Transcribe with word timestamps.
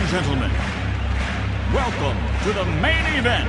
and 0.00 0.08
gentlemen, 0.10 0.50
welcome 1.72 2.16
to 2.44 2.52
the 2.52 2.64
main 2.80 3.04
event. 3.18 3.48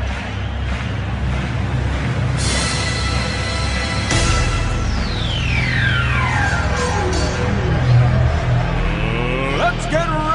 Let's 9.59 9.85
get 9.91 10.07
ready 10.07 10.28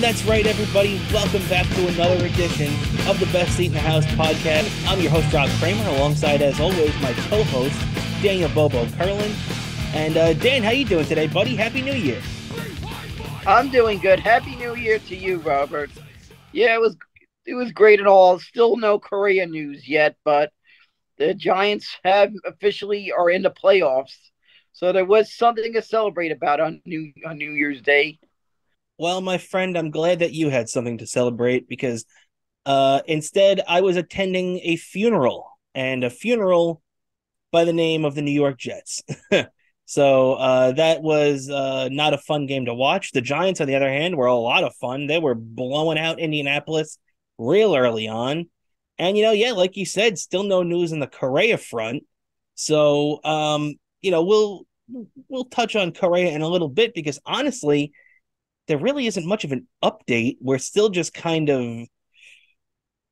And 0.00 0.06
that's 0.06 0.24
right, 0.24 0.46
everybody. 0.46 0.98
Welcome 1.12 1.46
back 1.50 1.66
to 1.74 1.86
another 1.88 2.24
edition 2.24 2.72
of 3.06 3.20
the 3.20 3.28
Best 3.34 3.54
Seat 3.54 3.66
in 3.66 3.74
the 3.74 3.80
House 3.80 4.06
podcast. 4.06 4.88
I'm 4.88 4.98
your 4.98 5.10
host, 5.10 5.30
Rob 5.30 5.50
Kramer, 5.58 5.86
alongside, 5.90 6.40
as 6.40 6.58
always, 6.58 6.98
my 7.02 7.12
co-host, 7.28 7.78
Daniel 8.22 8.48
Bobo 8.48 8.86
Curlin. 8.92 9.30
And 9.92 10.16
uh, 10.16 10.32
Dan, 10.32 10.62
how 10.62 10.70
you 10.70 10.86
doing 10.86 11.04
today, 11.04 11.26
buddy? 11.26 11.54
Happy 11.54 11.82
New 11.82 11.92
Year. 11.92 12.18
I'm 13.46 13.68
doing 13.68 13.98
good. 13.98 14.18
Happy 14.18 14.56
New 14.56 14.74
Year 14.74 15.00
to 15.00 15.14
you, 15.14 15.36
Robert. 15.40 15.90
Yeah, 16.52 16.74
it 16.74 16.80
was 16.80 16.96
it 17.44 17.52
was 17.52 17.70
great 17.70 17.98
and 17.98 18.08
all. 18.08 18.38
Still 18.38 18.78
no 18.78 18.98
Correa 18.98 19.44
news 19.44 19.86
yet, 19.86 20.16
but 20.24 20.50
the 21.18 21.34
Giants 21.34 21.98
have 22.04 22.32
officially 22.46 23.12
are 23.12 23.28
in 23.28 23.42
the 23.42 23.50
playoffs. 23.50 24.16
So 24.72 24.94
there 24.94 25.04
was 25.04 25.34
something 25.34 25.74
to 25.74 25.82
celebrate 25.82 26.32
about 26.32 26.58
on 26.58 26.80
New 26.86 27.12
on 27.26 27.36
New 27.36 27.52
Year's 27.52 27.82
Day. 27.82 28.18
Well, 29.00 29.22
my 29.22 29.38
friend, 29.38 29.78
I'm 29.78 29.90
glad 29.90 30.18
that 30.18 30.34
you 30.34 30.50
had 30.50 30.68
something 30.68 30.98
to 30.98 31.06
celebrate 31.06 31.66
because 31.70 32.04
uh, 32.66 33.00
instead 33.06 33.62
I 33.66 33.80
was 33.80 33.96
attending 33.96 34.60
a 34.62 34.76
funeral 34.76 35.58
and 35.74 36.04
a 36.04 36.10
funeral 36.10 36.82
by 37.50 37.64
the 37.64 37.72
name 37.72 38.04
of 38.04 38.14
the 38.14 38.20
New 38.20 38.30
York 38.30 38.58
Jets. 38.58 39.02
so 39.86 40.34
uh, 40.34 40.72
that 40.72 41.00
was 41.00 41.48
uh, 41.48 41.88
not 41.90 42.12
a 42.12 42.18
fun 42.18 42.44
game 42.44 42.66
to 42.66 42.74
watch. 42.74 43.12
The 43.12 43.22
Giants, 43.22 43.62
on 43.62 43.68
the 43.68 43.74
other 43.74 43.88
hand, 43.88 44.16
were 44.16 44.26
a 44.26 44.34
lot 44.34 44.64
of 44.64 44.74
fun. 44.74 45.06
They 45.06 45.18
were 45.18 45.34
blowing 45.34 45.98
out 45.98 46.20
Indianapolis 46.20 46.98
real 47.38 47.74
early 47.74 48.06
on. 48.06 48.50
And, 48.98 49.16
you 49.16 49.22
know, 49.22 49.32
yeah, 49.32 49.52
like 49.52 49.78
you 49.78 49.86
said, 49.86 50.18
still 50.18 50.42
no 50.42 50.62
news 50.62 50.92
in 50.92 51.00
the 51.00 51.06
Correa 51.06 51.56
front. 51.56 52.02
So, 52.54 53.24
um, 53.24 53.76
you 54.02 54.10
know, 54.10 54.24
we'll 54.24 54.66
we'll 55.28 55.46
touch 55.46 55.74
on 55.74 55.94
Correa 55.94 56.32
in 56.32 56.42
a 56.42 56.48
little 56.48 56.68
bit 56.68 56.92
because 56.92 57.18
honestly, 57.24 57.92
there 58.70 58.78
really 58.78 59.08
isn't 59.08 59.26
much 59.26 59.42
of 59.42 59.50
an 59.50 59.66
update. 59.82 60.36
We're 60.40 60.58
still 60.58 60.90
just 60.90 61.12
kind 61.12 61.48
of, 61.48 61.88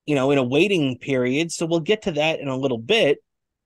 you 0.07 0.15
know, 0.15 0.31
in 0.31 0.39
a 0.39 0.43
waiting 0.45 0.99
period. 0.99 1.51
So 1.51 1.67
we'll 1.67 1.81
get 1.81 2.03
to 2.03 2.13
that 2.13 2.39
in 2.39 2.47
a 2.47 2.57
little 2.57 2.79
bit. 2.79 3.19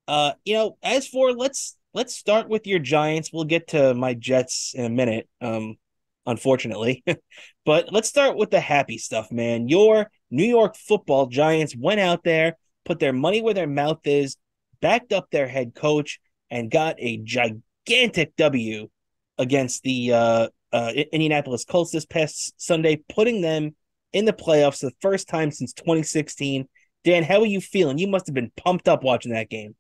Uh, 0.09 0.33
you 0.47 0.55
know, 0.55 0.79
as 0.83 1.07
for 1.07 1.35
let's 1.35 1.77
let's 1.93 2.17
start 2.17 2.49
with 2.49 2.67
your 2.67 2.79
Giants. 2.79 3.31
We'll 3.31 3.45
get 3.45 3.69
to 3.69 3.93
my 3.93 4.15
Jets 4.15 4.73
in 4.75 4.87
a 4.87 4.89
minute. 4.89 5.29
Um, 5.43 5.77
unfortunately, 6.25 7.05
but 7.67 7.93
let's 7.93 8.09
start 8.09 8.39
with 8.39 8.51
the 8.51 8.61
happy 8.61 8.97
stuff, 8.97 9.31
man. 9.31 9.69
Your 9.69 10.11
New 10.31 10.47
York 10.47 10.77
Football 10.77 11.27
Giants 11.27 11.77
went 11.77 12.01
out 12.01 12.25
there, 12.25 12.57
put 12.87 13.01
their 13.01 13.13
money 13.13 13.43
where 13.43 13.53
their 13.53 13.67
mouth 13.67 14.01
is, 14.05 14.39
backed 14.81 15.13
up 15.13 15.31
their 15.31 15.47
head 15.47 15.75
coach, 15.75 16.21
and 16.51 16.71
got 16.71 16.97
a 16.99 17.19
gigantic 17.19 18.35
W 18.37 18.89
against 19.37 19.83
the 19.83 20.13
uh, 20.15 20.49
uh, 20.73 20.93
Indianapolis 21.13 21.65
Colts 21.65 21.91
this 21.91 22.07
past 22.07 22.55
Sunday, 22.57 23.03
putting 23.09 23.41
them 23.41 23.75
in 24.13 24.25
the 24.25 24.33
playoffs 24.33 24.81
the 24.81 24.93
first 25.01 25.29
time 25.29 25.51
since 25.51 25.73
2016. 25.73 26.69
Dan, 27.05 27.23
how 27.23 27.41
are 27.41 27.47
you 27.47 27.61
feeling? 27.61 27.99
You 27.99 28.09
must 28.09 28.27
have 28.27 28.35
been 28.35 28.53
pumped 28.57 28.89
up 28.89 29.03
watching 29.03 29.33
that 29.33 29.51
game. 29.51 29.75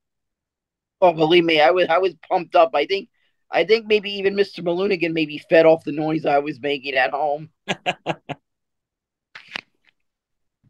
Oh, 1.00 1.12
believe 1.12 1.44
me, 1.44 1.60
I 1.60 1.70
was 1.70 1.86
I 1.88 1.98
was 1.98 2.14
pumped 2.28 2.54
up. 2.54 2.70
I 2.74 2.86
think 2.86 3.08
I 3.50 3.64
think 3.64 3.86
maybe 3.86 4.10
even 4.12 4.34
Mr. 4.34 4.60
Malunigan 4.60 5.12
maybe 5.12 5.38
fed 5.50 5.66
off 5.66 5.84
the 5.84 5.92
noise 5.92 6.24
I 6.24 6.38
was 6.38 6.60
making 6.60 6.94
at 6.94 7.10
home. 7.10 7.50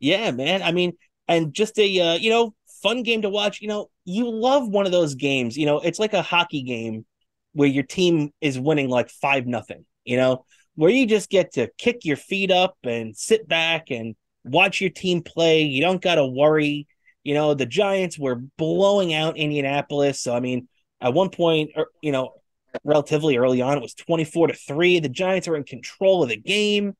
yeah, 0.01 0.31
man. 0.31 0.63
I 0.63 0.73
mean, 0.73 0.95
and 1.29 1.55
just 1.55 1.79
a 1.79 2.01
uh, 2.01 2.15
you 2.15 2.31
know 2.31 2.55
fun 2.83 3.03
game 3.03 3.23
to 3.23 3.31
watch. 3.31 3.61
You 3.61 3.69
know, 3.69 3.91
you 4.05 4.29
love 4.31 4.69
one 4.69 4.87
of 4.87 4.93
those 4.93 5.15
games. 5.15 5.57
You 5.57 5.67
know, 5.67 5.81
it's 5.81 5.99
like 5.99 6.13
a 6.13 6.23
hockey 6.23 6.63
game 6.63 7.07
where 7.53 7.69
your 7.69 7.85
team 7.85 8.33
is 8.41 8.59
winning 8.59 8.89
like 8.89 9.11
five 9.11 9.47
nothing. 9.47 9.85
You 10.05 10.17
know, 10.17 10.45
where 10.75 10.91
you 10.91 11.07
just 11.07 11.31
get 11.31 11.53
to 11.55 11.69
kick 11.79 12.05
your 12.05 12.17
feet 12.17 12.51
up 12.51 12.77
and 12.85 13.17
sit 13.17 13.47
back 13.47 13.91
and 13.91 14.15
watch 14.45 14.81
your 14.81 14.91
team 14.91 15.23
play. 15.23 15.63
You 15.63 15.83
don't 15.83 16.03
got 16.03 16.17
to 16.17 16.27
worry. 16.27 16.87
You 17.25 17.35
know, 17.35 17.55
the 17.55 17.67
Giants 17.67 18.19
were 18.19 18.37
blowing 18.59 19.15
out 19.15 19.37
Indianapolis. 19.37 20.21
So, 20.21 20.35
I 20.35 20.41
mean, 20.41 20.69
at 21.01 21.15
one 21.15 21.31
point, 21.31 21.71
er, 21.77 21.87
you 22.01 22.13
know, 22.13 22.33
relatively 22.85 23.37
early 23.37 23.63
on, 23.63 23.77
it 23.77 23.83
was 23.83 23.95
24 23.95 24.49
to 24.49 24.55
3. 24.55 25.01
The 25.01 25.09
Giants 25.09 25.49
are 25.49 25.57
in 25.57 25.65
control 25.65 26.23
of 26.23 26.31
the 26.31 26.37
game. 26.37 26.95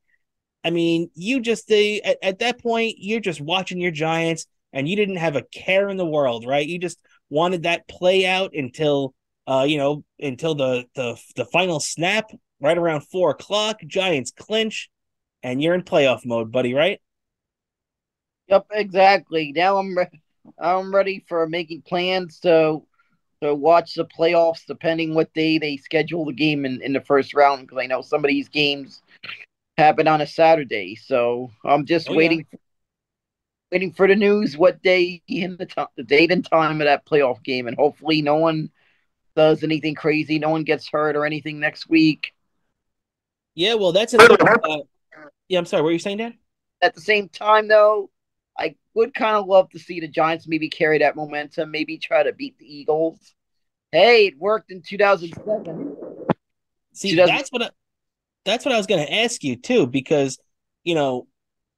I 0.63 0.69
mean, 0.69 1.09
you 1.13 1.41
just, 1.41 1.69
uh, 1.71 1.75
at, 1.75 2.17
at 2.21 2.39
that 2.39 2.61
point, 2.61 2.95
you're 2.97 3.19
just 3.19 3.41
watching 3.41 3.81
your 3.81 3.91
Giants 3.91 4.45
and 4.71 4.87
you 4.87 4.95
didn't 4.95 5.17
have 5.17 5.35
a 5.35 5.43
care 5.43 5.89
in 5.89 5.97
the 5.97 6.05
world, 6.05 6.45
right? 6.47 6.65
You 6.65 6.79
just 6.79 6.99
wanted 7.29 7.63
that 7.63 7.87
play 7.87 8.25
out 8.25 8.51
until, 8.53 9.13
uh, 9.45 9.65
you 9.67 9.77
know, 9.77 10.05
until 10.19 10.55
the, 10.55 10.85
the, 10.95 11.19
the 11.35 11.45
final 11.45 11.79
snap 11.79 12.31
right 12.63 12.77
around 12.77 13.01
four 13.01 13.31
o'clock. 13.31 13.81
Giants 13.85 14.31
clinch, 14.31 14.89
and 15.43 15.61
you're 15.61 15.75
in 15.75 15.83
playoff 15.83 16.25
mode, 16.25 16.51
buddy. 16.51 16.73
Right? 16.73 16.99
Yep, 18.47 18.67
exactly. 18.71 19.51
Now 19.55 19.77
I'm 19.77 19.97
re- 19.97 20.21
I'm 20.59 20.93
ready 20.93 21.23
for 21.27 21.47
making 21.47 21.83
plans 21.83 22.39
to 22.41 22.83
to 23.41 23.53
watch 23.55 23.95
the 23.95 24.05
playoffs, 24.05 24.65
depending 24.65 25.13
what 25.13 25.33
day 25.33 25.57
they 25.57 25.77
schedule 25.77 26.25
the 26.25 26.33
game 26.33 26.65
in, 26.65 26.81
in 26.81 26.93
the 26.93 27.01
first 27.01 27.33
round. 27.33 27.61
Because 27.61 27.79
I 27.79 27.87
know 27.87 28.01
some 28.01 28.23
of 28.23 28.29
these 28.29 28.49
games 28.49 29.01
happen 29.77 30.07
on 30.07 30.21
a 30.21 30.27
Saturday, 30.27 30.95
so 30.95 31.51
I'm 31.65 31.85
just 31.85 32.09
Oh, 32.09 32.15
waiting. 32.15 32.45
Waiting 33.71 33.91
for 33.91 34.07
the 34.07 34.15
news, 34.15 34.55
what 34.55 34.83
day 34.83 35.21
in 35.27 35.57
the 35.57 35.65
time, 35.65 35.87
the 35.97 36.03
date 36.03 36.31
and 36.31 36.45
time 36.45 36.79
of 36.79 36.85
that 36.85 37.05
playoff 37.07 37.43
game, 37.43 37.67
and 37.67 37.75
hopefully 37.75 38.21
no 38.21 38.35
one 38.35 38.69
does 39.35 39.63
anything 39.63 39.95
crazy, 39.95 40.39
no 40.39 40.49
one 40.49 40.63
gets 40.63 40.87
hurt 40.89 41.15
or 41.15 41.25
anything 41.25 41.59
next 41.59 41.89
week. 41.89 42.33
Yeah. 43.55 43.75
Well, 43.75 43.91
that's 43.91 44.13
another. 44.13 44.37
Uh, 44.41 44.79
yeah, 45.47 45.59
I'm 45.59 45.65
sorry. 45.65 45.81
What 45.81 45.87
were 45.87 45.91
you 45.93 45.99
saying, 45.99 46.17
Dan? 46.17 46.37
At 46.81 46.95
the 46.95 47.01
same 47.01 47.29
time, 47.29 47.67
though, 47.67 48.09
I 48.57 48.75
would 48.93 49.13
kind 49.13 49.35
of 49.35 49.47
love 49.47 49.69
to 49.71 49.79
see 49.79 49.99
the 49.99 50.07
Giants 50.07 50.47
maybe 50.47 50.69
carry 50.69 50.99
that 50.99 51.15
momentum, 51.15 51.71
maybe 51.71 51.97
try 51.97 52.23
to 52.23 52.33
beat 52.33 52.57
the 52.57 52.65
Eagles. 52.65 53.17
Hey, 53.91 54.27
it 54.27 54.37
worked 54.37 54.71
in 54.71 54.81
2007. 54.81 55.95
See, 56.93 57.09
She 57.09 57.15
doesn't- 57.15 57.35
that's 57.35 57.51
what 57.51 57.63
I, 57.63 57.69
that's 58.45 58.65
what 58.65 58.73
I 58.73 58.77
was 58.77 58.87
going 58.87 59.05
to 59.05 59.13
ask 59.13 59.43
you 59.43 59.55
too, 59.55 59.87
because 59.87 60.37
you 60.83 60.95
know, 60.95 61.27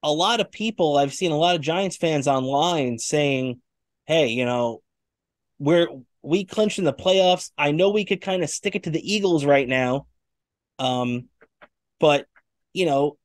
a 0.02 0.12
lot 0.12 0.40
of 0.40 0.52
people 0.52 0.98
I've 0.98 1.14
seen 1.14 1.32
a 1.32 1.38
lot 1.38 1.56
of 1.56 1.62
Giants 1.62 1.98
fans 1.98 2.28
online 2.28 2.98
saying, 3.00 3.62
"Hey, 4.06 4.28
you 4.28 4.46
know, 4.46 4.82
we're 5.60 5.88
we 6.22 6.44
clinched 6.44 6.80
in 6.80 6.86
the 6.86 6.94
playoffs. 6.94 7.52
I 7.58 7.72
know 7.72 7.92
we 7.92 8.06
could 8.06 8.22
kind 8.22 8.44
of 8.44 8.50
stick 8.50 8.76
it 8.76 8.84
to 8.84 8.90
the 8.90 9.14
Eagles 9.14 9.46
right 9.46 9.68
now, 9.68 10.08
um, 10.80 11.30
but 12.00 12.26
you 12.74 12.86
know, 12.86 13.18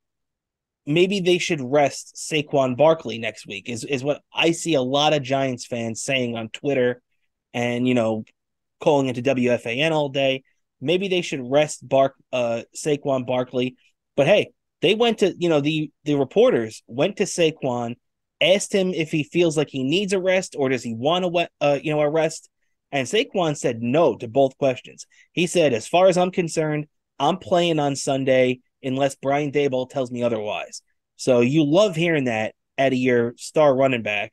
maybe 0.86 1.20
they 1.20 1.38
should 1.38 1.60
rest 1.60 2.16
Saquon 2.16 2.76
Barkley 2.76 3.18
next 3.18 3.46
week." 3.46 3.68
Is 3.68 3.84
is 3.84 4.04
what 4.04 4.22
I 4.32 4.52
see 4.52 4.74
a 4.74 4.82
lot 4.82 5.12
of 5.12 5.22
Giants 5.22 5.66
fans 5.66 6.02
saying 6.02 6.36
on 6.36 6.48
Twitter, 6.50 7.02
and 7.54 7.86
you 7.86 7.94
know, 7.94 8.24
calling 8.80 9.08
into 9.08 9.22
WFAN 9.22 9.92
all 9.92 10.08
day 10.08 10.42
maybe 10.80 11.08
they 11.08 11.20
should 11.20 11.50
rest 11.50 11.86
Bark 11.86 12.14
uh 12.32 12.62
Saquon 12.76 13.26
Barkley. 13.26 13.76
But 14.16 14.26
hey, 14.26 14.50
they 14.82 14.94
went 14.94 15.18
to 15.18 15.34
you 15.38 15.48
know 15.48 15.60
the 15.60 15.90
the 16.04 16.14
reporters 16.14 16.82
went 16.86 17.16
to 17.18 17.24
Saquon, 17.24 17.96
asked 18.40 18.74
him 18.74 18.92
if 18.94 19.10
he 19.10 19.24
feels 19.24 19.56
like 19.56 19.68
he 19.68 19.84
needs 19.84 20.12
a 20.12 20.20
rest 20.20 20.56
or 20.58 20.68
does 20.68 20.82
he 20.82 20.94
want 20.94 21.24
to 21.24 21.48
uh 21.60 21.78
you 21.82 21.92
know 21.92 22.00
a 22.00 22.10
rest, 22.10 22.48
and 22.90 23.06
Saquon 23.06 23.56
said 23.56 23.82
no 23.82 24.16
to 24.16 24.28
both 24.28 24.56
questions. 24.58 25.06
He 25.32 25.46
said, 25.46 25.72
as 25.72 25.86
far 25.86 26.08
as 26.08 26.16
I'm 26.16 26.30
concerned, 26.30 26.86
I'm 27.20 27.36
playing 27.36 27.78
on 27.78 27.94
Sunday 27.94 28.60
unless 28.82 29.14
Brian 29.14 29.52
Daboll 29.52 29.88
tells 29.88 30.10
me 30.10 30.22
otherwise. 30.22 30.82
So 31.16 31.40
you 31.40 31.64
love 31.64 31.94
hearing 31.94 32.24
that 32.24 32.54
out 32.78 32.92
of 32.92 32.98
your 32.98 33.34
star 33.36 33.76
running 33.76 34.02
back. 34.02 34.32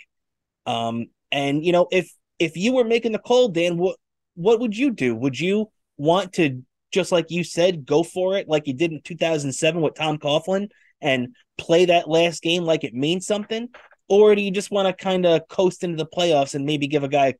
Um, 0.66 1.08
and 1.32 1.64
you 1.64 1.74
know 1.74 1.88
if 1.92 2.12
if 2.40 2.56
you 2.56 2.74
were 2.74 2.86
making 2.86 3.12
the 3.12 3.20
call, 3.20 3.50
Dan, 3.50 3.78
what 3.78 3.98
what 4.36 4.60
would 4.62 4.76
you 4.76 4.92
do? 4.92 5.14
Would 5.16 5.40
you 5.40 5.70
want 5.98 6.34
to 6.34 6.64
just 6.92 7.12
like 7.12 7.30
you 7.30 7.44
said, 7.44 7.86
go 7.86 8.04
for 8.04 8.38
it 8.38 8.48
like 8.48 8.66
you 8.66 8.74
did 8.74 8.92
in 8.92 9.02
2007 9.02 9.82
with 9.82 9.96
Tom 9.96 10.18
Coughlin 10.18 10.70
and 11.02 11.36
play 11.58 11.86
that 11.86 12.10
last 12.10 12.42
game 12.42 12.64
like 12.64 12.84
it 12.84 12.94
means 12.94 13.28
something? 13.28 13.68
Or 14.08 14.34
do 14.36 14.42
you 14.42 14.52
just 14.52 14.72
want 14.72 14.88
to 14.88 15.04
kind 15.04 15.26
of 15.26 15.48
coast 15.50 15.84
into 15.84 15.98
the 15.98 16.10
playoffs 16.10 16.56
and 16.56 16.66
maybe 16.66 16.88
give 16.88 17.04
a 17.04 17.10
guy, 17.10 17.36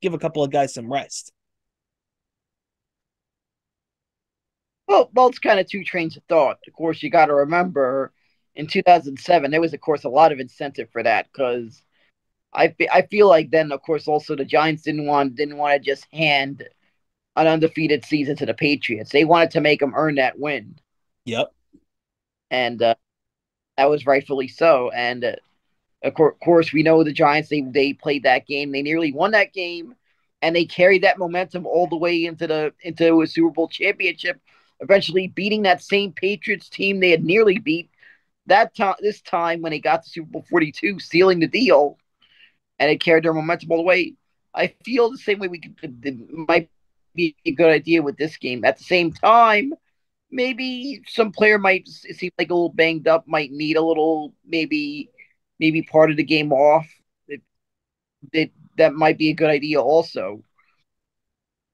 give 0.00 0.14
a 0.14 0.18
couple 0.18 0.44
of 0.44 0.52
guys 0.52 0.72
some 0.72 0.90
rest? 0.90 1.32
Well, 4.90 5.08
well, 5.14 5.28
it's 5.28 5.38
kind 5.38 5.60
of 5.60 5.68
two 5.68 5.84
trains 5.84 6.16
of 6.16 6.24
thought. 6.24 6.58
Of 6.66 6.72
course, 6.72 7.00
you 7.00 7.10
got 7.10 7.26
to 7.26 7.34
remember 7.34 8.12
in 8.56 8.66
2007, 8.66 9.48
there 9.48 9.60
was 9.60 9.72
of 9.72 9.80
course 9.80 10.02
a 10.02 10.08
lot 10.08 10.32
of 10.32 10.40
incentive 10.40 10.88
for 10.90 11.00
that 11.04 11.28
because 11.32 11.80
I 12.52 12.74
I 12.92 13.02
feel 13.02 13.28
like 13.28 13.52
then 13.52 13.70
of 13.70 13.82
course 13.82 14.08
also 14.08 14.34
the 14.34 14.44
Giants 14.44 14.82
didn't 14.82 15.06
want 15.06 15.36
didn't 15.36 15.58
want 15.58 15.80
to 15.80 15.90
just 15.90 16.08
hand 16.12 16.68
an 17.36 17.46
undefeated 17.46 18.04
season 18.04 18.34
to 18.34 18.46
the 18.46 18.52
Patriots. 18.52 19.12
They 19.12 19.24
wanted 19.24 19.52
to 19.52 19.60
make 19.60 19.78
them 19.78 19.92
earn 19.94 20.16
that 20.16 20.40
win. 20.40 20.80
Yep. 21.24 21.52
And 22.50 22.82
uh, 22.82 22.96
that 23.76 23.88
was 23.88 24.06
rightfully 24.06 24.48
so. 24.48 24.90
And 24.90 25.22
uh, 25.24 25.36
of 26.02 26.14
course, 26.14 26.72
we 26.72 26.82
know 26.82 27.04
the 27.04 27.12
Giants. 27.12 27.48
They 27.48 27.60
they 27.60 27.92
played 27.92 28.24
that 28.24 28.44
game. 28.44 28.72
They 28.72 28.82
nearly 28.82 29.12
won 29.12 29.30
that 29.30 29.52
game, 29.52 29.94
and 30.42 30.56
they 30.56 30.64
carried 30.64 31.04
that 31.04 31.18
momentum 31.18 31.64
all 31.64 31.86
the 31.86 31.96
way 31.96 32.24
into 32.24 32.48
the 32.48 32.72
into 32.82 33.22
a 33.22 33.28
Super 33.28 33.50
Bowl 33.50 33.68
championship. 33.68 34.40
Eventually, 34.80 35.28
beating 35.28 35.62
that 35.62 35.82
same 35.82 36.12
Patriots 36.12 36.68
team 36.68 37.00
they 37.00 37.10
had 37.10 37.24
nearly 37.24 37.58
beat 37.58 37.90
that 38.46 38.74
time. 38.74 38.94
This 39.00 39.20
time, 39.20 39.60
when 39.60 39.70
they 39.70 39.80
got 39.80 40.04
to 40.04 40.10
Super 40.10 40.30
Bowl 40.30 40.46
Forty 40.48 40.72
Two, 40.72 40.98
sealing 40.98 41.40
the 41.40 41.46
deal, 41.46 41.98
and 42.78 42.90
it 42.90 43.02
carried 43.02 43.24
their 43.24 43.34
momentum 43.34 43.70
all 43.70 43.78
the 43.78 43.82
way. 43.82 44.14
I 44.54 44.74
feel 44.84 45.10
the 45.10 45.18
same 45.18 45.38
way. 45.38 45.48
We 45.48 45.60
could, 45.60 46.00
it 46.02 46.48
might 46.48 46.70
be 47.14 47.36
a 47.44 47.52
good 47.52 47.70
idea 47.70 48.02
with 48.02 48.16
this 48.16 48.36
game. 48.36 48.64
At 48.64 48.78
the 48.78 48.84
same 48.84 49.12
time, 49.12 49.74
maybe 50.30 51.02
some 51.06 51.30
player 51.30 51.58
might 51.58 51.86
seem 51.88 52.30
like 52.38 52.50
a 52.50 52.54
little 52.54 52.72
banged 52.72 53.06
up, 53.06 53.28
might 53.28 53.52
need 53.52 53.76
a 53.76 53.82
little 53.82 54.34
maybe 54.46 55.10
maybe 55.58 55.82
part 55.82 56.10
of 56.10 56.16
the 56.16 56.24
game 56.24 56.52
off. 56.52 56.88
It, 57.28 57.42
it 58.32 58.52
that 58.78 58.94
might 58.94 59.18
be 59.18 59.28
a 59.28 59.34
good 59.34 59.50
idea 59.50 59.80
also. 59.80 60.42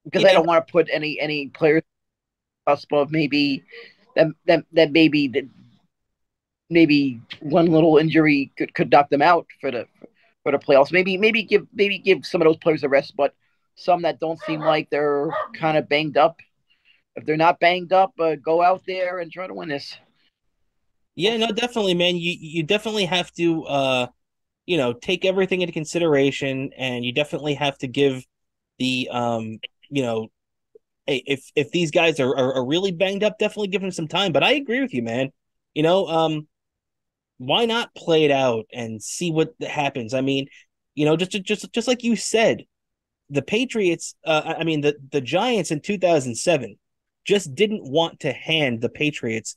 Because 0.04 0.22
yeah. 0.22 0.30
I 0.30 0.32
don't 0.32 0.46
want 0.46 0.66
to 0.66 0.72
put 0.72 0.88
any 0.92 1.20
any 1.20 1.48
players 1.48 1.82
cusp 2.66 2.92
of 2.92 3.10
maybe 3.10 3.64
that 4.14 4.28
that 4.46 4.64
that 4.72 4.92
maybe 4.92 5.28
that 5.28 5.44
maybe 6.70 7.20
one 7.40 7.66
little 7.66 7.98
injury 7.98 8.50
could, 8.56 8.74
could 8.74 8.90
knock 8.90 9.08
them 9.10 9.22
out 9.22 9.46
for 9.60 9.70
the 9.70 9.86
for 10.42 10.52
the 10.52 10.58
playoffs. 10.58 10.92
Maybe 10.92 11.16
maybe 11.16 11.42
give 11.42 11.66
maybe 11.72 11.98
give 11.98 12.24
some 12.26 12.40
of 12.40 12.46
those 12.46 12.56
players 12.56 12.82
a 12.82 12.88
rest, 12.88 13.14
but 13.16 13.34
some 13.76 14.02
that 14.02 14.20
don't 14.20 14.40
seem 14.42 14.60
like 14.60 14.88
they're 14.90 15.30
kind 15.54 15.76
of 15.76 15.88
banged 15.88 16.16
up. 16.16 16.40
If 17.14 17.24
they're 17.24 17.36
not 17.36 17.60
banged 17.60 17.92
up, 17.92 18.12
uh, 18.20 18.36
go 18.36 18.62
out 18.62 18.82
there 18.86 19.18
and 19.18 19.30
try 19.32 19.46
to 19.46 19.54
win 19.54 19.68
this. 19.68 19.96
Yeah, 21.14 21.36
no, 21.38 21.48
definitely, 21.48 21.94
man. 21.94 22.16
You 22.16 22.36
you 22.38 22.62
definitely 22.62 23.06
have 23.06 23.32
to, 23.32 23.64
uh, 23.64 24.06
you 24.66 24.76
know, 24.76 24.92
take 24.92 25.24
everything 25.24 25.62
into 25.62 25.72
consideration, 25.72 26.72
and 26.76 27.04
you 27.04 27.12
definitely 27.12 27.54
have 27.54 27.78
to 27.78 27.88
give 27.88 28.24
the, 28.78 29.08
um, 29.10 29.58
you 29.88 30.02
know, 30.02 30.28
hey, 31.06 31.22
if 31.26 31.50
if 31.54 31.70
these 31.70 31.90
guys 31.90 32.20
are, 32.20 32.36
are, 32.36 32.54
are 32.54 32.66
really 32.66 32.92
banged 32.92 33.24
up, 33.24 33.38
definitely 33.38 33.68
give 33.68 33.82
them 33.82 33.90
some 33.90 34.08
time. 34.08 34.32
But 34.32 34.42
I 34.42 34.52
agree 34.52 34.80
with 34.80 34.94
you, 34.94 35.02
man. 35.02 35.32
You 35.74 35.82
know, 35.82 36.06
um, 36.06 36.48
why 37.38 37.66
not 37.66 37.94
play 37.94 38.24
it 38.24 38.30
out 38.30 38.66
and 38.72 39.02
see 39.02 39.30
what 39.30 39.54
happens? 39.60 40.14
I 40.14 40.20
mean, 40.20 40.46
you 40.94 41.04
know, 41.04 41.16
just 41.16 41.30
just 41.30 41.72
just 41.72 41.88
like 41.88 42.02
you 42.02 42.16
said, 42.16 42.64
the 43.30 43.42
Patriots, 43.42 44.14
uh, 44.24 44.54
I 44.58 44.64
mean 44.64 44.80
the 44.80 44.96
the 45.12 45.20
Giants 45.20 45.70
in 45.70 45.80
2007 45.80 46.76
just 47.24 47.54
didn't 47.54 47.84
want 47.84 48.20
to 48.20 48.32
hand 48.32 48.80
the 48.80 48.88
Patriots 48.88 49.56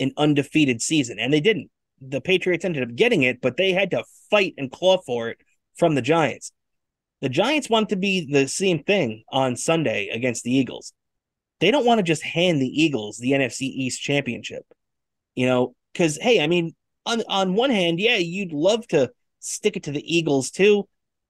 an 0.00 0.12
undefeated 0.16 0.80
season, 0.80 1.18
and 1.18 1.32
they 1.32 1.40
didn't. 1.40 1.70
The 2.00 2.20
Patriots 2.20 2.64
ended 2.64 2.84
up 2.84 2.94
getting 2.94 3.22
it, 3.22 3.40
but 3.40 3.56
they 3.56 3.72
had 3.72 3.90
to 3.90 4.04
fight 4.30 4.54
and 4.56 4.70
claw 4.70 4.98
for 4.98 5.30
it 5.30 5.38
from 5.76 5.94
the 5.94 6.02
Giants. 6.02 6.52
The 7.20 7.28
Giants 7.28 7.68
want 7.68 7.88
to 7.88 7.96
be 7.96 8.28
the 8.30 8.46
same 8.46 8.82
thing 8.84 9.24
on 9.30 9.56
Sunday 9.56 10.08
against 10.08 10.44
the 10.44 10.54
Eagles. 10.54 10.92
They 11.60 11.70
don't 11.70 11.86
want 11.86 11.98
to 11.98 12.04
just 12.04 12.22
hand 12.22 12.62
the 12.62 12.82
Eagles 12.82 13.18
the 13.18 13.32
NFC 13.32 13.62
East 13.62 14.00
championship. 14.00 14.64
You 15.34 15.46
know, 15.46 15.74
because 15.92 16.16
hey, 16.16 16.40
I 16.40 16.46
mean, 16.46 16.74
on 17.06 17.22
on 17.28 17.54
one 17.54 17.70
hand, 17.70 18.00
yeah, 18.00 18.16
you'd 18.16 18.52
love 18.52 18.86
to 18.88 19.10
stick 19.40 19.76
it 19.76 19.84
to 19.84 19.92
the 19.92 20.16
Eagles 20.16 20.50
too 20.50 20.88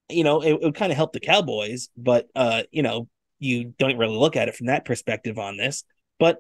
you 0.08 0.25
know, 0.25 0.40
it, 0.40 0.52
it 0.52 0.61
would 0.62 0.75
kind 0.75 0.93
of 0.93 0.96
help 0.96 1.12
the 1.12 1.20
Cowboys, 1.20 1.88
but 1.96 2.29
uh, 2.35 2.62
you 2.70 2.82
know, 2.82 3.08
you 3.38 3.75
don't 3.79 3.99
really 3.99 4.17
look 4.17 4.37
at 4.37 4.49
it 4.49 4.56
from 4.56 4.67
that 4.67 4.85
perspective 4.85 5.38
on 5.38 5.56
this. 5.56 5.85
But 6.19 6.38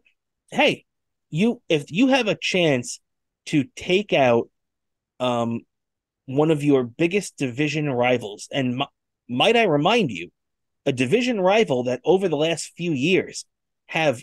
hey, 0.50 0.84
you 1.30 1.62
if 1.68 1.90
you 1.90 2.08
have 2.08 2.28
a 2.28 2.34
chance 2.34 3.00
to 3.46 3.64
take 3.76 4.12
out 4.12 4.48
um 5.20 5.60
one 6.26 6.50
of 6.50 6.62
your 6.62 6.84
biggest 6.84 7.36
division 7.36 7.90
rivals, 7.90 8.48
and 8.52 8.82
might 9.28 9.56
I 9.56 9.64
remind 9.64 10.10
you, 10.10 10.30
a 10.86 10.92
division 10.92 11.40
rival 11.40 11.84
that 11.84 12.00
over 12.04 12.28
the 12.28 12.36
last 12.36 12.72
few 12.76 12.92
years 12.92 13.44
have 13.86 14.22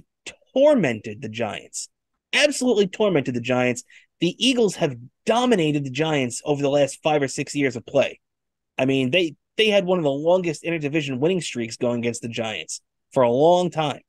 tormented 0.53 1.21
the 1.21 1.29
Giants, 1.29 1.89
absolutely 2.33 2.87
tormented 2.87 3.35
the 3.35 3.41
Giants. 3.41 3.83
The 4.19 4.35
Eagles 4.39 4.75
have 4.75 4.95
dominated 5.25 5.83
the 5.83 5.91
Giants 5.91 6.41
over 6.45 6.61
the 6.61 6.69
last 6.69 6.99
five 7.03 7.21
or 7.21 7.27
six 7.27 7.53
years 7.53 7.75
of 7.75 7.85
play. 7.85 8.19
I 8.77 8.85
mean, 8.85 9.11
they 9.11 9.35
they 9.57 9.69
had 9.69 9.85
one 9.85 9.99
of 9.99 10.03
the 10.03 10.11
longest 10.11 10.63
interdivision 10.63 11.19
winning 11.19 11.41
streaks 11.41 11.77
going 11.77 11.99
against 11.99 12.21
the 12.21 12.27
Giants 12.27 12.81
for 13.13 13.23
a 13.23 13.31
long 13.31 13.69
time. 13.69 14.01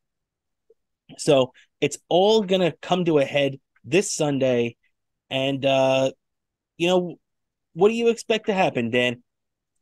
So 1.19 1.52
it's 1.81 1.98
all 2.08 2.43
gonna 2.43 2.72
come 2.82 3.04
to 3.04 3.19
a 3.19 3.25
head 3.25 3.58
this 3.84 4.12
Sunday. 4.12 4.76
And 5.31 5.64
uh, 5.64 6.12
you 6.76 6.88
know, 6.88 7.16
what 7.75 7.88
do 7.88 7.94
you 7.94 8.08
expect 8.08 8.46
to 8.46 8.54
happen, 8.54 8.90
Dan? 8.90 9.22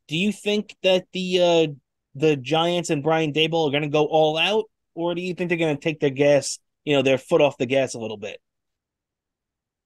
Do 0.08 0.16
you 0.16 0.32
think 0.32 0.76
that 0.82 1.06
the 1.12 1.40
uh 1.40 1.66
the 2.14 2.36
Giants 2.36 2.90
and 2.90 3.02
Brian 3.02 3.32
Daboll 3.32 3.68
are 3.68 3.72
gonna 3.72 3.88
go 3.88 4.06
all 4.06 4.36
out, 4.36 4.64
or 4.94 5.14
do 5.14 5.22
you 5.22 5.34
think 5.34 5.48
they're 5.48 5.58
gonna 5.58 5.76
take 5.76 6.00
their 6.00 6.10
gas, 6.10 6.58
you 6.84 6.94
know, 6.94 7.02
their 7.02 7.18
foot 7.18 7.40
off 7.40 7.58
the 7.58 7.66
gas 7.66 7.94
a 7.94 7.98
little 7.98 8.16
bit? 8.16 8.40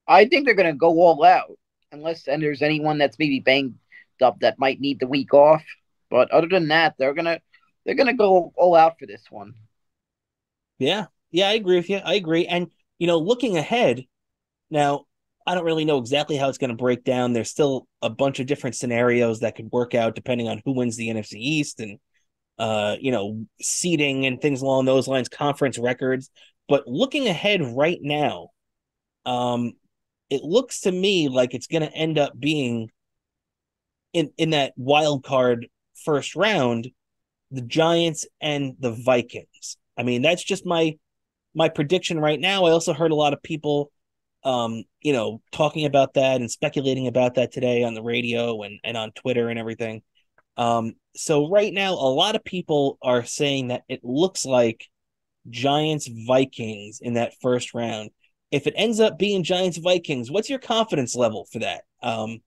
I 0.07 0.25
think 0.27 0.45
they're 0.45 0.55
gonna 0.55 0.75
go 0.75 1.01
all 1.01 1.25
out, 1.25 1.59
unless 1.93 2.27
and 2.29 2.43
there's 2.43 2.63
anyone 2.63 2.99
that's 2.99 3.19
maybe 3.19 3.41
banged 3.41 3.79
up 4.21 4.41
that 4.41 4.59
might 4.59 4.81
need 4.81 5.01
the 5.01 5.07
week 5.07 5.33
off. 5.35 5.65
But 6.11 6.31
other 6.31 6.49
than 6.49 6.69
that, 6.69 6.95
they're 6.99 7.15
gonna 7.15 7.41
they're 7.85 7.95
gonna 7.95 8.15
go 8.15 8.53
all 8.57 8.75
out 8.75 8.99
for 8.99 9.07
this 9.07 9.23
one. 9.31 9.55
Yeah, 10.79 11.07
yeah, 11.31 11.49
I 11.49 11.55
agree 11.55 11.77
with 11.77 11.91
you. 11.91 11.99
I 11.99 12.15
agree. 12.15 12.47
And 12.47 12.71
you 12.99 13.07
know, 13.07 13.19
looking 13.19 13.57
ahead, 13.57 14.05
now 14.71 15.07
I 15.49 15.55
don't 15.55 15.65
really 15.65 15.87
know 15.87 15.97
exactly 15.97 16.37
how 16.37 16.51
it's 16.51 16.59
going 16.59 16.69
to 16.69 16.77
break 16.77 17.05
down. 17.05 17.33
There's 17.33 17.49
still 17.49 17.89
a 18.03 18.11
bunch 18.11 18.39
of 18.39 18.47
different 18.47 18.77
scenarios 18.77 19.41
that 19.41 19.57
could 19.57 19.73
work 19.73 19.95
out 19.95 20.15
depending 20.15 20.47
on 20.47 20.61
who 20.63 20.73
wins 20.73 20.97
the 20.99 21.09
NFC 21.09 21.37
East 21.37 21.81
and 21.81 21.99
uh, 22.59 22.97
you 23.01 23.13
know, 23.13 23.47
seating 23.63 24.27
and 24.27 24.43
things 24.43 24.61
along 24.61 24.85
those 24.85 25.09
lines, 25.09 25.31
conference 25.31 25.79
records. 25.79 26.31
But 26.69 26.87
looking 26.87 27.29
ahead 27.29 27.63
right 27.63 27.99
now, 28.03 28.49
um, 29.25 29.73
it 30.29 30.43
looks 30.43 30.81
to 30.81 30.93
me 30.93 31.29
like 31.29 31.55
it's 31.55 31.67
going 31.67 31.83
to 31.83 31.95
end 31.95 32.19
up 32.19 32.39
being 32.39 32.91
in 34.13 34.31
in 34.37 34.51
that 34.51 34.75
wild 34.77 35.25
card 35.25 35.69
first 36.05 36.37
round, 36.37 36.91
the 37.51 37.63
Giants 37.63 38.27
and 38.41 38.75
the 38.79 38.91
Vikings. 38.93 39.79
I 39.97 40.03
mean, 40.03 40.21
that's 40.21 40.45
just 40.45 40.67
my 40.67 40.99
my 41.55 41.71
prediction 41.71 42.21
right 42.21 42.39
now. 42.39 42.67
I 42.67 42.73
also 42.73 42.93
heard 42.93 43.13
a 43.13 43.17
lot 43.17 43.33
of 43.33 43.43
people 43.43 43.91
um, 44.49 44.83
you 45.03 45.13
know, 45.13 45.43
talking 45.53 45.85
about 45.85 46.15
that 46.15 46.41
and 46.41 46.51
speculating 46.51 47.07
about 47.07 47.35
that 47.35 47.53
today 47.53 47.85
on 47.85 47.93
the 47.93 48.03
radio 48.03 48.63
and, 48.63 48.81
and 48.83 48.97
on 48.97 49.13
Twitter 49.13 49.51
and 49.51 49.59
everything. 49.59 50.01
Um, 50.57 50.95
so 51.15 51.51
right 51.51 51.73
now, 51.73 51.93
a 51.93 52.09
lot 52.09 52.35
of 52.35 52.43
people 52.45 52.97
are 53.03 53.27
saying 53.27 53.69
that 53.69 53.83
it 53.91 54.01
looks 54.03 54.47
like 54.47 54.87
Giants 55.51 56.09
Vikings 56.27 57.01
in 57.03 57.15
that 57.15 57.35
first 57.43 57.75
round. 57.75 58.09
If 58.51 58.67
it 58.67 58.73
ends 58.75 59.01
up 59.01 59.19
being 59.19 59.43
Giants 59.43 59.77
Vikings, 59.77 60.31
what's 60.31 60.49
your 60.49 60.61
confidence 60.61 61.15
level 61.15 61.47
for 61.53 61.59
that? 61.59 61.83
Um, 62.03 62.39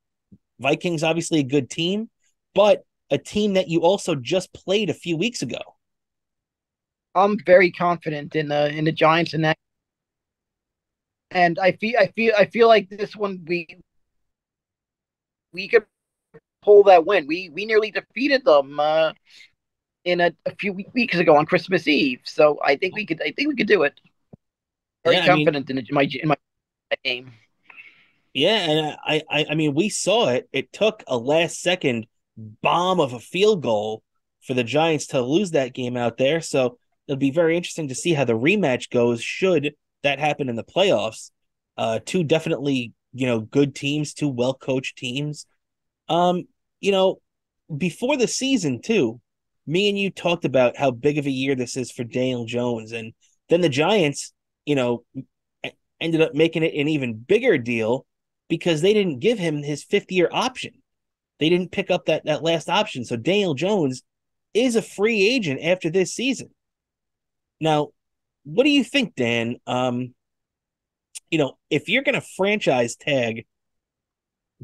Vikings 0.59 1.03
obviously 1.03 1.41
a 1.41 1.43
good 1.43 1.69
team, 1.69 2.09
but 2.55 2.83
a 3.11 3.19
team 3.19 3.53
that 3.53 3.67
you 3.67 3.81
also 3.81 4.15
just 4.15 4.51
played 4.53 4.89
a 4.89 4.95
few 4.95 5.17
weeks 5.17 5.43
ago. 5.43 5.61
I'm 7.13 7.37
very 7.45 7.71
confident 7.71 8.35
in 8.35 8.47
the 8.47 8.69
in 8.75 8.85
the 8.85 8.91
Giants 8.91 9.35
in 9.35 9.41
that, 9.43 9.57
and 11.31 11.57
I 11.59 11.71
feel 11.73 11.97
I 11.97 12.07
feel 12.07 12.33
I 12.37 12.45
feel 12.45 12.67
like 12.67 12.89
this 12.89 13.15
one 13.15 13.43
we 13.47 13.67
we 15.53 15.67
could 15.67 15.85
pull 16.61 16.83
that 16.83 17.05
win. 17.05 17.25
We 17.27 17.49
we 17.49 17.65
nearly 17.65 17.91
defeated 17.91 18.45
them 18.45 18.79
uh, 18.79 19.13
in 20.05 20.21
a, 20.21 20.31
a 20.45 20.55
few 20.55 20.73
weeks 20.93 21.17
ago 21.17 21.35
on 21.35 21.45
Christmas 21.45 21.87
Eve, 21.87 22.21
so 22.23 22.59
I 22.63 22.75
think 22.75 22.95
we 22.95 23.05
could 23.05 23.21
I 23.21 23.31
think 23.31 23.47
we 23.47 23.55
could 23.55 23.67
do 23.67 23.83
it. 23.83 23.99
Very 25.03 25.17
yeah, 25.17 25.25
confident 25.25 25.69
I 25.69 25.73
mean, 25.73 25.85
in 25.89 25.95
my 25.95 26.09
in 26.21 26.27
my 26.27 26.35
game. 27.03 27.31
Yeah, 28.33 28.69
and 28.69 28.97
I, 29.05 29.21
I, 29.29 29.45
I 29.49 29.55
mean, 29.55 29.73
we 29.73 29.89
saw 29.89 30.29
it. 30.29 30.47
It 30.53 30.71
took 30.71 31.03
a 31.07 31.17
last 31.17 31.61
second 31.61 32.07
bomb 32.37 33.01
of 33.01 33.11
a 33.11 33.19
field 33.19 33.61
goal 33.61 34.03
for 34.41 34.53
the 34.53 34.63
Giants 34.63 35.07
to 35.07 35.21
lose 35.21 35.51
that 35.51 35.73
game 35.73 35.97
out 35.97 36.17
there. 36.17 36.39
So 36.39 36.77
it'll 37.07 37.19
be 37.19 37.31
very 37.31 37.57
interesting 37.57 37.89
to 37.89 37.95
see 37.95 38.13
how 38.13 38.23
the 38.23 38.37
rematch 38.37 38.89
goes. 38.89 39.21
Should 39.21 39.73
that 40.03 40.19
happened 40.19 40.49
in 40.49 40.55
the 40.55 40.63
playoffs? 40.63 41.31
Uh, 41.77 41.99
two 42.05 42.23
definitely, 42.23 42.93
you 43.13 43.27
know, 43.27 43.39
good 43.39 43.75
teams, 43.75 44.13
two 44.13 44.29
well 44.29 44.53
coached 44.53 44.97
teams. 44.97 45.45
Um, 46.09 46.43
you 46.79 46.91
know, 46.91 47.21
before 47.75 48.17
the 48.17 48.27
season 48.27 48.81
too, 48.81 49.21
me 49.67 49.89
and 49.89 49.97
you 49.97 50.09
talked 50.09 50.45
about 50.45 50.77
how 50.77 50.91
big 50.91 51.17
of 51.17 51.25
a 51.25 51.31
year 51.31 51.55
this 51.55 51.77
is 51.77 51.91
for 51.91 52.03
Daniel 52.03 52.45
Jones, 52.45 52.91
and 52.91 53.13
then 53.49 53.61
the 53.61 53.69
Giants, 53.69 54.33
you 54.65 54.75
know, 54.75 55.03
ended 56.01 56.21
up 56.21 56.33
making 56.33 56.63
it 56.63 56.73
an 56.73 56.87
even 56.87 57.13
bigger 57.13 57.57
deal 57.57 58.05
because 58.49 58.81
they 58.81 58.93
didn't 58.93 59.19
give 59.19 59.37
him 59.37 59.63
his 59.63 59.83
fifth 59.83 60.11
year 60.11 60.27
option. 60.31 60.73
They 61.39 61.47
didn't 61.47 61.71
pick 61.71 61.89
up 61.89 62.05
that, 62.05 62.25
that 62.25 62.43
last 62.43 62.69
option. 62.69 63.05
So 63.05 63.15
Daniel 63.15 63.53
Jones 63.53 64.03
is 64.53 64.75
a 64.75 64.81
free 64.81 65.27
agent 65.27 65.61
after 65.63 65.89
this 65.89 66.13
season. 66.13 66.49
Now, 67.59 67.89
what 68.43 68.63
do 68.63 68.69
you 68.69 68.83
think, 68.83 69.15
Dan? 69.15 69.57
Um, 69.67 70.13
you 71.29 71.37
know, 71.37 71.57
if 71.69 71.89
you're 71.89 72.03
going 72.03 72.19
to 72.19 72.27
franchise 72.35 72.95
tag 72.95 73.45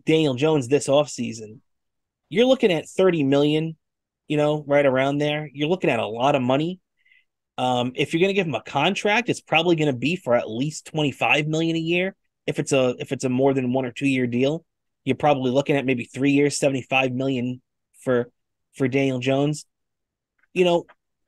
Daniel 0.05 0.35
Jones 0.35 0.67
this 0.67 0.87
offseason, 0.87 1.59
you're 2.29 2.45
looking 2.45 2.71
at 2.71 2.89
30 2.89 3.23
million, 3.23 3.77
you 4.27 4.37
know, 4.37 4.63
right 4.67 4.85
around 4.85 5.19
there. 5.19 5.49
You're 5.51 5.69
looking 5.69 5.89
at 5.89 5.99
a 5.99 6.07
lot 6.07 6.35
of 6.35 6.41
money. 6.41 6.79
Um, 7.57 7.93
if 7.95 8.13
you're 8.13 8.19
going 8.19 8.29
to 8.29 8.33
give 8.33 8.47
him 8.47 8.55
a 8.55 8.61
contract, 8.61 9.29
it's 9.29 9.41
probably 9.41 9.75
going 9.75 9.91
to 9.91 9.97
be 9.97 10.15
for 10.15 10.35
at 10.35 10.49
least 10.49 10.85
25 10.87 11.47
million 11.47 11.75
a 11.75 11.79
year. 11.79 12.15
If 12.45 12.59
it's 12.59 12.71
a 12.71 12.95
if 12.99 13.11
it's 13.11 13.23
a 13.23 13.29
more 13.29 13.53
than 13.53 13.73
one 13.73 13.85
or 13.85 13.91
two 13.91 14.07
year 14.07 14.27
deal, 14.27 14.63
you're 15.05 15.15
probably 15.15 15.51
looking 15.51 15.75
at 15.75 15.85
maybe 15.85 16.05
3 16.05 16.31
years, 16.31 16.57
75 16.57 17.11
million 17.11 17.61
for 18.01 18.29
for 18.75 18.87
Daniel 18.87 19.19
Jones. 19.19 19.65
You 20.53 20.65
know, 20.65 20.85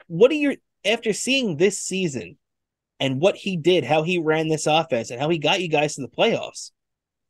what 0.08 0.32
are 0.32 0.36
your 0.36 0.56
after 0.86 1.14
seeing 1.14 1.58
this 1.58 1.80
season 1.80 2.38
and 3.00 3.22
what 3.22 3.36
he 3.36 3.58
did, 3.58 3.84
how 3.84 4.04
he 4.04 4.18
ran 4.18 4.48
this 4.48 4.68
offense 4.68 5.12
and 5.12 5.20
how 5.20 5.30
he 5.30 5.38
got 5.38 5.62
you 5.62 5.70
guys 5.70 5.96
to 5.96 6.02
the 6.02 6.08
playoffs? 6.08 6.72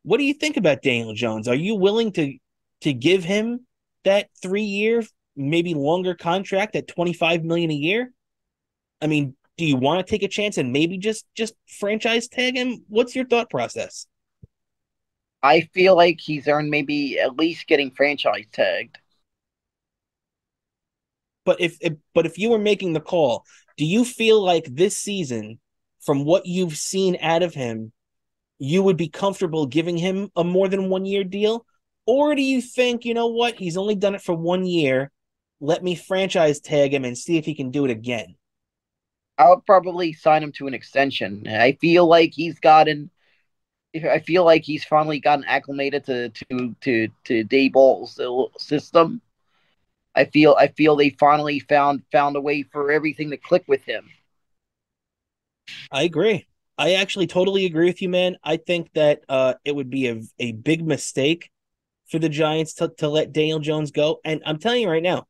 What 0.04 0.18
do 0.18 0.24
you 0.24 0.34
think 0.34 0.58
about 0.58 0.82
Daniel 0.82 1.14
Jones? 1.14 1.48
Are 1.48 1.56
you 1.56 1.76
willing 1.76 2.12
to 2.14 2.38
to 2.82 2.94
give 2.94 3.24
him 3.24 3.66
that 4.06 4.30
3 4.42 4.64
year, 4.64 5.04
maybe 5.36 5.74
longer 5.74 6.16
contract 6.16 6.76
at 6.76 6.88
25 6.88 7.44
million 7.44 7.72
a 7.72 7.76
year? 7.76 8.14
I 9.02 9.08
mean, 9.08 9.36
do 9.58 9.66
you 9.66 9.76
want 9.76 10.06
to 10.06 10.10
take 10.10 10.24
a 10.24 10.28
chance 10.28 10.58
and 10.58 10.72
maybe 10.72 10.98
just 10.98 11.26
just 11.36 11.54
franchise 11.68 12.28
tag 12.28 12.56
him? 12.56 12.86
What's 12.88 13.16
your 13.16 13.26
thought 13.26 13.50
process? 13.50 14.08
I 15.42 15.62
feel 15.74 15.96
like 15.96 16.20
he's 16.20 16.48
earned 16.48 16.70
maybe 16.70 17.20
at 17.20 17.38
least 17.38 17.68
getting 17.68 17.92
franchise 17.92 18.46
tagged. 18.52 18.98
But 21.46 21.62
if, 21.62 21.78
if 21.82 21.94
but 22.14 22.26
if 22.26 22.38
you 22.38 22.50
were 22.50 22.60
making 22.60 22.94
the 22.94 23.00
call, 23.00 23.46
do 23.80 23.86
you 23.86 24.04
feel 24.04 24.44
like 24.44 24.66
this 24.76 24.98
season, 24.98 25.58
from 26.02 26.26
what 26.26 26.46
you've 26.46 26.76
seen 26.76 27.18
out 27.22 27.44
of 27.44 27.54
him, 27.54 27.94
you 28.58 28.84
would 28.84 28.98
be 28.98 29.08
comfortable 29.08 29.68
giving 29.68 29.96
him 29.96 30.30
a 30.36 30.44
more 30.44 30.68
than 30.68 30.90
one 30.90 31.06
year 31.06 31.24
deal? 31.24 31.66
Or 32.06 32.36
do 32.36 32.42
you 32.42 32.62
think, 32.62 33.06
you 33.06 33.14
know 33.14 33.28
what, 33.28 33.56
he's 33.56 33.78
only 33.78 33.96
done 33.96 34.16
it 34.16 34.22
for 34.22 34.36
one 34.36 34.66
year. 34.66 35.12
Let 35.62 35.82
me 35.82 35.96
franchise 35.96 36.60
tag 36.60 36.94
him 36.94 37.06
and 37.06 37.18
see 37.18 37.38
if 37.38 37.46
he 37.46 37.56
can 37.56 37.72
do 37.72 37.86
it 37.86 37.92
again. 37.92 38.36
I'll 39.38 39.62
probably 39.62 40.12
sign 40.12 40.44
him 40.44 40.52
to 40.58 40.68
an 40.68 40.74
extension. 40.74 41.48
I 41.48 41.78
feel 41.80 42.06
like 42.06 42.34
he's 42.34 42.60
gotten. 42.60 43.10
I 43.96 44.20
feel 44.20 44.44
like 44.44 44.64
he's 44.66 44.84
finally 44.84 45.22
gotten 45.22 45.46
acclimated 45.46 46.06
to 46.08 46.30
to 46.30 46.76
to 46.82 47.08
to 47.24 47.46
Daboll's 47.46 48.20
uh, 48.20 48.58
system. 48.58 49.22
I 50.16 50.26
feel 50.26 50.56
I 50.60 50.68
feel 50.68 50.96
they 50.96 51.12
finally 51.12 51.60
found 51.60 52.04
found 52.12 52.36
a 52.36 52.42
way 52.42 52.64
for 52.64 52.92
everything 52.92 53.30
to 53.32 53.38
click 53.38 53.64
with 53.68 53.84
him. 53.84 54.10
I 55.92 56.04
agree. 56.04 56.48
I 56.78 56.94
actually 56.94 57.28
totally 57.28 57.66
agree 57.66 57.88
with 57.88 58.02
you, 58.02 58.10
man. 58.10 58.38
I 58.44 58.58
think 58.58 58.92
that 58.94 59.22
uh, 59.28 59.56
it 59.66 59.76
would 59.76 59.90
be 59.90 60.08
a, 60.08 60.22
a 60.40 60.54
big 60.54 60.86
mistake 60.86 61.52
for 62.08 62.20
the 62.20 62.30
Giants 62.30 62.74
to, 62.76 62.90
to 62.98 63.10
let 63.10 63.34
Daniel 63.34 63.60
Jones 63.60 63.92
go. 63.92 64.20
And 64.24 64.42
I'm 64.46 64.60
telling 64.60 64.82
you 64.84 64.90
right 64.90 65.04
now, 65.04 65.28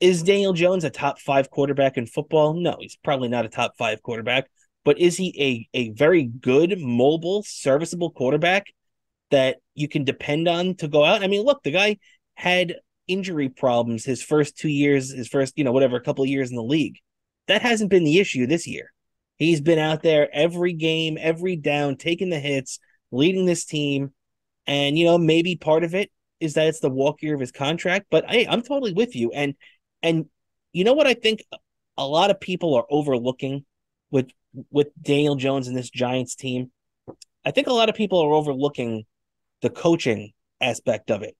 is 0.00 0.22
Daniel 0.22 0.54
Jones 0.54 0.84
a 0.84 0.90
top 0.90 1.20
five 1.20 1.50
quarterback 1.50 1.98
in 1.98 2.06
football? 2.06 2.54
No, 2.54 2.76
he's 2.80 2.96
probably 2.96 3.28
not 3.28 3.44
a 3.44 3.50
top 3.50 3.76
five 3.76 4.02
quarterback. 4.02 4.50
But 4.82 4.98
is 4.98 5.16
he 5.18 5.68
a, 5.74 5.78
a 5.78 5.90
very 5.90 6.24
good, 6.24 6.80
mobile, 6.80 7.42
serviceable 7.46 8.10
quarterback 8.10 8.64
that 9.30 9.58
you 9.74 9.88
can 9.88 10.04
depend 10.04 10.48
on 10.48 10.74
to 10.76 10.88
go 10.88 11.04
out? 11.04 11.22
I 11.22 11.26
mean, 11.26 11.44
look, 11.44 11.62
the 11.62 11.70
guy 11.70 11.98
had 12.34 12.76
injury 13.10 13.48
problems 13.48 14.04
his 14.04 14.22
first 14.22 14.56
two 14.56 14.68
years, 14.68 15.10
his 15.10 15.28
first, 15.28 15.54
you 15.56 15.64
know, 15.64 15.72
whatever, 15.72 15.96
a 15.96 16.02
couple 16.02 16.24
of 16.24 16.30
years 16.30 16.50
in 16.50 16.56
the 16.56 16.62
league. 16.62 16.98
That 17.48 17.62
hasn't 17.62 17.90
been 17.90 18.04
the 18.04 18.18
issue 18.18 18.46
this 18.46 18.66
year. 18.66 18.92
He's 19.36 19.60
been 19.60 19.78
out 19.78 20.02
there 20.02 20.28
every 20.32 20.72
game, 20.72 21.16
every 21.20 21.56
down, 21.56 21.96
taking 21.96 22.30
the 22.30 22.38
hits, 22.38 22.78
leading 23.10 23.46
this 23.46 23.64
team. 23.64 24.12
And, 24.66 24.98
you 24.98 25.04
know, 25.04 25.18
maybe 25.18 25.56
part 25.56 25.82
of 25.82 25.94
it 25.94 26.10
is 26.40 26.54
that 26.54 26.66
it's 26.66 26.80
the 26.80 26.90
walk 26.90 27.22
year 27.22 27.34
of 27.34 27.40
his 27.40 27.52
contract. 27.52 28.06
But 28.10 28.28
hey, 28.28 28.46
I'm 28.46 28.62
totally 28.62 28.92
with 28.92 29.14
you. 29.14 29.30
And 29.32 29.54
and 30.02 30.26
you 30.72 30.84
know 30.84 30.94
what 30.94 31.06
I 31.06 31.14
think 31.14 31.44
a 31.96 32.06
lot 32.06 32.30
of 32.30 32.40
people 32.40 32.74
are 32.74 32.86
overlooking 32.90 33.64
with 34.10 34.30
with 34.70 34.88
Daniel 35.00 35.36
Jones 35.36 35.68
and 35.68 35.76
this 35.76 35.90
Giants 35.90 36.34
team? 36.34 36.70
I 37.44 37.50
think 37.50 37.66
a 37.66 37.72
lot 37.72 37.88
of 37.88 37.94
people 37.94 38.20
are 38.20 38.32
overlooking 38.32 39.04
the 39.62 39.70
coaching 39.70 40.32
aspect 40.60 41.10
of 41.10 41.22
it. 41.22 41.36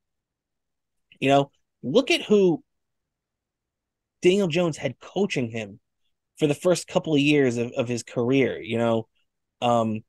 You 1.18 1.28
know, 1.28 1.50
look 1.82 2.10
at 2.10 2.22
who 2.22 2.62
Daniel 4.22 4.48
Jones 4.48 4.76
had 4.76 5.00
coaching 5.00 5.50
him 5.50 5.80
for 6.38 6.46
the 6.46 6.54
first 6.54 6.86
couple 6.86 7.14
of 7.14 7.20
years 7.20 7.56
of, 7.56 7.72
of 7.72 7.88
his 7.88 8.02
career. 8.02 8.60
You 8.60 8.78
know, 8.78 9.08
um, 9.60 10.00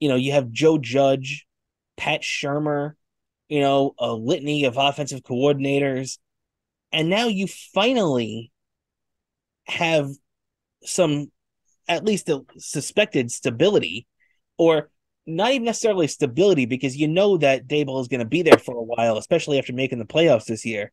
you 0.00 0.08
know, 0.08 0.16
you 0.16 0.32
have 0.32 0.50
Joe 0.50 0.78
Judge, 0.78 1.46
Pat 1.96 2.22
Shurmur, 2.22 2.92
you 3.48 3.60
know, 3.60 3.94
a 3.98 4.12
litany 4.12 4.64
of 4.64 4.76
offensive 4.76 5.22
coordinators 5.22 6.18
and 6.92 7.08
now 7.08 7.26
you 7.26 7.46
finally 7.46 8.50
have 9.66 10.08
some 10.84 11.30
at 11.88 12.04
least 12.04 12.28
a 12.28 12.44
suspected 12.58 13.30
stability 13.30 14.06
or 14.56 14.90
not 15.26 15.52
even 15.52 15.64
necessarily 15.64 16.06
stability 16.06 16.66
because 16.66 16.96
you 16.96 17.08
know 17.08 17.36
that 17.38 17.66
Daboll 17.66 18.00
is 18.00 18.08
going 18.08 18.20
to 18.20 18.26
be 18.26 18.42
there 18.42 18.58
for 18.58 18.76
a 18.76 18.82
while, 18.82 19.18
especially 19.18 19.58
after 19.58 19.72
making 19.72 19.98
the 19.98 20.04
playoffs 20.04 20.46
this 20.46 20.64
year. 20.64 20.92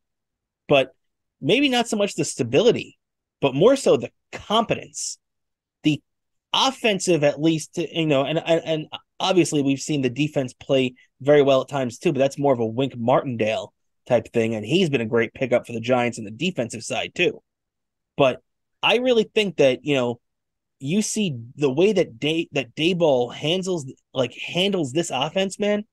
But 0.67 0.95
maybe 1.39 1.69
not 1.69 1.87
so 1.87 1.97
much 1.97 2.15
the 2.15 2.25
stability, 2.25 2.97
but 3.41 3.53
more 3.53 3.75
so 3.75 3.97
the 3.97 4.11
competence, 4.31 5.19
the 5.83 6.01
offensive, 6.53 7.23
at 7.23 7.41
least, 7.41 7.77
you 7.77 8.07
know, 8.07 8.23
and, 8.23 8.39
and, 8.39 8.61
and 8.65 8.87
obviously 9.19 9.61
we've 9.61 9.79
seen 9.79 10.01
the 10.01 10.09
defense 10.09 10.53
play 10.53 10.95
very 11.21 11.41
well 11.41 11.61
at 11.61 11.69
times 11.69 11.99
too, 11.99 12.11
but 12.11 12.19
that's 12.19 12.39
more 12.39 12.53
of 12.53 12.59
a 12.59 12.65
Wink 12.65 12.97
Martindale 12.97 13.73
type 14.07 14.31
thing. 14.33 14.55
And 14.55 14.65
he's 14.65 14.89
been 14.89 15.01
a 15.01 15.05
great 15.05 15.33
pickup 15.33 15.67
for 15.67 15.73
the 15.73 15.79
Giants 15.79 16.17
in 16.17 16.23
the 16.23 16.31
defensive 16.31 16.83
side 16.83 17.13
too. 17.13 17.41
But 18.17 18.41
I 18.81 18.97
really 18.97 19.23
think 19.23 19.57
that, 19.57 19.85
you 19.85 19.95
know, 19.95 20.19
you 20.83 21.01
see 21.01 21.37
the 21.55 21.71
way 21.71 21.93
that 21.93 22.19
Day 22.19 22.49
that 22.51 22.75
Daboll 22.75 23.33
handles 23.33 23.91
like 24.13 24.33
handles 24.33 24.91
this 24.91 25.11
offense, 25.11 25.57
man. 25.57 25.85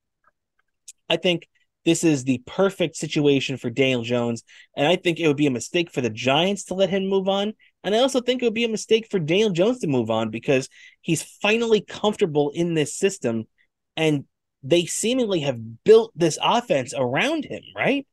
I 1.08 1.16
think 1.16 1.48
this 1.84 2.04
is 2.04 2.24
the 2.24 2.42
perfect 2.46 2.96
situation 2.96 3.56
for 3.56 3.70
Daniel 3.70 4.02
Jones. 4.02 4.42
And 4.76 4.86
I 4.86 4.96
think 4.96 5.18
it 5.18 5.28
would 5.28 5.36
be 5.36 5.46
a 5.46 5.50
mistake 5.50 5.90
for 5.92 6.00
the 6.00 6.10
Giants 6.10 6.64
to 6.64 6.74
let 6.74 6.90
him 6.90 7.06
move 7.06 7.28
on. 7.28 7.54
And 7.84 7.94
I 7.94 7.98
also 7.98 8.20
think 8.20 8.42
it 8.42 8.46
would 8.46 8.54
be 8.54 8.64
a 8.64 8.68
mistake 8.68 9.06
for 9.10 9.18
Daniel 9.18 9.50
Jones 9.50 9.78
to 9.78 9.86
move 9.86 10.10
on 10.10 10.30
because 10.30 10.68
he's 11.00 11.22
finally 11.22 11.80
comfortable 11.80 12.50
in 12.50 12.74
this 12.74 12.94
system. 12.94 13.44
And 13.96 14.24
they 14.62 14.84
seemingly 14.86 15.40
have 15.40 15.84
built 15.84 16.12
this 16.14 16.38
offense 16.42 16.92
around 16.96 17.44
him, 17.44 17.62
right? 17.74 18.06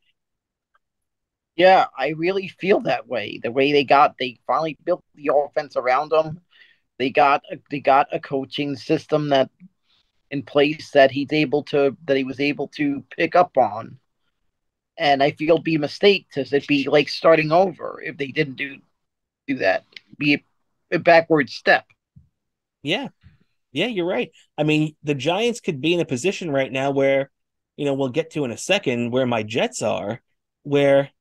Yeah, 1.58 1.88
I 1.98 2.10
really 2.10 2.48
feel 2.48 2.82
that 2.82 3.08
way. 3.08 3.40
The 3.42 3.52
way 3.52 3.72
they 3.72 3.84
got, 3.84 4.16
they 4.20 4.40
finally 4.46 4.78
built 4.86 5.04
the 5.16 5.32
offense 5.34 5.76
around 5.76 6.14
him. 6.14 6.40
They 6.98 7.10
got, 7.10 7.44
they 7.70 7.80
got 7.80 8.08
a 8.12 8.20
coaching 8.20 8.76
system 8.76 9.30
that 9.30 9.50
in 10.32 10.44
place 10.44 10.92
that 10.92 11.12
he's 11.12 11.32
able 11.32 11.64
to, 11.64 11.96
that 12.06 12.18
he 12.18 12.24
was 12.24 12.40
able 12.40 12.68
to 12.70 13.04
pick 13.16 13.36
up 13.36 13.58
on. 13.58 14.00
And 14.98 15.22
I 15.22 15.32
feel 15.32 15.60
be 15.60 15.76
a 15.76 15.80
mistake 15.80 16.28
to 16.32 16.42
it 16.42 16.52
would 16.52 16.68
be 16.68 16.90
like 16.90 17.08
starting 17.08 17.52
over 17.52 18.02
if 18.04 18.18
they 18.18 18.28
didn't 18.28 18.56
do 18.56 18.80
do 19.48 19.56
that. 19.58 19.84
Be 20.18 20.34
a, 20.36 20.96
a 20.96 21.00
backward 21.00 21.50
step. 21.50 21.86
Yeah, 22.82 23.10
yeah, 23.72 23.86
you're 23.88 24.08
right. 24.08 24.32
I 24.58 24.64
mean, 24.64 24.96
the 25.04 25.14
Giants 25.14 25.60
could 25.60 25.82
be 25.82 25.94
in 25.94 26.00
a 26.00 26.06
position 26.06 26.52
right 26.52 26.72
now 26.72 26.92
where, 26.92 27.30
you 27.76 27.86
know, 27.86 27.94
we'll 27.94 28.10
get 28.10 28.32
to 28.32 28.44
in 28.44 28.52
a 28.52 28.58
second 28.58 29.12
where 29.12 29.28
my 29.28 29.44
Jets 29.44 29.82
are, 29.82 30.22
where 30.64 31.12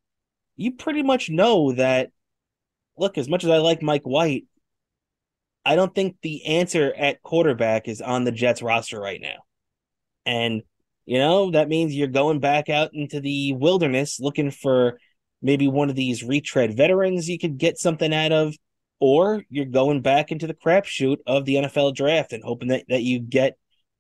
you 0.56 0.72
pretty 0.72 1.02
much 1.02 1.28
know 1.28 1.72
that. 1.72 2.10
Look, 2.96 3.18
as 3.18 3.28
much 3.28 3.44
as 3.44 3.50
I 3.50 3.58
like 3.58 3.82
Mike 3.82 4.04
White, 4.04 4.46
I 5.66 5.74
don't 5.74 5.92
think 5.92 6.16
the 6.22 6.46
answer 6.46 6.94
at 6.96 7.22
quarterback 7.22 7.88
is 7.88 8.00
on 8.00 8.22
the 8.22 8.30
Jets 8.30 8.62
roster 8.62 9.00
right 9.00 9.20
now. 9.20 9.38
And, 10.24 10.62
you 11.06 11.18
know, 11.18 11.50
that 11.50 11.68
means 11.68 11.92
you're 11.92 12.06
going 12.06 12.38
back 12.38 12.68
out 12.68 12.90
into 12.92 13.20
the 13.20 13.52
wilderness 13.52 14.20
looking 14.20 14.52
for 14.52 15.00
maybe 15.42 15.66
one 15.66 15.90
of 15.90 15.96
these 15.96 16.22
retread 16.22 16.76
veterans 16.76 17.28
you 17.28 17.38
could 17.38 17.58
get 17.58 17.78
something 17.78 18.14
out 18.14 18.30
of 18.30 18.54
or 19.00 19.42
you're 19.50 19.64
going 19.64 20.02
back 20.02 20.30
into 20.30 20.46
the 20.46 20.54
crapshoot 20.54 21.18
of 21.26 21.44
the 21.44 21.56
NFL 21.56 21.96
draft 21.96 22.32
and 22.32 22.44
hoping 22.44 22.68
that, 22.68 22.84
that 22.88 23.02
you 23.02 23.18
get 23.18 23.58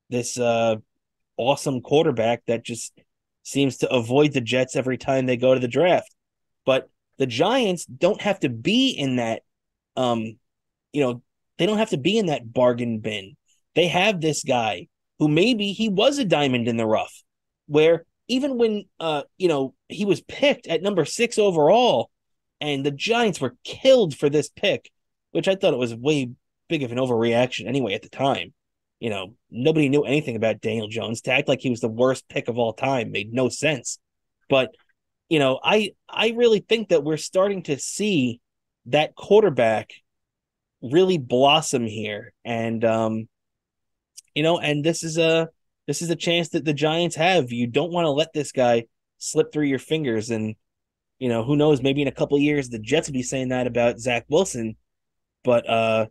this 0.08 0.38
uh, 0.38 0.76
awesome 1.36 1.80
quarterback 1.80 2.42
that 2.46 2.64
just 2.64 2.96
seems 3.42 3.78
to 3.78 3.92
avoid 3.92 4.32
the 4.32 4.40
Jets 4.40 4.76
every 4.76 4.98
time 4.98 5.26
they 5.26 5.36
go 5.36 5.52
to 5.52 5.60
the 5.60 5.66
draft. 5.66 6.14
But 6.64 6.88
the 7.18 7.26
Giants 7.26 7.86
don't 7.86 8.20
have 8.22 8.38
to 8.40 8.48
be 8.48 8.90
in 8.90 9.16
that, 9.16 9.42
um, 9.96 10.38
you 10.92 11.02
know, 11.02 11.22
they 11.58 11.66
don't 11.66 11.78
have 11.78 11.90
to 11.90 11.96
be 11.96 12.18
in 12.18 12.26
that 12.26 12.52
bargain 12.52 12.98
bin. 12.98 13.36
They 13.74 13.88
have 13.88 14.20
this 14.20 14.42
guy 14.42 14.88
who 15.18 15.28
maybe 15.28 15.72
he 15.72 15.88
was 15.88 16.18
a 16.18 16.24
diamond 16.24 16.68
in 16.68 16.76
the 16.76 16.86
rough, 16.86 17.22
where 17.66 18.04
even 18.28 18.58
when 18.58 18.84
uh 19.00 19.22
you 19.38 19.48
know 19.48 19.74
he 19.88 20.04
was 20.04 20.20
picked 20.20 20.66
at 20.66 20.82
number 20.82 21.04
six 21.04 21.38
overall, 21.38 22.10
and 22.60 22.84
the 22.84 22.90
Giants 22.90 23.40
were 23.40 23.56
killed 23.64 24.16
for 24.16 24.28
this 24.28 24.48
pick, 24.48 24.90
which 25.32 25.48
I 25.48 25.54
thought 25.54 25.74
it 25.74 25.78
was 25.78 25.94
way 25.94 26.30
big 26.68 26.82
of 26.82 26.92
an 26.92 26.98
overreaction 26.98 27.66
anyway 27.66 27.94
at 27.94 28.02
the 28.02 28.08
time. 28.08 28.52
You 28.98 29.10
know, 29.10 29.34
nobody 29.50 29.88
knew 29.88 30.04
anything 30.04 30.36
about 30.36 30.62
Daniel 30.62 30.88
Jones. 30.88 31.20
To 31.22 31.32
act 31.32 31.48
like 31.48 31.60
he 31.60 31.70
was 31.70 31.80
the 31.80 31.88
worst 31.88 32.28
pick 32.28 32.48
of 32.48 32.58
all 32.58 32.72
time 32.72 33.12
made 33.12 33.32
no 33.32 33.48
sense. 33.48 33.98
But 34.48 34.74
you 35.28 35.38
know, 35.38 35.60
I 35.62 35.92
I 36.08 36.30
really 36.30 36.60
think 36.60 36.88
that 36.88 37.04
we're 37.04 37.16
starting 37.16 37.62
to 37.64 37.78
see 37.78 38.40
that 38.86 39.14
quarterback 39.14 39.92
really 40.90 41.18
blossom 41.18 41.86
here, 41.86 42.32
and 42.44 42.84
um, 42.84 43.28
you 44.34 44.42
know, 44.42 44.58
and 44.58 44.84
this 44.84 45.02
is 45.02 45.18
a 45.18 45.48
this 45.86 46.02
is 46.02 46.10
a 46.10 46.16
chance 46.16 46.50
that 46.50 46.64
the 46.64 46.74
Giants 46.74 47.16
have. 47.16 47.52
You 47.52 47.66
don't 47.66 47.92
want 47.92 48.06
to 48.06 48.10
let 48.10 48.32
this 48.32 48.52
guy 48.52 48.84
slip 49.18 49.52
through 49.52 49.66
your 49.66 49.78
fingers, 49.78 50.30
and 50.30 50.56
you 51.18 51.28
know, 51.28 51.44
who 51.44 51.56
knows? 51.56 51.82
Maybe 51.82 52.02
in 52.02 52.08
a 52.08 52.12
couple 52.12 52.38
years, 52.38 52.68
the 52.68 52.78
Jets 52.78 53.08
will 53.08 53.14
be 53.14 53.22
saying 53.22 53.48
that 53.48 53.66
about 53.66 53.98
Zach 53.98 54.24
Wilson, 54.28 54.76
but 55.44 55.68
uh, 55.68 56.06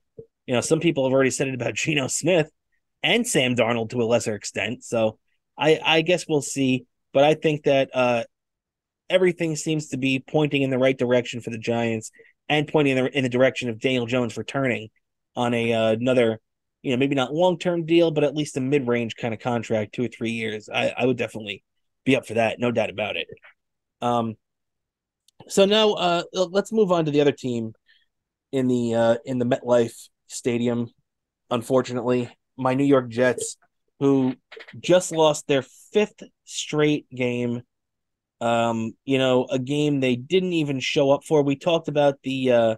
you 0.46 0.54
know, 0.54 0.62
some 0.62 0.80
people 0.80 1.06
have 1.06 1.14
already 1.14 1.32
said 1.32 1.48
it 1.48 1.56
about 1.56 1.74
Geno 1.76 2.08
Smith 2.08 2.50
and 3.04 3.28
Sam 3.28 3.56
Darnold 3.56 3.92
to 3.92 4.02
a 4.02 4.06
lesser 4.06 4.36
extent. 4.36 4.84
So 4.84 5.20
I 5.58 5.80
I 5.84 6.02
guess 6.02 6.26
we'll 6.28 6.42
see. 6.42 6.86
But 7.14 7.24
I 7.24 7.34
think 7.34 7.64
that 7.64 7.90
uh, 7.94 8.24
everything 9.10 9.56
seems 9.56 9.90
to 9.90 9.98
be 9.98 10.20
pointing 10.20 10.64
in 10.64 10.70
the 10.70 10.78
right 10.78 10.98
direction 10.98 11.42
for 11.42 11.50
the 11.50 11.58
Giants 11.58 12.12
and 12.50 12.68
pointing 12.68 12.98
in 12.98 13.06
the, 13.06 13.18
in 13.18 13.24
the 13.24 13.30
direction 13.30 13.70
of 13.70 13.80
Daniel 13.80 14.06
Jones 14.06 14.38
returning 14.38 14.90
on 15.36 15.54
a 15.54 15.74
uh, 15.74 15.92
another, 15.92 16.40
you 16.82 16.92
know, 16.92 16.98
maybe 16.98 17.16
not 17.16 17.34
long 17.34 17.58
term 17.58 17.86
deal, 17.86 18.12
but 18.12 18.24
at 18.24 18.36
least 18.36 18.58
a 18.58 18.62
mid 18.62 18.88
range 18.88 19.16
kind 19.16 19.34
of 19.34 19.40
contract, 19.40 19.94
two 19.94 20.06
or 20.06 20.08
three 20.08 20.32
years. 20.32 20.70
I, 20.74 20.94
I 20.98 21.06
would 21.06 21.18
definitely 21.18 21.64
be 22.06 22.16
up 22.16 22.26
for 22.26 22.36
that, 22.36 22.60
no 22.60 22.72
doubt 22.72 22.90
about 22.90 23.16
it. 23.18 23.28
Um, 24.02 24.36
so 25.48 25.66
now 25.66 25.94
uh, 25.94 26.24
let's 26.34 26.72
move 26.72 26.92
on 26.92 27.06
to 27.06 27.12
the 27.12 27.22
other 27.22 27.32
team 27.32 27.74
in 28.52 28.68
the 28.68 28.96
uh, 28.96 29.16
in 29.26 29.40
the 29.40 29.46
MetLife 29.46 30.10
Stadium. 30.28 30.90
Unfortunately, 31.52 32.30
my 32.58 32.74
New 32.74 32.86
York 32.86 33.10
Jets, 33.10 33.58
who 34.00 34.36
just 34.80 35.12
lost 35.12 35.48
their 35.48 35.64
fifth 35.94 36.24
straight 36.46 37.10
game 37.10 37.64
um, 38.42 38.94
you 39.06 39.18
know, 39.18 39.46
a 39.50 39.60
game 39.60 40.00
they 40.00 40.16
didn't 40.16 40.54
even 40.54 40.80
show 40.80 41.12
up 41.12 41.24
for. 41.24 41.42
We 41.42 41.56
talked 41.56 41.88
about 41.88 42.22
the 42.24 42.52
uh 42.52 42.76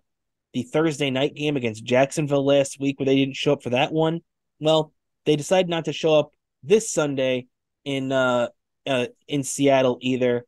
the 0.54 0.64
Thursday 0.64 1.10
night 1.10 1.36
game 1.36 1.58
against 1.58 1.84
Jacksonville 1.84 2.46
last 2.46 2.80
week 2.80 3.00
where 3.00 3.06
they 3.06 3.16
didn't 3.16 3.36
show 3.36 3.54
up 3.54 3.64
for 3.64 3.72
that 3.72 3.92
one. 3.92 4.22
Well, 4.60 4.94
they 5.26 5.36
decided 5.36 5.70
not 5.70 5.86
to 5.86 5.94
show 5.94 6.16
up 6.16 6.32
this 6.64 6.92
Sunday 6.92 7.48
in 7.86 8.12
uh, 8.12 8.50
uh 8.86 9.08
in 9.28 9.44
Seattle 9.44 9.98
either. 10.02 10.46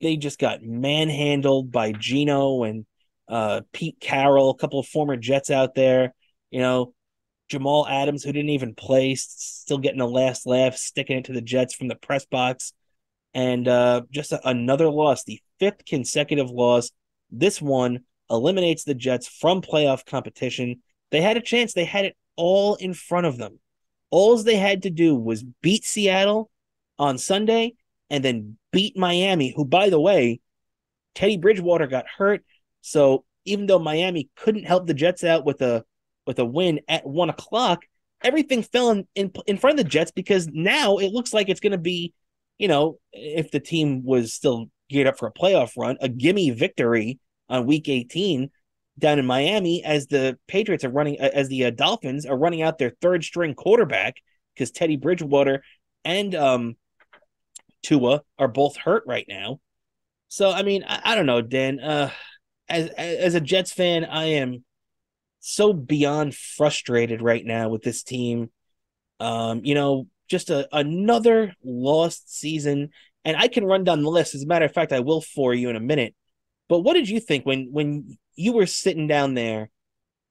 They 0.00 0.16
just 0.16 0.38
got 0.38 0.62
manhandled 0.62 1.70
by 1.70 1.92
Geno 1.92 2.64
and 2.64 2.86
uh 3.28 3.62
Pete 3.72 4.00
Carroll, 4.00 4.50
a 4.50 4.56
couple 4.56 4.80
of 4.80 4.86
former 4.86 5.16
Jets 5.16 5.50
out 5.50 5.74
there. 5.74 6.14
You 6.50 6.60
know, 6.60 6.94
Jamal 7.48 7.88
Adams, 7.88 8.22
who 8.22 8.32
didn't 8.32 8.50
even 8.50 8.74
play, 8.74 9.14
still 9.14 9.78
getting 9.78 10.02
a 10.02 10.06
last 10.06 10.46
laugh, 10.46 10.76
sticking 10.76 11.18
it 11.18 11.24
to 11.26 11.32
the 11.32 11.40
Jets 11.40 11.74
from 11.74 11.88
the 11.88 11.96
press 11.96 12.26
box 12.26 12.74
and 13.34 13.66
uh, 13.66 14.02
just 14.10 14.32
a, 14.32 14.48
another 14.48 14.90
loss, 14.90 15.24
the 15.24 15.40
fifth 15.58 15.84
consecutive 15.86 16.50
loss. 16.50 16.90
This 17.30 17.60
one 17.60 18.00
eliminates 18.30 18.84
the 18.84 18.94
Jets 18.94 19.28
from 19.28 19.62
playoff 19.62 20.04
competition. 20.04 20.82
They 21.10 21.20
had 21.20 21.36
a 21.36 21.40
chance, 21.40 21.72
they 21.72 21.84
had 21.84 22.04
it 22.04 22.16
all 22.36 22.74
in 22.76 22.94
front 22.94 23.26
of 23.26 23.38
them. 23.38 23.58
All 24.10 24.36
they 24.36 24.56
had 24.56 24.82
to 24.82 24.90
do 24.90 25.14
was 25.14 25.44
beat 25.62 25.84
Seattle 25.84 26.50
on 26.98 27.18
Sunday 27.18 27.74
and 28.10 28.24
then 28.24 28.58
beat 28.72 28.96
Miami, 28.96 29.52
who, 29.56 29.64
by 29.64 29.88
the 29.88 30.00
way, 30.00 30.40
Teddy 31.14 31.38
Bridgewater 31.38 31.86
got 31.86 32.06
hurt. 32.06 32.44
So 32.82 33.24
even 33.44 33.66
though 33.66 33.78
Miami 33.78 34.30
couldn't 34.36 34.64
help 34.64 34.86
the 34.86 34.94
Jets 34.94 35.24
out 35.24 35.44
with 35.44 35.62
a 35.62 35.84
with 36.26 36.38
a 36.38 36.44
win 36.44 36.80
at 36.88 37.06
one 37.06 37.30
o'clock, 37.30 37.84
everything 38.22 38.62
fell 38.62 38.90
in, 38.90 39.06
in, 39.14 39.32
in 39.46 39.58
front 39.58 39.78
of 39.78 39.84
the 39.84 39.90
Jets 39.90 40.12
because 40.12 40.46
now 40.48 40.98
it 40.98 41.12
looks 41.12 41.32
like 41.32 41.48
it's 41.48 41.60
going 41.60 41.72
to 41.72 41.78
be 41.78 42.12
you 42.62 42.68
know, 42.68 43.00
if 43.12 43.50
the 43.50 43.58
team 43.58 44.04
was 44.04 44.32
still 44.32 44.66
geared 44.88 45.08
up 45.08 45.18
for 45.18 45.26
a 45.26 45.32
playoff 45.32 45.72
run, 45.76 45.96
a 46.00 46.08
gimme 46.08 46.50
victory 46.50 47.18
on 47.48 47.66
week 47.66 47.88
18 47.88 48.50
down 48.96 49.18
in 49.18 49.26
Miami 49.26 49.82
as 49.82 50.06
the 50.06 50.38
Patriots 50.46 50.84
are 50.84 50.90
running, 50.90 51.18
as 51.18 51.48
the 51.48 51.64
uh, 51.64 51.70
Dolphins 51.70 52.24
are 52.24 52.38
running 52.38 52.62
out 52.62 52.78
their 52.78 52.92
third 53.00 53.24
string 53.24 53.54
quarterback 53.54 54.14
because 54.54 54.70
Teddy 54.70 54.96
Bridgewater 54.96 55.64
and 56.04 56.36
um, 56.36 56.76
Tua 57.82 58.22
are 58.38 58.46
both 58.46 58.76
hurt 58.76 59.02
right 59.08 59.26
now. 59.28 59.58
So, 60.28 60.52
I 60.52 60.62
mean, 60.62 60.84
I, 60.86 61.00
I 61.04 61.14
don't 61.16 61.26
know, 61.26 61.42
Dan. 61.42 61.80
Uh, 61.80 62.10
as 62.68 62.90
as 62.90 63.34
a 63.34 63.40
Jets 63.40 63.72
fan, 63.72 64.04
I 64.04 64.24
am 64.34 64.64
so 65.40 65.72
beyond 65.72 66.36
frustrated 66.36 67.22
right 67.22 67.44
now 67.44 67.70
with 67.70 67.82
this 67.82 68.04
team. 68.04 68.52
Um, 69.18 69.64
you 69.64 69.74
know, 69.74 70.06
just 70.28 70.50
a, 70.50 70.68
another 70.72 71.54
lost 71.64 72.34
season. 72.34 72.90
And 73.24 73.36
I 73.36 73.48
can 73.48 73.64
run 73.64 73.84
down 73.84 74.02
the 74.02 74.10
list. 74.10 74.34
As 74.34 74.42
a 74.42 74.46
matter 74.46 74.64
of 74.64 74.72
fact, 74.72 74.92
I 74.92 75.00
will 75.00 75.20
for 75.20 75.54
you 75.54 75.68
in 75.68 75.76
a 75.76 75.80
minute. 75.80 76.14
But 76.68 76.80
what 76.80 76.94
did 76.94 77.08
you 77.08 77.20
think 77.20 77.44
when 77.44 77.68
when 77.70 78.18
you 78.34 78.52
were 78.52 78.66
sitting 78.66 79.06
down 79.06 79.34
there 79.34 79.70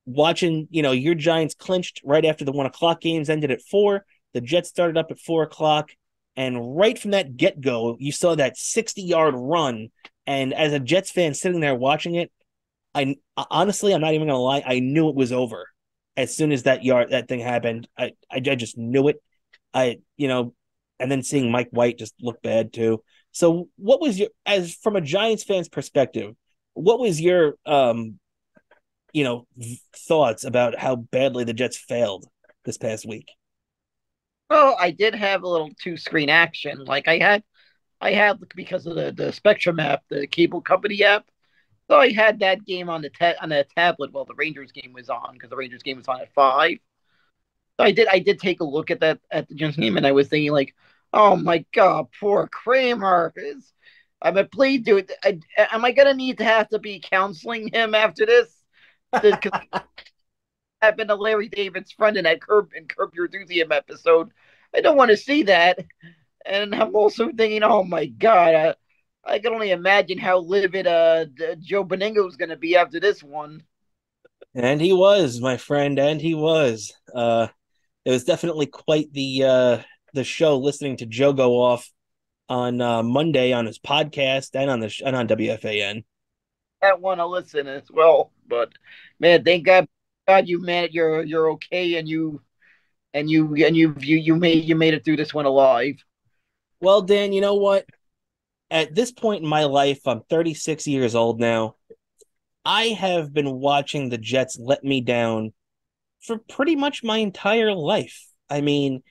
watching, 0.06 0.68
you 0.72 0.82
know, 0.82 0.92
your 0.92 1.16
Giants 1.16 1.56
clinched 1.56 2.02
right 2.04 2.26
after 2.26 2.44
the 2.44 2.52
one 2.52 2.66
o'clock 2.66 3.02
games 3.02 3.30
ended 3.30 3.52
at 3.52 3.62
four. 3.62 4.06
The 4.34 4.42
Jets 4.42 4.70
started 4.70 4.98
up 4.98 5.12
at 5.12 5.20
four 5.20 5.44
o'clock. 5.44 5.92
And 6.36 6.78
right 6.78 6.98
from 6.98 7.12
that 7.12 7.36
get 7.36 7.60
go, 7.60 7.98
you 8.00 8.12
saw 8.12 8.36
that 8.36 8.58
60 8.58 9.02
yard 9.02 9.36
run. 9.38 9.90
And 10.26 10.54
as 10.54 10.74
a 10.74 10.80
Jets 10.80 11.12
fan 11.12 11.34
sitting 11.34 11.60
there 11.60 11.76
watching 11.76 12.16
it, 12.16 12.32
I 12.94 13.16
honestly, 13.38 13.94
I'm 13.94 14.02
not 14.02 14.14
even 14.14 14.28
gonna 14.28 14.40
lie, 14.40 14.64
I 14.66 14.80
knew 14.80 15.10
it 15.10 15.16
was 15.16 15.32
over 15.32 15.68
as 16.18 16.36
soon 16.36 16.52
as 16.52 16.64
that 16.64 16.84
yard 16.84 17.12
that 17.12 17.28
thing 17.28 17.40
happened. 17.40 17.88
I 17.98 18.12
I, 18.30 18.38
I 18.38 18.56
just 18.56 18.78
knew 18.78 19.08
it. 19.08 19.22
I, 19.74 20.00
you 20.18 20.28
know, 20.28 20.54
and 21.00 21.12
then 21.12 21.24
seeing 21.24 21.52
Mike 21.52 21.70
White 21.72 21.98
just 21.98 22.14
look 22.22 22.42
bad 22.42 22.74
too. 22.74 23.04
So, 23.32 23.70
what 23.78 24.02
was 24.02 24.20
your, 24.20 24.30
as 24.46 24.74
from 24.74 24.96
a 24.96 25.02
Giants 25.02 25.44
fan's 25.44 25.70
perspective, 25.70 26.36
what 26.74 27.00
was 27.00 27.20
your, 27.20 27.56
um, 27.66 28.20
you 29.14 29.24
know, 29.24 29.48
thoughts 29.96 30.44
about 30.44 30.78
how 30.78 30.96
badly 30.96 31.44
the 31.44 31.54
Jets 31.54 31.78
failed 31.78 32.26
this 32.66 32.78
past 32.78 33.06
week? 33.06 33.30
Well, 34.50 34.76
I 34.80 34.92
did 34.92 35.16
have 35.16 35.44
a 35.44 35.48
little 35.48 35.70
two 35.82 35.96
screen 35.96 36.30
action. 36.30 36.84
Like 36.84 37.08
I 37.08 37.18
had, 37.20 37.44
I 38.02 38.12
had 38.12 38.38
because 38.56 38.86
of 38.86 38.96
the 38.96 39.12
the 39.12 39.32
Spectrum 39.32 39.80
app, 39.80 40.04
the 40.10 40.28
cable 40.28 40.62
company 40.62 41.04
app. 41.04 41.26
So 41.90 41.98
I 41.98 42.12
had 42.12 42.40
that 42.40 42.66
game 42.66 42.90
on 42.90 43.02
the 43.02 43.10
ta- 43.10 43.36
on 43.42 43.50
the 43.50 43.66
tablet 43.78 44.12
while 44.12 44.26
the 44.26 44.36
Rangers 44.36 44.72
game 44.72 44.94
was 44.94 45.10
on 45.10 45.34
because 45.34 45.50
the 45.50 45.56
Rangers 45.56 45.84
game 45.84 45.98
was 45.98 46.08
on 46.08 46.22
at 46.22 46.34
five. 46.34 46.78
I 47.82 47.92
did 47.92 48.08
I 48.08 48.20
did 48.20 48.40
take 48.40 48.62
a 48.62 48.66
look 48.66 48.92
at 48.92 49.00
that 49.02 49.20
at 49.32 49.48
the 49.48 49.56
Giants 49.56 49.78
game, 49.78 49.98
and 49.98 50.08
I 50.08 50.12
was 50.12 50.28
thinking 50.28 50.52
like, 50.52 50.76
oh 51.14 51.36
my 51.36 51.66
god, 51.74 52.08
poor 52.20 52.48
Kramer. 52.48 53.34
Is 53.36 53.72
I'm 54.22 54.38
a 54.38 54.44
please, 54.44 54.82
dude. 54.82 55.12
I, 55.24 55.40
am 55.58 55.84
I 55.86 55.92
gonna 55.92 56.14
need 56.14 56.38
to 56.40 56.44
have 56.44 56.70
to 56.70 56.80
be 56.80 57.00
counseling 57.00 57.70
him 57.74 57.96
after 57.96 58.26
this? 58.26 58.56
I've 60.82 60.98
been 60.98 61.10
a 61.10 61.16
Larry 61.16 61.48
David's 61.48 61.92
friend 61.92 62.18
in 62.18 62.24
that 62.24 62.42
Curb 62.42 62.72
and 62.76 62.90
Curb 62.90 63.14
Your 63.14 63.26
Enthusiasm 63.26 63.72
episode. 63.72 64.32
I 64.76 64.82
don't 64.82 64.98
want 64.98 65.12
to 65.12 65.18
see 65.18 65.44
that. 65.44 65.80
And 66.46 66.74
I'm 66.74 66.96
also 66.96 67.32
thinking, 67.32 67.64
oh 67.64 67.84
my 67.84 68.08
god, 68.08 68.56
I, 68.56 68.76
I 69.24 69.40
can 69.40 69.54
only 69.54 69.72
imagine 69.72 70.18
how 70.18 70.40
livid 70.40 70.88
uh 70.88 71.26
Joe 71.60 71.84
Benigno 71.84 72.28
is 72.28 72.36
gonna 72.36 72.58
be 72.58 72.76
after 72.76 73.00
this 73.00 73.22
one. 73.22 73.64
And 74.54 74.82
he 74.82 74.92
was, 74.92 75.40
my 75.40 75.58
friend, 75.58 76.00
and 76.00 76.22
he 76.22 76.34
was. 76.34 76.94
Uh 77.14 77.48
it 78.06 78.12
was 78.12 78.24
definitely 78.24 78.66
quite 78.66 79.12
the 79.14 79.44
uh, 79.44 79.78
the 80.14 80.24
show 80.24 80.58
listening 80.58 80.98
to 80.98 81.06
Joe 81.06 81.34
go 81.34 81.62
off 81.62 81.90
on 82.50 82.82
uh, 82.82 83.04
Monday 83.04 83.54
on 83.54 83.66
his 83.66 83.80
podcast 83.80 84.50
and 84.56 84.70
on 84.70 84.80
the 84.80 84.90
sh- 84.90 85.02
and 85.06 85.16
on 85.16 85.28
WFAN. 85.28 86.04
I 86.84 86.94
want 86.96 87.20
to 87.20 87.26
listen 87.28 87.68
as 87.68 87.84
well, 87.92 88.32
but 88.48 88.70
man, 89.20 89.44
thank 89.44 89.66
God, 89.66 89.88
God, 90.28 90.48
you 90.48 90.60
man, 90.62 90.90
you're 90.92 91.24
you're 91.24 91.52
okay, 91.52 91.96
and 91.96 92.08
you 92.08 92.42
and 93.14 93.30
you 93.30 93.56
and 93.64 93.78
you 93.78 93.96
you 94.00 94.18
you 94.18 94.36
made 94.36 94.66
you 94.66 94.76
made 94.76 94.94
it 94.94 95.06
through 95.06 95.18
this 95.18 95.34
one 95.34 95.46
alive. 95.46 96.04
Well, 96.80 97.04
Dan, 97.04 97.34
you 97.34 97.42
know 97.42 97.56
what? 97.56 97.86
At 98.72 98.96
this 98.96 99.12
point 99.12 99.44
in 99.44 99.50
my 99.50 99.66
life, 99.66 100.00
I'm 100.08 100.22
36 100.30 100.88
years 100.88 101.14
old 101.14 101.40
now. 101.40 101.76
I 102.66 102.86
have 102.88 103.34
been 103.34 103.60
watching 103.60 104.10
the 104.10 104.18
Jets 104.18 104.58
let 104.60 104.84
me 104.84 105.02
down 105.02 105.54
for 106.22 106.38
pretty 106.38 106.76
much 106.76 107.04
my 107.04 107.18
entire 107.18 107.74
life. 107.74 108.28
I 108.50 108.62
mean, 108.62 109.04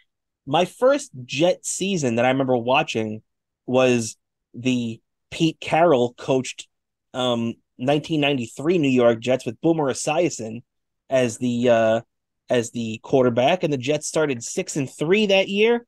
my 0.47 0.65
first 0.65 1.11
Jet 1.25 1.65
season 1.65 2.17
that 2.17 2.25
I 2.25 2.29
remember 2.29 2.57
watching 2.57 3.23
was 3.67 4.17
the 4.55 5.01
Pete 5.31 5.61
Carroll 5.61 6.15
coached 6.15 6.69
um, 7.15 7.55
1993 7.77 8.79
New 8.79 8.89
York 8.89 9.21
Jets 9.21 9.47
with 9.47 9.61
Boomer 9.61 9.91
Esiason 9.93 10.63
as 11.09 11.39
the 11.39 11.69
uh, 11.69 12.01
as 12.49 12.71
the 12.73 13.01
quarterback, 13.03 13.63
and 13.63 13.73
the 13.73 13.79
Jets 13.79 14.07
started 14.07 14.43
six 14.43 14.77
and 14.77 14.91
three 14.91 15.27
that 15.27 15.49
year, 15.49 15.87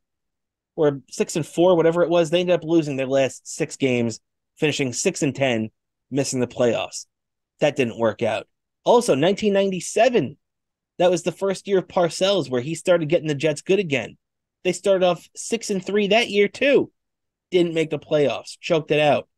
or 0.76 1.00
six 1.10 1.36
and 1.36 1.46
four, 1.46 1.76
whatever 1.76 2.02
it 2.02 2.08
was. 2.08 2.30
They 2.30 2.40
ended 2.40 2.54
up 2.54 2.64
losing 2.64 2.96
their 2.96 3.06
last 3.06 3.46
six 3.46 3.76
games, 3.76 4.20
finishing 4.56 4.92
six 4.92 5.22
and 5.22 5.34
ten, 5.34 5.70
missing 6.10 6.40
the 6.40 6.46
playoffs. 6.46 7.06
That 7.60 7.76
didn't 7.76 7.98
work 7.98 8.22
out. 8.22 8.46
Also, 8.84 9.12
1997, 9.12 10.36
that 11.02 11.10
was 11.10 11.24
the 11.24 11.32
first 11.32 11.66
year 11.66 11.78
of 11.78 11.88
Parcells 11.88 12.48
where 12.48 12.60
he 12.60 12.76
started 12.76 13.08
getting 13.08 13.26
the 13.26 13.34
Jets 13.34 13.60
good 13.60 13.80
again. 13.80 14.16
They 14.62 14.70
started 14.70 15.04
off 15.04 15.28
six 15.34 15.68
and 15.68 15.84
three 15.84 16.06
that 16.06 16.30
year 16.30 16.46
too. 16.46 16.92
Didn't 17.50 17.74
make 17.74 17.90
the 17.90 17.98
playoffs, 17.98 18.56
choked 18.60 18.92
it 18.92 19.00
out. 19.00 19.28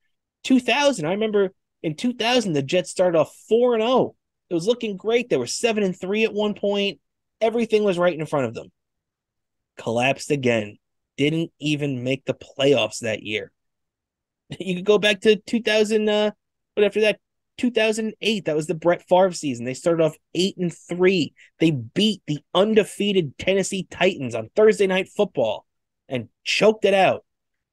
2000, 0.43 1.07
I 1.07 1.13
remember 1.13 1.55
in 1.83 1.95
2000 1.95 2.53
the 2.53 2.61
Jets 2.61 2.91
started 2.91 3.19
off 3.19 3.35
four 3.49 3.73
and 3.73 3.83
zero. 3.83 3.91
Oh. 3.91 4.17
It 4.51 4.55
was 4.55 4.67
looking 4.67 4.99
great. 4.99 5.31
They 5.31 5.39
were 5.39 5.47
seven 5.47 5.83
and 5.83 5.99
three 5.99 6.25
at 6.25 6.35
one 6.35 6.53
point. 6.53 7.01
Everything 7.41 7.83
was 7.83 7.97
right 7.97 8.17
in 8.17 8.27
front 8.27 8.45
of 8.45 8.53
them. 8.53 8.71
Collapsed 9.79 10.31
again. 10.31 10.77
Didn't 11.17 11.51
even 11.59 12.05
make 12.05 12.27
the 12.27 12.35
playoffs 12.35 12.99
that 12.99 13.23
year. 13.23 13.51
You 14.61 14.75
could 14.75 14.85
go 14.85 14.99
back 14.99 15.23
to 15.23 15.37
2000. 15.37 16.07
Uh, 16.07 16.31
but 16.77 16.85
after 16.85 17.01
that, 17.01 17.21
2008. 17.59 18.45
That 18.45 18.57
was 18.57 18.67
the 18.67 18.75
Brett 18.75 19.07
Favre 19.09 19.33
season. 19.33 19.65
They 19.65 19.75
started 19.75 20.03
off 20.03 20.17
eight 20.35 20.57
and 20.57 20.73
three. 20.73 21.35
They 21.61 21.71
beat 21.71 22.23
the 22.27 22.41
undefeated 22.55 23.37
Tennessee 23.39 23.87
Titans 23.91 24.35
on 24.35 24.51
Thursday 24.55 24.87
Night 24.87 25.09
Football 25.09 25.67
and 26.09 26.29
choked 26.45 26.85
it 26.85 26.95
out. 26.95 27.25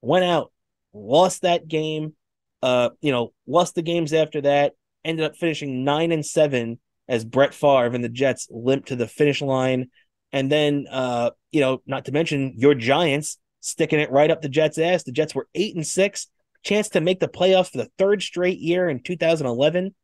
Went 0.02 0.26
out, 0.26 0.52
lost 0.94 1.44
that 1.44 1.68
game. 1.68 2.14
Uh, 2.62 2.90
you 3.02 3.12
know, 3.12 3.34
lost 3.48 3.76
the 3.76 3.82
games 3.82 4.14
after 4.14 4.42
that. 4.42 4.74
Ended 5.04 5.26
up 5.26 5.36
finishing 5.36 5.84
nine 5.84 6.12
and 6.12 6.26
seven 6.26 6.80
as 7.08 7.26
Brett 7.26 7.54
Favre 7.54 7.94
and 7.94 8.04
the 8.04 8.10
Jets 8.10 8.48
limped 8.52 8.90
to 8.90 8.96
the 8.96 9.08
finish 9.08 9.42
line. 9.42 9.90
And 10.32 10.52
then, 10.52 10.86
uh, 10.90 11.32
you 11.52 11.60
know, 11.60 11.82
not 11.86 12.06
to 12.06 12.12
mention 12.12 12.54
your 12.56 12.76
Giants 12.76 13.38
sticking 13.60 14.00
it 14.00 14.12
right 14.12 14.32
up 14.32 14.42
the 14.42 14.50
Jets' 14.50 14.78
ass. 14.78 15.04
The 15.04 15.12
Jets 15.12 15.36
were 15.36 15.48
eight 15.54 15.76
and 15.76 15.86
six 15.86 16.28
chance 16.64 16.90
to 16.90 17.02
make 17.02 17.20
the 17.20 17.28
playoffs 17.28 17.72
for 17.72 17.80
the 17.80 17.92
third 17.98 18.22
straight 18.22 18.60
year 18.60 18.90
in 18.90 19.02
2011. 19.02 19.96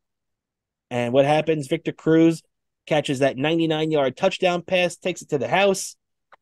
And 0.90 1.14
what 1.14 1.26
happens? 1.26 1.68
Victor 1.68 1.92
Cruz 1.92 2.42
catches 2.86 3.20
that 3.20 3.38
99 3.38 3.92
yard 3.92 4.18
touchdown 4.18 4.62
pass, 4.62 4.96
takes 4.96 5.22
it 5.22 5.30
to 5.30 5.38
the 5.38 5.48
house. 5.48 5.96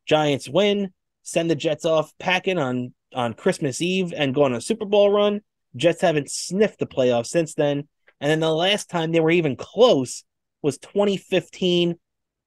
Giants 0.05 0.47
win, 0.47 0.93
send 1.23 1.49
the 1.49 1.55
Jets 1.55 1.85
off 1.85 2.13
packing 2.19 2.59
on, 2.59 2.93
on 3.13 3.33
Christmas 3.33 3.81
Eve 3.81 4.13
and 4.15 4.35
go 4.35 4.43
on 4.43 4.53
a 4.53 4.61
Super 4.61 4.85
Bowl 4.85 5.11
run. 5.11 5.41
Jets 5.75 6.01
haven't 6.01 6.31
sniffed 6.31 6.79
the 6.79 6.85
playoffs 6.85 7.27
since 7.27 7.55
then. 7.55 7.87
And 8.21 8.31
then 8.31 8.39
the 8.39 8.53
last 8.53 8.89
time 8.89 9.11
they 9.11 9.19
were 9.19 9.31
even 9.31 9.55
close 9.55 10.23
was 10.61 10.77
2015, 10.77 11.95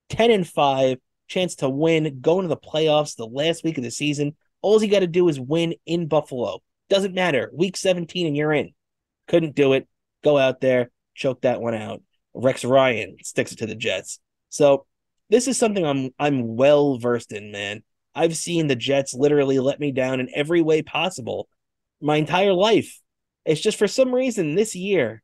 10 0.08 0.30
and 0.30 0.48
5, 0.48 0.98
chance 1.26 1.56
to 1.56 1.68
win, 1.68 2.20
go 2.20 2.38
into 2.40 2.48
the 2.48 2.56
playoffs 2.56 3.16
the 3.16 3.26
last 3.26 3.64
week 3.64 3.76
of 3.76 3.84
the 3.84 3.90
season. 3.90 4.34
All 4.62 4.82
you 4.82 4.88
got 4.88 5.00
to 5.00 5.06
do 5.06 5.28
is 5.28 5.38
win 5.38 5.74
in 5.84 6.06
Buffalo. 6.06 6.60
Doesn't 6.88 7.14
matter. 7.14 7.50
Week 7.52 7.76
17 7.76 8.26
and 8.26 8.36
you're 8.36 8.52
in. 8.52 8.72
Couldn't 9.26 9.54
do 9.54 9.74
it. 9.74 9.86
Go 10.24 10.38
out 10.38 10.60
there, 10.60 10.90
choke 11.14 11.42
that 11.42 11.60
one 11.60 11.74
out. 11.74 12.02
Rex 12.34 12.64
Ryan 12.64 13.16
sticks 13.22 13.52
it 13.52 13.58
to 13.58 13.66
the 13.66 13.74
Jets. 13.74 14.20
So 14.48 14.86
this 15.30 15.48
is 15.48 15.58
something 15.58 15.84
I'm 15.84 16.10
I'm 16.18 16.56
well 16.56 16.98
versed 16.98 17.32
in, 17.32 17.52
man. 17.52 17.82
I've 18.14 18.36
seen 18.36 18.66
the 18.66 18.76
Jets 18.76 19.14
literally 19.14 19.58
let 19.58 19.78
me 19.78 19.92
down 19.92 20.20
in 20.20 20.30
every 20.34 20.62
way 20.62 20.82
possible 20.82 21.48
my 22.00 22.16
entire 22.16 22.52
life. 22.52 23.00
It's 23.44 23.60
just 23.60 23.78
for 23.78 23.88
some 23.88 24.14
reason 24.14 24.54
this 24.54 24.74
year, 24.74 25.22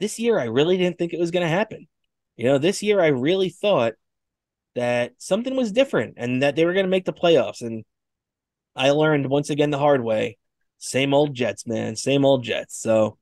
this 0.00 0.18
year 0.18 0.38
I 0.38 0.44
really 0.44 0.76
didn't 0.76 0.98
think 0.98 1.12
it 1.12 1.20
was 1.20 1.30
going 1.30 1.44
to 1.44 1.48
happen. 1.48 1.88
You 2.36 2.44
know, 2.46 2.58
this 2.58 2.82
year 2.82 3.00
I 3.00 3.08
really 3.08 3.48
thought 3.48 3.94
that 4.74 5.12
something 5.18 5.56
was 5.56 5.72
different 5.72 6.14
and 6.18 6.42
that 6.42 6.54
they 6.54 6.64
were 6.66 6.74
going 6.74 6.84
to 6.84 6.90
make 6.90 7.06
the 7.06 7.12
playoffs. 7.12 7.62
And 7.62 7.84
I 8.76 8.90
learned 8.90 9.28
once 9.28 9.50
again 9.50 9.70
the 9.70 9.78
hard 9.78 10.04
way. 10.04 10.36
Same 10.78 11.14
old 11.14 11.34
Jets, 11.34 11.66
man. 11.66 11.96
Same 11.96 12.24
old 12.24 12.44
Jets. 12.44 12.78
So, 12.78 13.18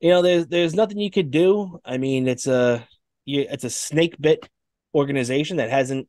you 0.00 0.10
know, 0.10 0.22
there's 0.22 0.46
there's 0.46 0.74
nothing 0.74 0.98
you 0.98 1.10
could 1.10 1.30
do. 1.30 1.78
I 1.84 1.98
mean, 1.98 2.26
it's 2.26 2.46
a 2.46 2.86
it's 3.26 3.64
a 3.64 3.70
snake 3.70 4.16
bit 4.18 4.48
organization 4.94 5.58
that 5.58 5.70
hasn't, 5.70 6.08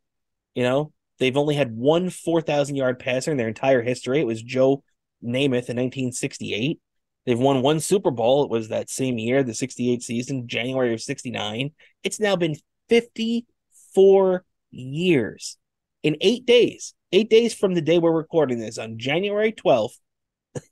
you 0.55 0.63
know, 0.63 0.93
they've 1.19 1.37
only 1.37 1.55
had 1.55 1.75
one 1.75 2.09
four 2.09 2.41
thousand 2.41 2.77
yard 2.77 2.99
passer 2.99 3.31
in 3.31 3.37
their 3.37 3.49
entire 3.49 3.81
history. 3.81 4.21
It 4.21 4.27
was 4.27 4.41
Joe 4.41 4.83
Namath 5.23 5.69
in 5.69 5.77
1968. 5.77 6.79
They've 7.25 7.39
won 7.39 7.61
one 7.61 7.79
Super 7.79 8.09
Bowl. 8.09 8.43
It 8.43 8.49
was 8.49 8.69
that 8.69 8.89
same 8.89 9.19
year, 9.19 9.43
the 9.43 9.53
68 9.53 10.01
season, 10.01 10.47
January 10.47 10.93
of 10.93 11.01
69. 11.01 11.71
It's 12.03 12.19
now 12.19 12.35
been 12.35 12.55
54 12.89 14.43
years 14.71 15.57
in 16.01 16.17
eight 16.21 16.47
days 16.47 16.95
eight 17.11 17.29
days 17.29 17.53
from 17.53 17.73
the 17.73 17.81
day 17.81 17.99
we're 17.99 18.11
recording 18.11 18.59
this, 18.59 18.77
on 18.77 18.97
January 18.97 19.51
12th, 19.51 19.97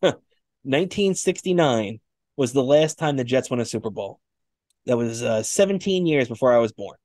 1969, 0.02 2.00
was 2.38 2.54
the 2.54 2.64
last 2.64 2.98
time 2.98 3.18
the 3.18 3.24
Jets 3.24 3.50
won 3.50 3.60
a 3.60 3.66
Super 3.66 3.90
Bowl. 3.90 4.20
That 4.86 4.98
was 4.98 5.22
uh, 5.24 5.44
17 5.44 6.06
years 6.06 6.28
before 6.28 6.54
I 6.54 6.60
was 6.60 6.72
born. 6.72 6.98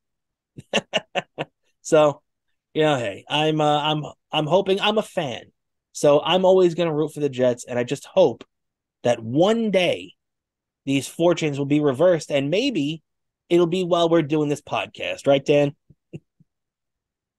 so, 1.82 2.22
you 2.72 2.82
know, 2.82 2.96
hey, 2.96 3.24
I'm 3.28 3.60
uh, 3.60 3.80
I'm 3.80 4.04
I'm 4.30 4.46
hoping 4.46 4.80
I'm 4.80 4.98
a 4.98 5.02
fan. 5.02 5.46
So 5.92 6.20
I'm 6.22 6.44
always 6.44 6.74
going 6.74 6.88
to 6.88 6.94
root 6.94 7.12
for 7.12 7.20
the 7.20 7.28
Jets 7.28 7.64
and 7.64 7.78
I 7.78 7.84
just 7.84 8.04
hope 8.04 8.44
that 9.04 9.22
one 9.22 9.70
day 9.70 10.14
these 10.86 11.06
fortunes 11.06 11.58
will 11.58 11.66
be 11.66 11.80
reversed 11.80 12.30
and 12.30 12.50
maybe 12.50 13.02
it'll 13.48 13.66
be 13.66 13.84
while 13.84 14.08
we're 14.08 14.22
doing 14.22 14.48
this 14.48 14.60
podcast, 14.60 15.26
right 15.26 15.44
Dan? 15.44 15.74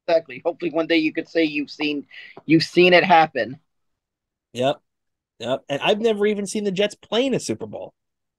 Exactly. 0.07 0.41
Hopefully, 0.45 0.71
one 0.71 0.87
day 0.87 0.97
you 0.97 1.13
could 1.13 1.27
say 1.27 1.43
you've 1.43 1.71
seen 1.71 2.05
you've 2.45 2.63
seen 2.63 2.93
it 2.93 3.03
happen. 3.03 3.59
Yep, 4.53 4.77
yep. 5.39 5.61
And 5.69 5.81
I've 5.81 5.99
never 5.99 6.25
even 6.25 6.47
seen 6.47 6.63
the 6.63 6.71
Jets 6.71 6.95
play 6.95 7.25
in 7.25 7.33
a 7.33 7.39
Super 7.39 7.65
Bowl. 7.65 7.93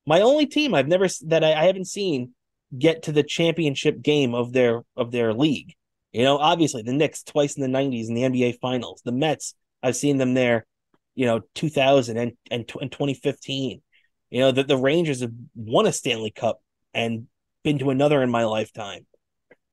My 0.07 0.21
only 0.21 0.47
team 0.47 0.75
I've 0.75 0.89
never 0.89 1.09
that 1.27 1.45
I, 1.45 1.53
I 1.53 1.65
haven't 1.65 1.87
seen 1.87 2.33
get 2.77 3.05
to 3.05 3.13
the 3.13 3.23
championship 3.23 4.03
game 4.03 4.35
of 4.35 4.53
their 4.53 4.83
of 4.97 5.13
their 5.13 5.33
league. 5.35 5.75
You 6.13 6.23
know, 6.23 6.39
obviously 6.39 6.83
the 6.83 6.93
Knicks 6.93 7.23
twice 7.23 7.57
in 7.57 7.63
the 7.63 7.79
'90s 7.79 8.09
in 8.09 8.15
the 8.15 8.23
NBA 8.23 8.59
Finals. 8.61 9.03
The 9.05 9.13
Mets, 9.13 9.55
I've 9.83 9.97
seen 9.97 10.19
them 10.19 10.35
there. 10.35 10.67
You 11.15 11.27
know, 11.27 11.41
2000 11.55 12.17
and 12.17 12.33
and, 12.51 12.71
and 12.81 12.93
2015. 12.93 13.83
You 14.31 14.41
know, 14.41 14.53
the, 14.53 14.65
the 14.65 14.77
Rangers 14.77 15.21
have 15.21 15.33
won 15.55 15.87
a 15.87 15.93
Stanley 15.93 16.33
Cup 16.33 16.61
and 16.93 17.29
been 17.63 17.79
to 17.79 17.91
another 17.91 18.23
in 18.23 18.31
my 18.31 18.45
lifetime. 18.45 19.07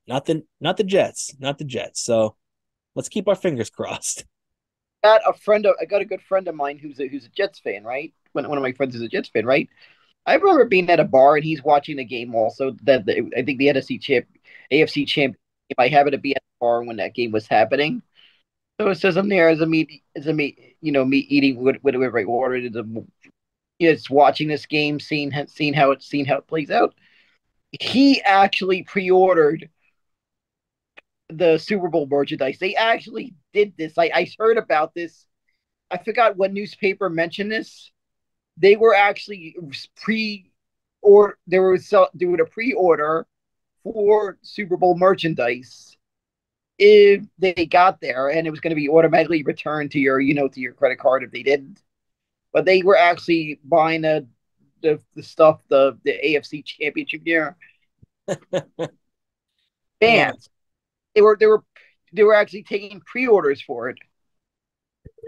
Not 0.07 0.25
the 0.25 0.43
not 0.59 0.77
the 0.77 0.83
Jets, 0.83 1.35
not 1.39 1.57
the 1.57 1.63
Jets. 1.63 2.01
So 2.01 2.35
let's 2.95 3.09
keep 3.09 3.27
our 3.27 3.35
fingers 3.35 3.69
crossed. 3.69 4.25
Got 5.03 5.21
a 5.27 5.33
friend 5.33 5.65
of 5.65 5.75
I 5.81 5.85
got 5.85 6.01
a 6.01 6.05
good 6.05 6.21
friend 6.21 6.47
of 6.47 6.55
mine 6.55 6.77
who's 6.77 6.99
a 6.99 7.07
who's 7.07 7.25
a 7.25 7.29
Jets 7.29 7.59
fan, 7.59 7.83
right? 7.83 8.13
One 8.33 8.47
one 8.47 8.57
of 8.57 8.63
my 8.63 8.73
friends 8.73 8.95
is 8.95 9.01
a 9.01 9.07
Jets 9.07 9.29
fan, 9.29 9.45
right? 9.45 9.69
I 10.25 10.35
remember 10.35 10.65
being 10.65 10.89
at 10.89 10.99
a 10.99 11.03
bar 11.03 11.35
and 11.35 11.43
he's 11.43 11.63
watching 11.63 11.97
the 11.97 12.05
game 12.05 12.33
also. 12.33 12.75
That 12.83 13.05
the, 13.05 13.29
I 13.37 13.43
think 13.43 13.59
the 13.59 13.67
NFC 13.67 14.01
champ, 14.01 14.25
AFC 14.71 15.07
champ. 15.07 15.35
If 15.69 15.79
I 15.79 15.87
happened 15.87 16.13
to 16.13 16.17
be 16.17 16.35
at 16.35 16.41
the 16.41 16.65
bar 16.65 16.83
when 16.83 16.97
that 16.97 17.15
game 17.15 17.31
was 17.31 17.47
happening, 17.47 18.01
so 18.79 18.89
it 18.89 18.95
says 18.97 19.17
I'm 19.17 19.29
there 19.29 19.49
as 19.49 19.61
a 19.61 19.65
meat 19.65 20.03
as 20.15 20.27
a 20.27 20.33
meat, 20.33 20.77
you 20.81 20.91
know, 20.91 21.05
me 21.05 21.19
eating 21.29 21.55
whatever 21.81 22.19
I 22.19 22.23
ordered. 22.23 22.75
It's 23.79 24.09
watching 24.09 24.47
this 24.47 24.65
game, 24.65 24.99
seeing 24.99 25.31
seeing 25.47 25.73
how 25.73 25.91
it 25.91 26.03
seeing 26.03 26.25
how 26.25 26.37
it 26.37 26.47
plays 26.47 26.71
out. 26.71 26.95
He 27.71 28.21
actually 28.21 28.83
pre-ordered 28.83 29.69
the 31.29 31.57
Super 31.57 31.89
Bowl 31.89 32.07
merchandise. 32.07 32.57
They 32.59 32.75
actually 32.75 33.33
did 33.53 33.73
this. 33.77 33.97
I, 33.97 34.11
I 34.13 34.27
heard 34.37 34.57
about 34.57 34.93
this. 34.93 35.25
I 35.89 35.97
forgot 35.97 36.37
what 36.37 36.53
newspaper 36.53 37.09
mentioned 37.09 37.51
this. 37.51 37.91
They 38.57 38.75
were 38.75 38.93
actually 38.93 39.55
pre 39.95 40.51
or 41.01 41.37
they 41.47 41.59
were 41.59 41.77
so, 41.77 42.07
doing 42.15 42.39
a 42.39 42.45
pre 42.45 42.73
order 42.73 43.27
for 43.83 44.37
Super 44.41 44.77
Bowl 44.77 44.97
merchandise 44.97 45.97
if 46.79 47.23
they 47.37 47.65
got 47.65 48.01
there 48.01 48.29
and 48.29 48.47
it 48.47 48.49
was 48.49 48.59
going 48.59 48.71
to 48.71 48.75
be 48.75 48.89
automatically 48.89 49.43
returned 49.43 49.91
to 49.91 49.99
your 49.99 50.19
you 50.19 50.33
know 50.33 50.47
to 50.47 50.59
your 50.59 50.73
credit 50.73 50.97
card 50.97 51.23
if 51.23 51.31
they 51.31 51.43
didn't 51.43 51.81
but 52.51 52.65
they 52.65 52.81
were 52.81 52.97
actually 52.97 53.59
buying 53.63 54.01
the 54.01 54.25
the, 54.81 54.99
the 55.15 55.21
stuff 55.21 55.61
the 55.69 55.97
the 56.03 56.17
afc 56.25 56.65
championship 56.65 57.21
year 57.25 57.55
fans 60.01 60.49
they 61.15 61.21
were 61.21 61.37
they 61.39 61.45
were 61.45 61.63
they 62.11 62.23
were 62.23 62.35
actually 62.35 62.63
taking 62.63 63.01
pre-orders 63.01 63.61
for 63.61 63.89
it. 63.89 63.97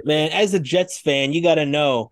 Man, 0.04 0.32
as 0.32 0.54
a 0.54 0.60
Jets 0.60 1.00
fan, 1.00 1.34
you 1.34 1.42
got 1.42 1.56
to 1.56 1.66
know, 1.66 2.12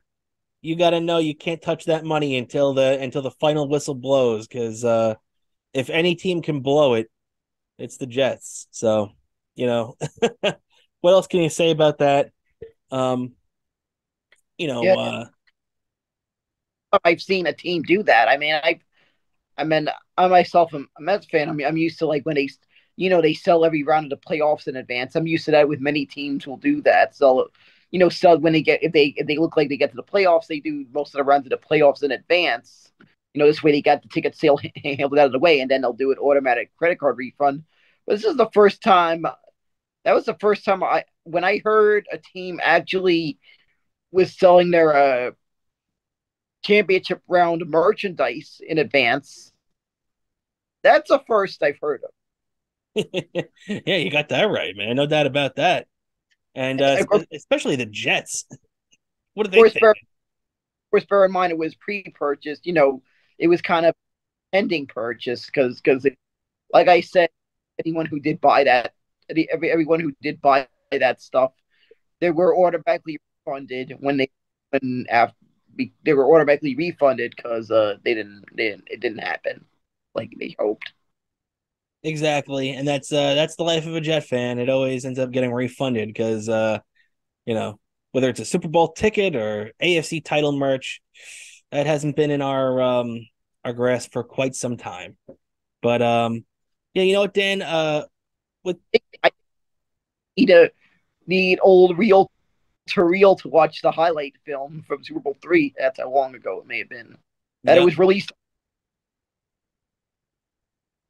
you 0.62 0.76
got 0.76 0.92
to 0.92 1.00
know 1.00 1.20
you 1.20 1.36
can't 1.36 1.62
touch 1.62 1.86
that 1.86 2.04
money 2.04 2.38
until 2.38 2.74
the 2.74 3.00
until 3.00 3.22
the 3.22 3.32
final 3.32 3.70
whistle 3.70 3.96
blows. 3.96 4.48
Because 4.48 4.84
uh, 4.84 5.16
if 5.74 5.90
any 5.90 6.16
team 6.16 6.42
can 6.42 6.62
blow 6.62 6.96
it, 6.96 7.10
it's 7.78 7.98
the 7.98 8.08
Jets. 8.08 8.68
So, 8.72 9.12
you 9.56 9.68
know, 9.68 9.98
what 10.42 11.12
else 11.12 11.28
can 11.28 11.42
you 11.42 11.50
say 11.50 11.72
about 11.72 12.00
that? 12.00 12.32
Um, 12.92 13.34
you 14.58 14.68
know, 14.68 14.84
yeah. 14.84 14.96
uh, 14.96 15.26
I've 17.04 17.22
seen 17.22 17.48
a 17.48 17.54
team 17.54 17.82
do 17.82 18.04
that. 18.04 18.28
I 18.28 18.38
mean, 18.38 18.54
I, 18.54 18.80
I 19.58 19.64
mean, 19.64 19.90
I 20.18 20.28
myself 20.28 20.74
am 20.74 20.88
a 20.98 21.02
Mets 21.02 21.26
fan. 21.26 21.50
I 21.50 21.54
mean, 21.54 21.68
I'm 21.68 21.78
used 21.78 22.00
to 22.00 22.06
like 22.06 22.24
when 22.24 22.36
they 22.36 22.50
you 22.96 23.10
know, 23.10 23.22
they 23.22 23.34
sell 23.34 23.66
every 23.66 23.84
round 23.84 24.12
of 24.12 24.20
the 24.20 24.26
playoffs 24.28 24.68
in 24.68 24.76
advance. 24.76 25.16
I'm 25.16 25.28
used 25.28 25.46
to 25.46 25.52
that 25.52 25.68
with 25.68 25.80
many 25.80 26.06
teams 26.06 26.46
will 26.48 26.58
do 26.58 26.82
that. 26.84 27.16
So, 27.16 27.50
you 27.92 28.00
know, 28.00 28.10
sell 28.10 28.40
when 28.40 28.54
they 28.54 28.62
get 28.62 28.84
if 28.84 28.92
they 28.94 29.14
if 29.18 29.28
they 29.28 29.38
look 29.38 29.58
like 29.58 29.70
they 29.70 29.78
get 29.78 29.92
to 29.92 29.96
the 29.96 30.04
playoffs, 30.04 30.48
they 30.48 30.60
do 30.60 30.86
most 30.94 31.14
of 31.14 31.20
the 31.20 31.24
rounds 31.24 31.46
of 31.46 31.52
the 31.52 31.58
playoffs 31.58 32.04
in 32.04 32.12
advance. 32.12 32.92
You 33.34 33.40
know, 33.40 33.48
this 33.48 33.64
way 33.64 33.72
they 33.72 33.82
got 33.82 34.02
the 34.04 34.10
ticket 34.10 34.36
sale 34.36 34.60
handled 34.84 35.18
out 35.18 35.28
of 35.28 35.32
the 35.32 35.40
way, 35.40 35.60
and 35.62 35.70
then 35.72 35.82
they'll 35.82 35.94
do 35.94 36.12
an 36.12 36.18
automatic 36.20 36.76
credit 36.78 37.00
card 37.00 37.18
refund. 37.18 37.64
But 38.06 38.16
this 38.16 38.26
is 38.26 38.36
the 38.38 38.50
first 38.54 38.82
time. 38.84 39.26
That 40.06 40.14
was 40.16 40.26
the 40.26 40.38
first 40.40 40.66
time 40.66 40.84
I 40.84 41.06
when 41.24 41.44
I 41.44 41.62
heard 41.64 42.08
a 42.12 42.18
team 42.18 42.60
actually 42.64 43.40
was 44.12 44.38
selling 44.38 44.72
their 44.72 44.96
uh, 44.96 45.32
championship 46.64 47.22
round 47.28 47.64
merchandise 47.68 48.60
in 48.66 48.78
advance. 48.80 49.52
That's 50.84 51.10
the 51.10 51.20
first 51.28 51.64
I've 51.64 51.80
heard 51.82 52.04
of. 52.04 52.12
yeah, 53.68 53.96
you 53.98 54.12
got 54.12 54.30
that 54.30 54.44
right, 54.44 54.76
man. 54.76 54.96
No 54.96 55.06
doubt 55.06 55.26
about 55.26 55.56
that. 55.56 55.88
And 56.56 56.82
uh, 56.82 56.98
especially 57.32 57.76
the 57.76 57.86
Jets. 57.86 58.46
What 59.36 59.48
are 59.48 59.50
they 59.50 59.68
think? 59.68 59.84
Of 59.84 59.96
course, 60.92 61.06
bear 61.06 61.26
in 61.26 61.32
mind 61.32 61.52
it 61.52 61.58
was 61.58 61.74
pre-purchased. 61.74 62.68
You 62.68 62.74
know, 62.74 63.02
it 63.40 63.48
was 63.48 63.64
kind 63.64 63.84
of 63.84 63.96
pending 64.52 64.86
purchase 64.86 65.48
because 65.48 65.82
because 65.82 66.06
like 66.72 66.88
I 66.88 67.02
said, 67.02 67.30
anyone 67.84 68.06
who 68.06 68.20
did 68.20 68.40
buy 68.40 68.66
that, 68.66 68.94
every, 69.28 69.72
everyone 69.72 70.00
who 70.00 70.14
did 70.22 70.40
buy 70.40 70.68
that 70.92 71.20
stuff, 71.20 71.52
they 72.22 72.30
were 72.30 72.56
automatically 72.56 73.18
refunded 73.46 73.96
when 74.00 74.18
they 74.18 74.30
when 74.70 75.06
after 75.10 75.36
they 76.06 76.14
were 76.14 76.32
automatically 76.32 76.76
refunded 76.76 77.34
because 77.36 77.72
uh 77.72 77.96
they 78.06 78.14
didn't 78.14 78.44
they 78.56 78.70
didn't 78.70 78.84
it 78.88 79.00
didn't 79.00 79.18
happen 79.18 79.66
like 80.14 80.32
they 80.40 80.56
hoped. 80.60 80.94
Exactly, 82.04 82.72
and 82.72 82.88
that's 82.88 83.12
uh 83.12 83.34
that's 83.34 83.56
the 83.56 83.64
life 83.64 83.86
of 83.86 83.96
a 83.96 84.02
Jet 84.02 84.26
fan. 84.26 84.60
It 84.60 84.70
always 84.70 85.06
ends 85.06 85.20
up 85.20 85.32
getting 85.32 85.54
refunded 85.54 86.10
because 86.10 86.50
uh 86.50 86.80
you 87.46 87.54
know 87.54 87.80
whether 88.12 88.30
it's 88.30 88.40
a 88.40 88.46
Super 88.46 88.68
Bowl 88.68 88.92
ticket 88.92 89.36
or 89.36 89.72
AFC 89.82 90.24
title 90.24 90.52
merch, 90.52 91.02
that 91.72 91.86
hasn't 91.86 92.16
been 92.16 92.30
in 92.32 92.42
our 92.42 92.82
um 92.82 93.20
our 93.64 93.74
grasp 93.74 94.12
for 94.12 94.24
quite 94.24 94.56
some 94.56 94.76
time. 94.78 95.18
But 95.82 96.02
um 96.02 96.46
yeah, 96.94 97.04
you 97.04 97.14
know 97.14 97.22
what, 97.22 97.34
Dan? 97.34 97.62
Uh, 97.62 98.04
with 98.64 98.78
I 99.24 99.32
need 100.38 100.50
a 100.50 100.70
need 101.26 101.60
old 101.62 101.98
real 101.98 102.30
to 102.88 103.04
real 103.04 103.36
to 103.38 103.48
watch 103.48 103.82
the 103.82 103.92
highlight 103.92 104.36
film 104.46 104.84
from 104.88 105.04
Super 105.04 105.22
Bowl 105.22 105.38
three. 105.42 105.74
That's 105.78 106.00
how 106.00 106.12
long 106.12 106.36
ago 106.36 106.60
it 106.60 106.68
may 106.68 106.80
have 106.80 106.90
been 106.90 107.18
that 107.64 107.78
it 107.78 107.84
was 107.84 107.98
released 107.98 108.32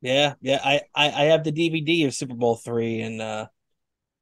yeah, 0.03 0.33
yeah. 0.41 0.59
I, 0.63 0.81
I, 0.93 1.05
I 1.05 1.23
have 1.27 1.45
the 1.45 1.51
DVD 1.53 2.05
of 2.05 2.13
Super 2.13 2.35
Bowl 2.35 2.57
three, 2.57 2.99
and 2.99 3.21
uh, 3.21 3.47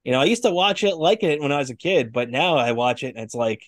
you 0.03 0.11
know, 0.11 0.21
I 0.21 0.25
used 0.25 0.43
to 0.43 0.51
watch 0.51 0.83
it, 0.83 0.95
liking 0.95 1.31
it 1.31 1.41
when 1.41 1.51
I 1.51 1.57
was 1.57 1.71
a 1.71 1.75
kid, 1.75 2.13
but 2.13 2.29
now 2.29 2.55
I 2.55 2.71
watch 2.73 3.01
it 3.03 3.15
and 3.15 3.23
it's 3.23 3.33
like, 3.33 3.63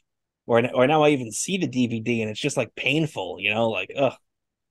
or 0.45 0.63
or 0.75 0.85
now 0.85 1.01
I 1.01 1.09
even 1.09 1.31
see 1.31 1.57
the 1.57 1.67
DVD 1.67 2.21
and 2.21 2.29
it's 2.29 2.39
just 2.39 2.55
like 2.55 2.75
painful, 2.75 3.37
you 3.39 3.51
know, 3.51 3.69
like, 3.69 3.91
ugh, 3.97 4.13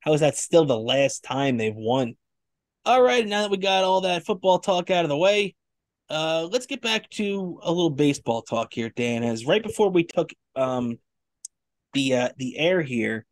how 0.01 0.13
is 0.13 0.21
that 0.21 0.37
still 0.37 0.65
the 0.65 0.79
last 0.79 1.25
time 1.25 1.57
they've 1.57 1.75
won? 1.75 2.15
All 2.85 3.03
right, 3.03 3.27
now 3.27 3.43
that 3.43 3.51
we 3.51 3.57
got 3.57 3.83
all 3.85 4.03
that 4.03 4.25
football 4.25 4.61
talk 4.61 4.91
out 4.91 5.05
of 5.05 5.09
the 5.09 5.19
way, 5.19 5.57
uh, 6.11 6.49
let's 6.53 6.67
get 6.67 6.81
back 6.81 7.11
to 7.11 7.59
a 7.65 7.73
little 7.73 7.91
baseball 7.91 8.43
talk 8.43 8.73
here, 8.73 8.91
Dan. 8.91 9.25
As 9.25 9.47
right 9.47 9.63
before 9.63 9.91
we 9.91 10.05
took 10.05 10.31
um 10.55 10.99
the 11.93 12.15
uh, 12.15 12.29
the 12.37 12.57
air 12.57 12.83
here, 12.83 13.27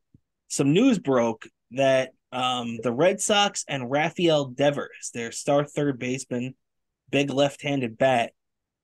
some 0.49 0.73
news 0.73 0.99
broke 0.99 1.46
that 1.73 2.11
um, 2.33 2.79
the 2.83 2.93
Red 2.93 3.21
Sox 3.21 3.64
and 3.69 3.90
Rafael 3.90 4.47
Devers, 4.47 5.11
their 5.12 5.33
star 5.33 5.64
third 5.64 5.99
baseman, 5.99 6.55
big 7.11 7.31
left-handed 7.31 7.99
bat, 7.99 8.33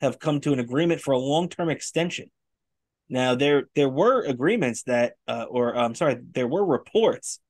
have 0.00 0.18
come 0.18 0.40
to 0.40 0.52
an 0.52 0.58
agreement 0.58 1.00
for 1.00 1.12
a 1.12 1.18
long-term 1.18 1.70
extension. 1.70 2.30
Now 3.08 3.34
there 3.36 3.68
there 3.74 3.88
were 3.88 4.22
agreements 4.22 4.82
that, 4.84 5.14
uh, 5.28 5.46
or 5.48 5.76
I'm 5.76 5.94
sorry, 5.94 6.18
there 6.32 6.48
were 6.48 6.64
reports 6.64 7.40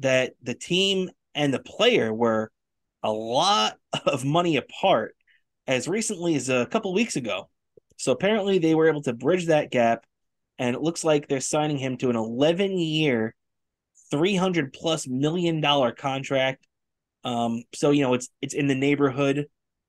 that 0.00 0.34
the 0.42 0.54
team 0.54 1.10
and 1.34 1.54
the 1.54 1.60
player 1.60 2.12
were 2.12 2.50
a 3.02 3.12
lot 3.12 3.76
of 4.06 4.24
money 4.24 4.56
apart 4.56 5.14
as 5.66 5.86
recently 5.86 6.34
as 6.34 6.48
a 6.48 6.66
couple 6.66 6.92
weeks 6.92 7.16
ago. 7.16 7.48
So 7.96 8.12
apparently 8.12 8.58
they 8.58 8.74
were 8.74 8.88
able 8.88 9.02
to 9.02 9.12
bridge 9.12 9.46
that 9.46 9.70
gap, 9.70 10.04
and 10.58 10.74
it 10.74 10.82
looks 10.82 11.04
like 11.04 11.28
they're 11.28 11.40
signing 11.40 11.78
him 11.78 11.96
to 11.98 12.10
an 12.10 12.16
11 12.16 12.78
year 12.78 13.34
300 14.10 14.72
plus 14.72 15.06
million 15.06 15.60
dollar 15.60 15.92
contract. 15.92 16.66
Um, 17.24 17.62
so 17.74 17.90
you 17.90 18.02
know 18.02 18.14
it's 18.14 18.28
it's 18.40 18.54
in 18.54 18.66
the 18.66 18.74
neighborhood 18.74 19.46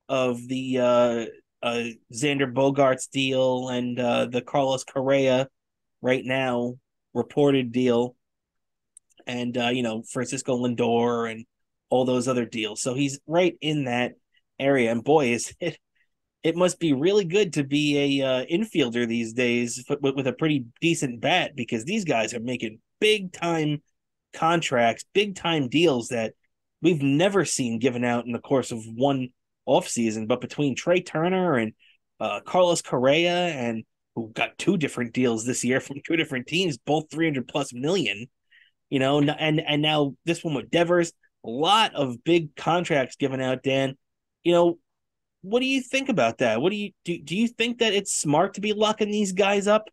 of 0.07 0.47
the 0.47 0.79
uh, 0.79 1.25
uh, 1.61 1.83
Xander 2.13 2.51
Bogaerts 2.51 3.09
deal 3.09 3.69
and 3.69 3.99
uh, 3.99 4.25
the 4.25 4.41
Carlos 4.41 4.83
Correa 4.83 5.47
right 6.01 6.23
now 6.25 6.75
reported 7.13 7.71
deal, 7.71 8.15
and 9.27 9.57
uh, 9.57 9.69
you 9.69 9.83
know 9.83 10.03
Francisco 10.11 10.57
Lindor 10.57 11.31
and 11.31 11.45
all 11.89 12.05
those 12.05 12.27
other 12.27 12.45
deals. 12.45 12.81
So 12.81 12.93
he's 12.93 13.19
right 13.27 13.55
in 13.61 13.85
that 13.85 14.13
area, 14.59 14.91
and 14.91 15.03
boy, 15.03 15.33
is 15.33 15.53
it 15.59 15.77
it 16.43 16.55
must 16.55 16.79
be 16.79 16.93
really 16.93 17.25
good 17.25 17.53
to 17.53 17.63
be 17.63 18.21
a 18.21 18.25
uh, 18.25 18.45
infielder 18.45 19.07
these 19.07 19.33
days 19.33 19.83
with, 20.01 20.15
with 20.15 20.27
a 20.27 20.33
pretty 20.33 20.65
decent 20.79 21.19
bat 21.21 21.51
because 21.55 21.83
these 21.83 22.05
guys 22.05 22.33
are 22.33 22.39
making 22.39 22.79
big 22.99 23.33
time 23.33 23.81
contracts, 24.33 25.05
big 25.13 25.35
time 25.35 25.69
deals 25.69 26.09
that 26.09 26.33
we've 26.81 27.01
never 27.01 27.45
seen 27.45 27.79
given 27.79 28.03
out 28.03 28.25
in 28.25 28.31
the 28.31 28.39
course 28.39 28.71
of 28.71 28.83
one 28.85 29.29
offseason. 29.67 30.27
But 30.27 30.41
between 30.41 30.75
Trea 30.75 31.01
Turner 31.01 31.55
and 31.55 31.73
uh, 32.19 32.41
Carlos 32.45 32.81
Correa, 32.81 33.47
and 33.47 33.83
who 34.15 34.31
got 34.33 34.57
two 34.57 34.77
different 34.77 35.13
deals 35.13 35.45
this 35.45 35.63
year 35.63 35.79
from 35.79 36.01
two 36.05 36.15
different 36.15 36.47
teams, 36.47 36.77
both 36.77 37.09
300 37.11 37.47
plus 37.47 37.73
million, 37.73 38.27
you 38.89 38.99
know, 38.99 39.19
and, 39.21 39.61
and 39.61 39.81
now 39.81 40.15
this 40.25 40.43
one 40.43 40.53
with 40.53 40.71
Devers, 40.71 41.13
a 41.45 41.49
lot 41.49 41.93
of 41.95 42.23
big 42.23 42.55
contracts 42.55 43.15
given 43.15 43.39
out, 43.39 43.63
Dan. 43.63 43.95
You 44.43 44.51
know, 44.53 44.79
what 45.41 45.59
do 45.59 45.65
you 45.65 45.81
think 45.81 46.09
about 46.09 46.39
that? 46.39 46.61
What 46.61 46.71
do 46.71 46.75
you 46.75 46.91
do? 47.05 47.17
Do 47.19 47.35
you 47.37 47.47
think 47.47 47.79
that 47.79 47.93
it's 47.93 48.15
smart 48.15 48.55
to 48.55 48.61
be 48.61 48.73
locking 48.73 49.11
these 49.11 49.31
guys 49.31 49.67
up 49.67 49.89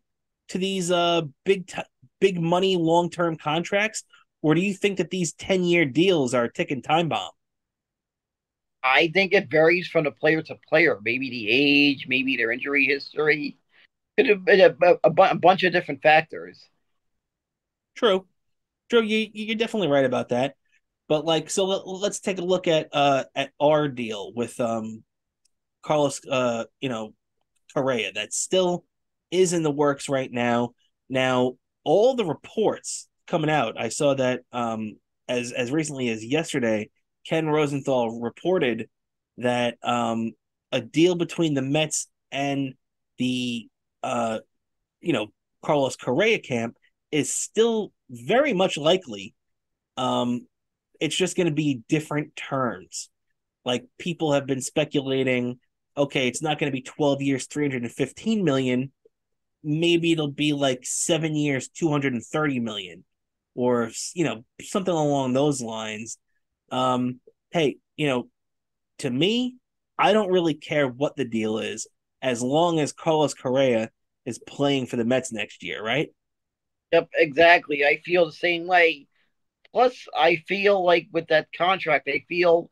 to 0.49 0.57
these 0.57 0.91
uh 0.91 1.21
big 1.45 1.67
t- 1.67 1.81
big 2.19 2.39
money 2.39 2.75
long 2.75 3.09
term 3.09 3.37
contracts, 3.37 4.03
or 4.41 4.55
do 4.55 4.61
you 4.61 4.73
think 4.73 4.97
that 4.97 5.09
these 5.09 5.33
10 5.33 5.63
year 5.63 5.85
deals 5.85 6.33
are 6.33 6.45
a 6.45 6.51
ticking 6.51 6.81
time 6.81 7.09
bomb? 7.09 7.31
I 8.83 9.09
think 9.13 9.33
it 9.33 9.49
varies 9.49 9.87
from 9.87 10.05
the 10.05 10.11
player 10.11 10.41
to 10.43 10.55
player. 10.69 10.99
Maybe 11.03 11.29
the 11.29 11.49
age, 11.49 12.05
maybe 12.07 12.37
their 12.37 12.51
injury 12.51 12.85
history. 12.85 13.57
Could 14.17 14.29
have 14.29 14.45
been 14.45 14.61
a, 14.61 14.97
a, 15.03 15.11
a 15.29 15.35
bunch 15.35 15.63
of 15.63 15.73
different 15.73 16.01
factors. 16.01 16.63
True. 17.95 18.25
True. 18.89 19.01
You, 19.01 19.27
you're 19.33 19.55
definitely 19.55 19.89
right 19.89 20.05
about 20.05 20.29
that. 20.29 20.55
But 21.07 21.25
like, 21.25 21.49
so 21.49 21.65
let, 21.65 22.11
us 22.11 22.19
take 22.19 22.37
a 22.37 22.43
look 22.43 22.67
at 22.67 22.89
uh 22.93 23.25
at 23.35 23.51
our 23.59 23.87
deal 23.87 24.33
with 24.33 24.59
um 24.59 25.03
Carlos 25.81 26.21
uh 26.29 26.65
you 26.79 26.89
know 26.89 27.13
Correa 27.73 28.11
that 28.13 28.33
still 28.33 28.85
is 29.31 29.53
in 29.53 29.63
the 29.63 29.71
works 29.71 30.09
right 30.09 30.31
now. 30.31 30.73
Now 31.09 31.57
all 31.83 32.15
the 32.15 32.25
reports 32.25 33.07
coming 33.27 33.49
out. 33.49 33.79
I 33.79 33.89
saw 33.89 34.13
that 34.15 34.41
um, 34.51 34.97
as 35.27 35.51
as 35.51 35.71
recently 35.71 36.09
as 36.09 36.25
yesterday, 36.25 36.89
Ken 37.27 37.47
Rosenthal 37.47 38.19
reported 38.19 38.89
that 39.37 39.77
um, 39.83 40.31
a 40.71 40.81
deal 40.81 41.15
between 41.15 41.53
the 41.53 41.61
Mets 41.61 42.07
and 42.31 42.73
the 43.17 43.67
uh, 44.03 44.39
you 45.01 45.13
know 45.13 45.27
Carlos 45.63 45.95
Correa 45.95 46.39
camp 46.39 46.75
is 47.11 47.33
still 47.33 47.91
very 48.09 48.53
much 48.53 48.77
likely. 48.77 49.33
Um, 49.97 50.47
it's 50.99 51.15
just 51.15 51.35
going 51.37 51.47
to 51.47 51.53
be 51.53 51.81
different 51.87 52.35
terms. 52.35 53.09
Like 53.65 53.85
people 53.99 54.33
have 54.33 54.45
been 54.45 54.61
speculating, 54.61 55.59
okay, 55.95 56.27
it's 56.27 56.41
not 56.41 56.57
going 56.57 56.71
to 56.71 56.75
be 56.75 56.81
12 56.81 57.21
years, 57.21 57.47
315 57.47 58.43
million. 58.43 58.91
Maybe 59.63 60.11
it'll 60.11 60.31
be 60.31 60.53
like 60.53 60.85
seven 60.85 61.35
years, 61.35 61.67
230 61.69 62.59
million 62.59 63.03
or 63.57 63.91
you 64.13 64.23
know 64.23 64.45
something 64.61 64.93
along 64.93 65.33
those 65.33 65.61
lines. 65.61 66.17
Um 66.71 67.19
hey 67.51 67.77
you 67.97 68.07
know 68.07 68.29
to 68.99 69.09
me 69.09 69.55
i 69.97 70.13
don't 70.13 70.31
really 70.31 70.53
care 70.53 70.87
what 70.87 71.15
the 71.15 71.25
deal 71.25 71.57
is 71.59 71.87
as 72.21 72.41
long 72.41 72.79
as 72.79 72.91
carlos 72.91 73.33
correa 73.33 73.89
is 74.25 74.37
playing 74.39 74.85
for 74.85 74.97
the 74.97 75.05
mets 75.05 75.31
next 75.31 75.63
year 75.63 75.83
right? 75.83 76.09
Yep 76.91 77.09
exactly. 77.15 77.85
I 77.85 78.01
feel 78.05 78.25
the 78.25 78.31
same 78.31 78.67
way. 78.67 79.07
Plus 79.71 80.07
i 80.15 80.37
feel 80.47 80.83
like 80.83 81.07
with 81.11 81.27
that 81.27 81.47
contract 81.57 82.07
i 82.07 82.23
feel 82.27 82.69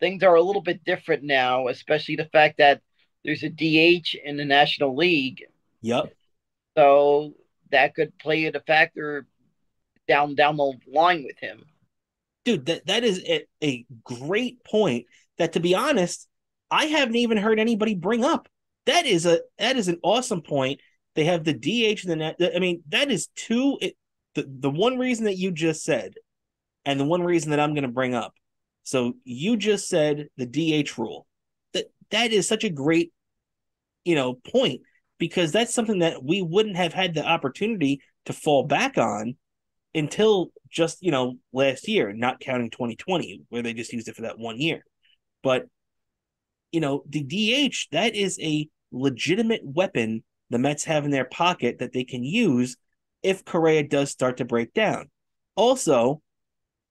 things 0.00 0.22
are 0.22 0.34
a 0.34 0.42
little 0.42 0.62
bit 0.62 0.84
different 0.84 1.22
now 1.22 1.68
especially 1.68 2.16
the 2.16 2.30
fact 2.32 2.58
that 2.58 2.80
there's 3.24 3.42
a 3.42 3.50
dh 3.50 4.14
in 4.24 4.36
the 4.36 4.44
national 4.44 4.96
league. 4.96 5.44
Yep 5.82 6.14
so 6.76 7.34
that 7.70 7.94
could 7.94 8.16
play 8.18 8.46
a 8.46 8.60
factor 8.60 9.26
down 10.10 10.34
down 10.34 10.56
the 10.56 10.72
line 10.92 11.24
with 11.24 11.38
him. 11.38 11.62
Dude, 12.44 12.66
that, 12.66 12.86
that 12.86 13.04
is 13.04 13.22
a, 13.26 13.44
a 13.62 13.86
great 14.02 14.64
point 14.64 15.06
that 15.38 15.52
to 15.52 15.60
be 15.60 15.74
honest, 15.74 16.26
I 16.70 16.86
haven't 16.86 17.16
even 17.16 17.38
heard 17.38 17.60
anybody 17.60 17.94
bring 17.94 18.24
up. 18.24 18.48
That 18.86 19.06
is 19.06 19.24
a 19.24 19.40
that 19.58 19.76
is 19.76 19.86
an 19.86 20.00
awesome 20.02 20.42
point. 20.42 20.80
They 21.14 21.24
have 21.24 21.44
the 21.44 21.54
DH 21.54 22.02
and 22.02 22.10
the 22.10 22.16
net. 22.16 22.36
I 22.54 22.58
mean, 22.58 22.82
that 22.88 23.10
is 23.10 23.28
two. 23.36 23.78
It, 23.80 23.96
the 24.34 24.46
the 24.48 24.70
one 24.70 24.98
reason 24.98 25.26
that 25.26 25.38
you 25.38 25.52
just 25.52 25.84
said, 25.84 26.14
and 26.84 26.98
the 26.98 27.04
one 27.04 27.22
reason 27.22 27.50
that 27.50 27.60
I'm 27.60 27.74
going 27.74 27.82
to 27.82 27.88
bring 27.88 28.14
up. 28.14 28.34
So 28.82 29.14
you 29.24 29.56
just 29.56 29.88
said 29.88 30.28
the 30.36 30.46
DH 30.46 30.98
rule. 30.98 31.26
That 31.72 31.86
that 32.10 32.32
is 32.32 32.48
such 32.48 32.64
a 32.64 32.70
great, 32.70 33.12
you 34.04 34.16
know, 34.16 34.34
point 34.34 34.80
because 35.18 35.52
that's 35.52 35.74
something 35.74 36.00
that 36.00 36.24
we 36.24 36.42
wouldn't 36.42 36.76
have 36.76 36.94
had 36.94 37.14
the 37.14 37.24
opportunity 37.24 38.00
to 38.24 38.32
fall 38.32 38.64
back 38.64 38.98
on 38.98 39.36
until 39.94 40.50
just 40.70 41.02
you 41.02 41.10
know 41.10 41.36
last 41.52 41.88
year, 41.88 42.12
not 42.12 42.40
counting 42.40 42.70
2020 42.70 43.42
where 43.48 43.62
they 43.62 43.74
just 43.74 43.92
used 43.92 44.08
it 44.08 44.16
for 44.16 44.22
that 44.22 44.38
one 44.38 44.58
year. 44.58 44.84
But 45.42 45.66
you 46.72 46.80
know, 46.80 47.04
the 47.08 47.22
DH 47.22 47.88
that 47.92 48.14
is 48.14 48.38
a 48.40 48.68
legitimate 48.92 49.62
weapon 49.64 50.22
the 50.50 50.58
Mets 50.58 50.84
have 50.84 51.04
in 51.04 51.10
their 51.10 51.24
pocket 51.24 51.78
that 51.78 51.92
they 51.92 52.04
can 52.04 52.24
use 52.24 52.76
if 53.22 53.44
Correa 53.44 53.84
does 53.84 54.10
start 54.10 54.38
to 54.38 54.44
break 54.44 54.74
down. 54.74 55.08
Also, 55.54 56.20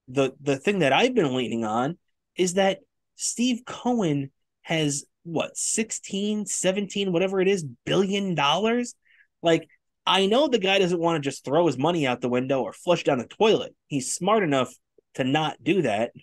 the 0.07 0.33
the 0.41 0.57
thing 0.57 0.79
that 0.79 0.93
I've 0.93 1.13
been 1.13 1.35
leaning 1.35 1.65
on 1.65 1.97
is 2.35 2.53
that 2.53 2.79
Steve 3.15 3.62
Cohen 3.65 4.31
has 4.62 5.05
what 5.23 5.57
16, 5.57 6.45
17, 6.45 7.12
whatever 7.12 7.41
it 7.41 7.47
is, 7.47 7.65
billion 7.85 8.33
dollars. 8.33 8.95
Like 9.43 9.67
I 10.10 10.26
know 10.26 10.48
the 10.48 10.58
guy 10.58 10.80
doesn't 10.80 11.00
want 11.00 11.24
to 11.24 11.30
just 11.30 11.45
throw 11.45 11.67
his 11.67 11.78
money 11.78 12.08
out 12.08 12.19
the 12.19 12.30
window 12.30 12.63
or 12.63 12.74
flush 12.74 13.04
down 13.04 13.19
the 13.19 13.28
toilet. 13.28 13.76
He's 13.86 14.15
smart 14.15 14.41
enough 14.41 14.74
to 15.13 15.24
not 15.24 15.63
do 15.63 15.84
that. 15.84 16.13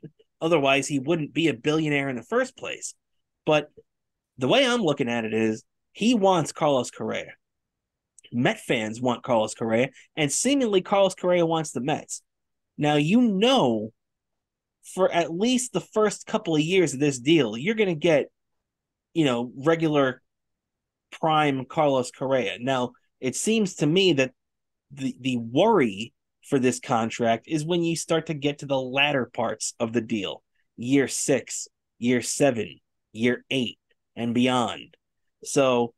Otherwise, 0.40 0.88
he 0.88 0.98
wouldn't 0.98 1.32
be 1.32 1.46
a 1.46 1.54
billionaire 1.54 2.08
in 2.08 2.16
the 2.16 2.24
first 2.24 2.56
place. 2.56 2.94
But 3.46 3.70
the 4.38 4.48
way 4.48 4.66
I'm 4.66 4.82
looking 4.82 5.08
at 5.08 5.24
it 5.24 5.32
is 5.32 5.62
he 5.92 6.14
wants 6.14 6.50
Carlos 6.50 6.90
Correa. 6.90 7.34
Met 8.32 8.58
fans 8.58 9.00
want 9.00 9.22
Carlos 9.22 9.54
Correa, 9.54 9.90
and 10.16 10.32
seemingly 10.32 10.82
Carlos 10.82 11.14
Correa 11.14 11.46
wants 11.46 11.70
the 11.70 11.80
Mets. 11.80 12.22
Now, 12.76 12.96
you 12.96 13.20
know, 13.22 13.92
for 14.82 15.10
at 15.12 15.32
least 15.32 15.72
the 15.72 15.80
first 15.80 16.26
couple 16.26 16.56
of 16.56 16.60
years 16.60 16.92
of 16.92 16.98
this 16.98 17.20
deal, 17.20 17.56
you're 17.56 17.76
going 17.76 17.88
to 17.88 17.94
get, 17.94 18.26
you 19.14 19.24
know, 19.24 19.52
regular 19.56 20.22
prime 21.12 21.64
Carlos 21.66 22.10
Correa. 22.10 22.58
Now, 22.60 22.92
it 23.20 23.36
seems 23.36 23.76
to 23.76 23.86
me 23.86 24.14
that 24.14 24.32
the, 24.90 25.14
the 25.20 25.36
worry 25.36 26.12
for 26.48 26.58
this 26.58 26.80
contract 26.80 27.46
is 27.48 27.64
when 27.64 27.82
you 27.82 27.96
start 27.96 28.26
to 28.26 28.34
get 28.34 28.58
to 28.58 28.66
the 28.66 28.80
latter 28.80 29.30
parts 29.32 29.74
of 29.80 29.92
the 29.92 30.00
deal 30.00 30.42
year 30.76 31.08
six, 31.08 31.68
year 31.98 32.22
seven, 32.22 32.78
year 33.12 33.44
eight, 33.50 33.78
and 34.14 34.34
beyond. 34.34 34.96
So, 35.44 35.94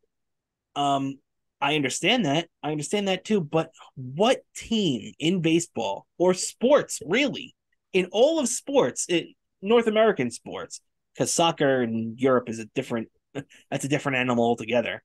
um, 0.76 1.18
I 1.60 1.74
understand 1.74 2.24
that. 2.26 2.48
I 2.62 2.70
understand 2.70 3.08
that 3.08 3.24
too. 3.24 3.40
But 3.40 3.72
what 3.96 4.42
team 4.54 5.12
in 5.18 5.40
baseball 5.40 6.06
or 6.16 6.34
sports, 6.34 7.00
really, 7.04 7.54
in 7.92 8.06
all 8.12 8.38
of 8.38 8.48
sports, 8.48 9.06
it, 9.08 9.26
North 9.60 9.88
American 9.88 10.30
sports, 10.30 10.80
because 11.14 11.32
soccer 11.32 11.82
in 11.82 12.14
Europe 12.16 12.48
is 12.48 12.60
a 12.60 12.66
different, 12.66 13.08
that's 13.70 13.84
a 13.84 13.88
different 13.88 14.18
animal 14.18 14.44
altogether. 14.44 15.02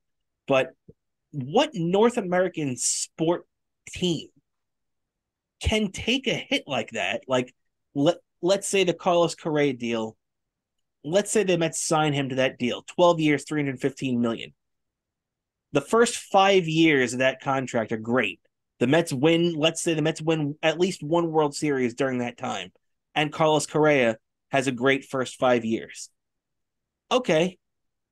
But 0.48 0.74
what 1.34 1.72
North 1.74 2.18
American 2.18 2.78
sport 2.78 3.46
team 3.90 4.30
can 5.62 5.92
take 5.92 6.28
a 6.28 6.34
hit 6.34 6.64
like 6.68 6.92
that? 6.92 7.24
Like, 7.28 7.54
let 7.94 8.18
let's 8.42 8.68
say 8.68 8.84
the 8.84 8.94
Carlos 8.94 9.36
Correa 9.36 9.74
deal. 9.74 10.16
Let's 11.04 11.32
say 11.32 11.44
the 11.44 11.58
Mets 11.58 11.82
sign 11.82 12.14
him 12.14 12.30
to 12.30 12.36
that 12.36 12.58
deal, 12.58 12.84
twelve 12.84 13.20
years, 13.20 13.44
three 13.44 13.62
hundred 13.62 13.82
fifteen 13.82 14.22
million 14.22 14.54
the 15.74 15.82
first 15.82 16.16
five 16.18 16.68
years 16.68 17.14
of 17.14 17.20
that 17.20 17.42
contract 17.42 17.92
are 17.92 17.98
great. 17.98 18.40
The 18.80 18.88
Mets 18.88 19.12
win, 19.12 19.54
let's 19.56 19.82
say 19.82 19.94
the 19.94 20.02
Mets 20.02 20.22
win 20.22 20.56
at 20.64 20.80
least 20.80 21.04
one 21.04 21.32
World 21.32 21.56
Series 21.56 21.96
during 21.96 22.20
that 22.20 22.38
time. 22.38 22.72
And 23.16 23.34
Carlos 23.34 23.66
Correa 23.66 24.18
has 24.52 24.68
a 24.68 24.72
great 24.72 25.06
first 25.06 25.40
five 25.40 25.66
years. 25.66 26.10
Okay. 27.12 27.58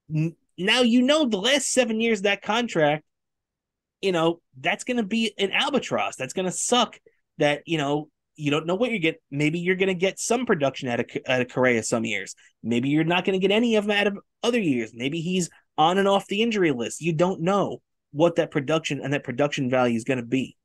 Now 0.10 0.82
you 0.82 1.04
know 1.04 1.26
the 1.26 1.38
last 1.38 1.72
seven 1.72 2.02
years 2.02 2.20
of 2.20 2.24
that 2.24 2.42
contract, 2.42 3.04
you 4.02 4.12
know, 4.12 4.42
that's 4.60 4.84
going 4.84 4.98
to 4.98 5.04
be 5.04 5.34
an 5.38 5.52
albatross. 5.52 6.16
That's 6.16 6.34
going 6.34 6.46
to 6.46 6.52
suck 6.52 7.00
that, 7.38 7.64
you 7.66 7.78
know, 7.78 8.10
you 8.36 8.50
don't 8.50 8.66
know 8.66 8.76
what 8.76 8.90
you're 8.90 9.00
getting. 9.00 9.20
Maybe 9.30 9.60
you're 9.60 9.76
going 9.76 9.88
to 9.88 9.94
get 9.94 10.20
some 10.20 10.46
production 10.46 10.90
out 10.90 11.00
of, 11.00 11.06
out 11.28 11.42
of 11.42 11.50
Correa 11.50 11.84
some 11.84 12.06
years. 12.06 12.36
Maybe 12.64 12.90
you're 12.90 13.04
not 13.04 13.26
going 13.26 13.40
to 13.40 13.48
get 13.48 13.54
any 13.54 13.76
of 13.76 13.86
them 13.86 13.98
out 13.98 14.08
of 14.08 14.20
other 14.42 14.60
years. 14.60 14.92
Maybe 14.94 15.22
he's 15.22 15.50
on 15.78 15.98
and 15.98 16.08
off 16.08 16.28
the 16.28 16.42
injury 16.42 16.72
list. 16.72 17.02
You 17.02 17.14
don't 17.14 17.42
know 17.42 17.82
what 18.12 18.36
that 18.36 18.52
production 18.52 19.00
and 19.02 19.14
that 19.14 19.24
production 19.24 19.70
value 19.70 19.96
is 19.96 20.04
going 20.04 20.20
to 20.20 20.26
be. 20.26 20.58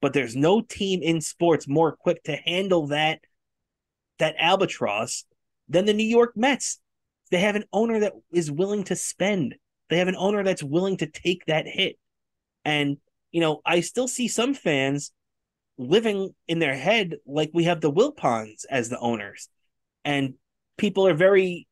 But 0.00 0.12
there's 0.12 0.36
no 0.36 0.60
team 0.60 1.02
in 1.02 1.20
sports 1.20 1.66
more 1.66 1.88
equipped 1.88 2.26
to 2.26 2.36
handle 2.36 2.88
that 2.88 3.20
that 4.18 4.34
albatross 4.38 5.24
than 5.68 5.84
the 5.84 5.92
New 5.92 6.04
York 6.04 6.32
Mets. 6.36 6.80
They 7.30 7.40
have 7.40 7.56
an 7.56 7.64
owner 7.72 8.00
that 8.00 8.14
is 8.32 8.50
willing 8.50 8.84
to 8.84 8.96
spend. 8.96 9.54
They 9.90 9.98
have 9.98 10.08
an 10.08 10.16
owner 10.16 10.42
that's 10.42 10.62
willing 10.62 10.96
to 10.98 11.06
take 11.06 11.44
that 11.46 11.66
hit. 11.66 11.98
And 12.68 12.98
you 13.32 13.40
know, 13.40 13.62
I 13.64 13.80
still 13.80 14.08
see 14.08 14.28
some 14.28 14.52
fans 14.52 15.10
living 15.78 16.34
in 16.46 16.58
their 16.58 16.74
head 16.74 17.16
like 17.26 17.50
we 17.54 17.64
have 17.64 17.80
the 17.80 17.90
Wilpons 17.90 18.66
as 18.68 18.90
the 18.90 18.98
owners. 18.98 19.48
And 20.04 20.34
people 20.76 21.06
are 21.06 21.14
very 21.14 21.66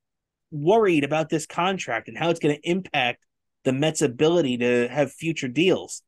worried 0.50 1.04
about 1.04 1.28
this 1.28 1.46
contract 1.46 2.08
and 2.08 2.16
how 2.16 2.30
it's 2.30 2.40
going 2.40 2.56
to 2.56 2.70
impact 2.70 3.22
the 3.64 3.74
Mets' 3.74 4.00
ability 4.00 4.58
to 4.58 4.88
have 4.88 5.12
future 5.12 5.48
deals. 5.48 6.02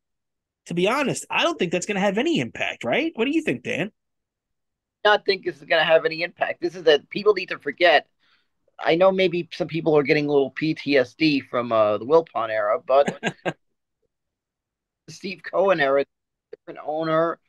To 0.67 0.73
be 0.73 0.87
honest, 0.87 1.25
I 1.29 1.43
don't 1.43 1.59
think 1.59 1.71
that's 1.71 1.85
going 1.85 1.95
to 1.95 2.01
have 2.01 2.17
any 2.17 2.39
impact, 2.39 2.83
right? 2.83 3.11
What 3.13 3.25
do 3.25 3.31
you 3.31 3.43
think, 3.43 3.63
Dan? 3.63 3.91
I 5.05 5.09
not 5.09 5.25
think 5.25 5.45
this 5.45 5.57
is 5.57 5.65
going 5.65 5.81
to 5.81 5.85
have 5.85 6.05
any 6.05 6.23
impact. 6.23 6.61
This 6.61 6.75
is 6.75 6.83
that 6.83 7.09
people 7.09 7.35
need 7.35 7.49
to 7.49 7.59
forget. 7.59 8.07
I 8.79 8.95
know 8.95 9.11
maybe 9.11 9.49
some 9.51 9.67
people 9.67 9.95
are 9.97 10.03
getting 10.03 10.27
a 10.27 10.31
little 10.31 10.51
PTSD 10.51 11.47
from 11.47 11.71
uh, 11.71 11.99
the 11.99 12.05
Wilpon 12.05 12.49
era, 12.49 12.79
but 12.85 13.35
Steve 15.09 15.41
Cohen 15.43 15.79
era, 15.79 16.05
different 16.51 16.79
owner 16.85 17.39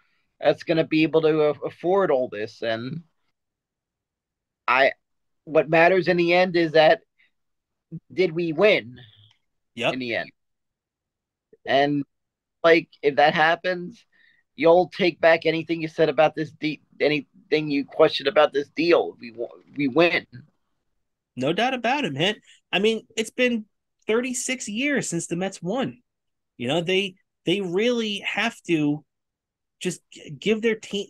that's 0.40 0.62
going 0.62 0.78
to 0.78 0.84
be 0.84 1.02
able 1.02 1.22
to 1.22 1.54
afford 1.64 2.10
all 2.10 2.28
this, 2.28 2.62
and 2.62 3.02
I 4.66 4.92
what 5.44 5.68
matters 5.68 6.08
in 6.08 6.16
the 6.16 6.32
end 6.32 6.56
is 6.56 6.72
that 6.72 7.00
did 8.12 8.32
we 8.32 8.52
win? 8.52 8.98
Yep. 9.74 9.94
In 9.94 9.98
the 9.98 10.14
end. 10.16 10.30
And 11.66 12.04
like 12.62 12.88
if 13.02 13.16
that 13.16 13.34
happens, 13.34 14.04
you'll 14.54 14.90
take 14.96 15.20
back 15.20 15.44
anything 15.44 15.82
you 15.82 15.88
said 15.88 16.08
about 16.08 16.34
this 16.34 16.52
de- 16.52 16.80
anything 17.00 17.70
you 17.70 17.84
questioned 17.84 18.28
about 18.28 18.52
this 18.52 18.68
deal. 18.70 19.16
We 19.20 19.34
we 19.76 19.88
win. 19.88 20.26
No 21.36 21.52
doubt 21.52 21.74
about 21.74 22.04
it, 22.04 22.12
man. 22.12 22.36
I 22.72 22.78
mean, 22.78 23.06
it's 23.16 23.30
been 23.30 23.64
36 24.06 24.68
years 24.68 25.08
since 25.08 25.26
the 25.26 25.36
Mets 25.36 25.62
won. 25.62 26.02
You 26.56 26.68
know, 26.68 26.80
they 26.80 27.14
they 27.46 27.60
really 27.60 28.18
have 28.26 28.56
to 28.66 29.04
just 29.80 30.00
give 30.38 30.62
their 30.62 30.76
team 30.76 31.06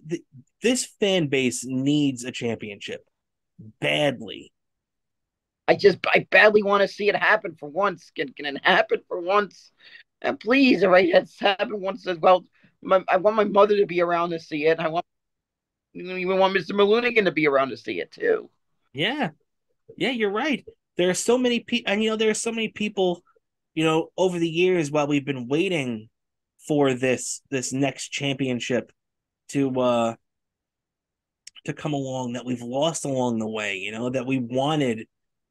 this 0.63 0.87
fan 1.01 1.27
base 1.27 1.65
needs 1.67 2.25
a 2.25 2.31
championship 2.31 3.05
badly. 3.81 4.53
I 5.67 5.77
just 5.77 5.99
I 6.07 6.27
badly 6.31 6.63
want 6.63 6.83
to 6.83 6.89
see 6.89 7.09
it 7.09 7.17
happen 7.17 7.57
for 7.59 7.69
once. 7.69 8.11
Can 8.15 8.29
can 8.31 8.47
it 8.47 8.65
happen 8.65 9.01
for 9.09 9.21
once? 9.21 9.73
And 10.23 10.39
please, 10.39 10.83
if 10.83 10.91
it's 10.93 11.41
happened 11.41 11.81
once 11.81 12.07
as 12.07 12.19
well, 12.19 12.45
my, 12.83 13.03
I 13.09 13.17
want 13.17 13.37
my 13.37 13.45
mother 13.45 13.77
to 13.77 13.87
be 13.87 14.01
around 14.03 14.31
to 14.31 14.39
see 14.39 14.67
it. 14.67 14.79
I 14.79 14.89
want 14.89 15.07
even 15.95 16.39
want 16.39 16.57
Mr. 16.57 16.73
Malunigan 16.73 17.25
to 17.25 17.33
be 17.33 17.47
around 17.49 17.71
to 17.71 17.77
see 17.77 18.01
it 18.01 18.13
too. 18.13 18.51
Yeah, 18.93 19.31
yeah, 19.97 20.11
you're 20.11 20.31
right. 20.31 20.65
There 20.97 21.09
are 21.11 21.15
so 21.15 21.39
many 21.39 21.61
people, 21.61 21.91
and 21.91 22.03
you 22.03 22.11
know 22.11 22.17
there 22.17 22.31
are 22.31 22.35
so 22.35 22.53
many 22.53 22.69
people, 22.69 23.23
you 23.75 23.85
know, 23.85 24.11
over 24.17 24.39
the 24.39 24.49
years 24.49 24.91
while 24.91 25.07
we've 25.07 25.25
been 25.25 25.49
waiting 25.49 26.10
for 26.67 26.95
this 26.95 27.43
this 27.51 27.73
next 27.73 28.09
championship 28.09 28.93
to 29.49 29.81
uh 29.81 30.15
to 31.65 31.73
come 31.73 31.93
along 31.93 32.33
that 32.33 32.45
we've 32.45 32.63
lost 32.63 33.05
along 33.05 33.39
the 33.39 33.49
way, 33.49 33.77
you 33.77 33.93
know, 33.93 34.09
that 34.09 34.27
we 34.27 34.39
wanted 34.39 35.07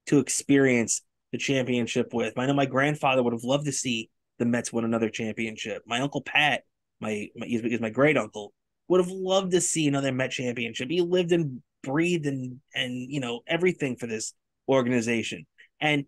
to 0.08 0.20
experience 0.20 1.02
the 1.32 1.38
championship 1.38 2.14
with. 2.14 2.38
I 2.38 2.48
know 2.48 2.54
my 2.54 2.66
grandfather 2.66 3.22
would 3.22 3.34
have 3.34 3.44
loved 3.44 3.66
to 3.66 3.72
see 3.72 4.10
the 4.40 4.46
Mets 4.46 4.74
win 4.74 4.86
another 4.86 5.10
championship. 5.10 5.84
My 5.86 6.00
uncle 6.02 6.22
Pat, 6.22 6.64
my, 7.00 7.28
my 7.36 7.48
my 7.80 7.90
great 7.90 8.18
uncle, 8.18 8.54
would 8.88 9.00
have 9.00 9.12
loved 9.12 9.52
to 9.52 9.62
see 9.62 9.88
another 9.88 10.12
Met 10.12 10.32
championship. 10.32 10.90
He 10.90 11.02
lived 11.02 11.32
and 11.32 11.62
breathed 11.84 12.26
and 12.26 12.60
and 12.74 13.12
you 13.12 13.20
know 13.20 13.42
everything 13.48 13.96
for 13.96 14.08
this 14.08 14.34
organization. 14.68 15.46
And 15.80 16.06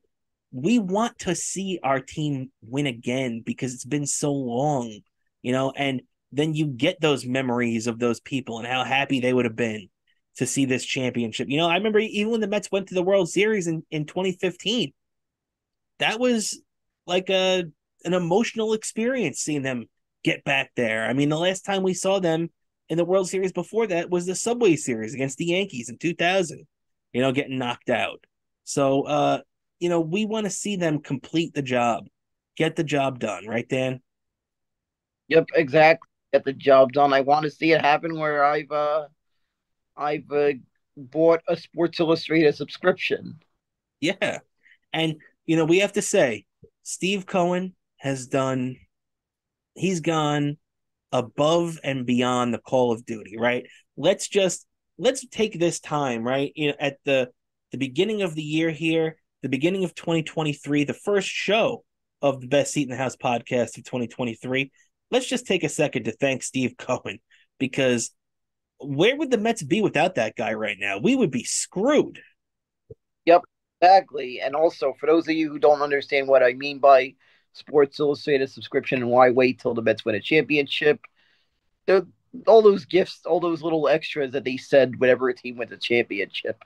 we 0.52 0.80
want 0.80 1.18
to 1.20 1.36
see 1.36 1.80
our 1.84 2.00
team 2.00 2.52
win 2.62 2.88
again 2.88 3.42
because 3.46 3.74
it's 3.74 3.86
been 3.86 4.06
so 4.06 4.34
long, 4.34 5.00
you 5.42 5.52
know, 5.52 5.72
and 5.76 6.02
then 6.32 6.54
you 6.54 6.68
get 6.68 7.00
those 7.00 7.26
memories 7.26 7.88
of 7.88 8.00
those 8.00 8.20
people 8.20 8.60
and 8.60 8.68
how 8.68 8.84
happy 8.84 9.20
they 9.20 9.34
would 9.34 9.46
have 9.46 9.56
been 9.56 9.90
to 10.38 10.46
see 10.46 10.66
this 10.66 10.86
championship. 10.86 11.48
You 11.50 11.58
know, 11.58 11.68
I 11.68 11.76
remember 11.76 12.00
even 12.00 12.32
when 12.32 12.42
the 12.42 12.48
Mets 12.48 12.72
went 12.72 12.88
to 12.88 12.96
the 12.96 13.04
World 13.04 13.30
Series 13.30 13.68
in, 13.68 13.84
in 13.92 14.06
2015, 14.06 14.92
that 16.00 16.20
was 16.20 16.62
like 17.06 17.30
a 17.30 17.64
an 18.04 18.14
emotional 18.14 18.74
experience 18.74 19.40
seeing 19.40 19.62
them 19.62 19.86
get 20.24 20.44
back 20.44 20.72
there. 20.76 21.06
I 21.06 21.14
mean, 21.14 21.30
the 21.30 21.38
last 21.38 21.66
time 21.66 21.84
we 21.84 21.94
saw 21.94 22.20
them 22.20 22.50
in 22.90 22.98
the 22.98 23.06
World 23.06 23.30
Series 23.30 23.54
before 23.54 23.88
that 23.88 24.10
was 24.10 24.26
the 24.26 24.36
Subway 24.36 24.76
Series 24.76 25.14
against 25.14 25.38
the 25.38 25.46
Yankees 25.46 25.90
in 25.90 25.98
2000, 25.98 26.66
you 27.14 27.22
know, 27.22 27.32
getting 27.32 27.58
knocked 27.60 27.90
out. 27.90 28.24
So, 28.64 29.04
uh, 29.04 29.40
you 29.82 29.90
know, 29.90 30.00
we 30.00 30.26
want 30.26 30.46
to 30.46 30.52
see 30.52 30.76
them 30.78 31.00
complete 31.00 31.54
the 31.54 31.64
job, 31.64 32.08
get 32.56 32.76
the 32.76 32.84
job 32.84 33.20
done, 33.20 33.48
right, 33.48 33.68
Dan? 33.68 34.00
Yep, 35.28 35.48
exactly. 35.56 36.08
Get 36.32 36.46
the 36.46 36.54
job 36.54 36.94
done. 36.94 37.12
I 37.12 37.22
want 37.22 37.44
to 37.44 37.52
see 37.52 37.74
it 37.74 37.82
happen 37.82 38.18
where 38.18 38.46
I've 38.46 38.72
uh 38.72 39.08
I've 39.98 40.32
uh, 40.32 40.54
bought 40.96 41.42
a 41.48 41.58
Sports 41.58 42.00
Illustrated 42.00 42.56
subscription. 42.56 43.40
Yeah. 44.00 44.40
And 44.94 45.16
you 45.46 45.58
know, 45.58 45.66
we 45.66 45.80
have 45.80 45.94
to 45.94 46.02
say 46.02 46.46
Steve 46.84 47.26
Cohen 47.26 47.76
has 47.98 48.28
done 48.28 48.78
he's 49.74 50.00
gone 50.00 50.58
above 51.12 51.80
and 51.84 52.06
beyond 52.06 52.54
the 52.54 52.60
call 52.60 52.92
of 52.92 53.06
duty, 53.06 53.36
right? 53.38 53.66
Let's 53.98 54.28
just 54.28 54.66
let's 54.98 55.26
take 55.28 55.60
this 55.60 55.80
time, 55.80 56.24
right? 56.24 56.52
You 56.56 56.70
know, 56.70 56.76
at 56.80 56.98
the 57.04 57.32
the 57.72 57.78
beginning 57.78 58.22
of 58.22 58.36
the 58.36 58.44
year 58.44 58.70
here, 58.70 59.18
the 59.42 59.50
beginning 59.50 59.84
of 59.84 59.96
2023, 59.96 60.84
the 60.84 60.94
first 60.94 61.28
show 61.28 61.84
of 62.22 62.42
the 62.42 62.48
Best 62.48 62.74
Seat 62.74 62.84
in 62.84 62.90
the 62.90 62.98
House 62.98 63.16
podcast 63.16 63.78
of 63.78 63.84
2023. 63.84 64.72
Let's 65.10 65.28
just 65.28 65.48
take 65.48 65.64
a 65.64 65.70
second 65.70 66.04
to 66.06 66.12
thank 66.12 66.44
Steve 66.44 66.76
Cohen 66.78 67.20
because 67.60 68.12
where 68.80 69.16
would 69.16 69.32
the 69.32 69.38
Mets 69.38 69.64
be 69.64 69.82
without 69.82 70.16
that 70.16 70.36
guy 70.36 70.54
right 70.54 70.78
now? 70.80 70.98
We 70.98 71.16
would 71.16 71.32
be 71.32 71.44
screwed. 71.44 72.20
Yep, 73.26 73.44
exactly. 73.82 74.40
And 74.42 74.56
also, 74.56 74.94
for 75.00 75.08
those 75.08 75.28
of 75.28 75.36
you 75.36 75.50
who 75.50 75.60
don't 75.60 75.82
understand 75.82 76.28
what 76.28 76.44
I 76.44 76.54
mean 76.54 76.80
by 76.80 77.16
Sports 77.54 78.00
Illustrated 78.00 78.50
subscription 78.50 79.02
and 79.02 79.12
why 79.12 79.32
wait 79.32 79.60
till 79.60 79.74
the 79.74 79.82
Mets 79.82 80.06
win 80.06 80.16
a 80.16 80.22
championship, 80.22 81.00
all 82.48 82.62
those 82.62 82.86
gifts, 82.86 83.22
all 83.26 83.40
those 83.40 83.62
little 83.62 83.88
extras 83.88 84.32
that 84.32 84.44
they 84.46 84.58
send 84.58 84.96
whenever 84.98 85.30
a 85.30 85.36
team 85.36 85.58
wins 85.58 85.72
a 85.72 85.78
championship. 85.78 86.64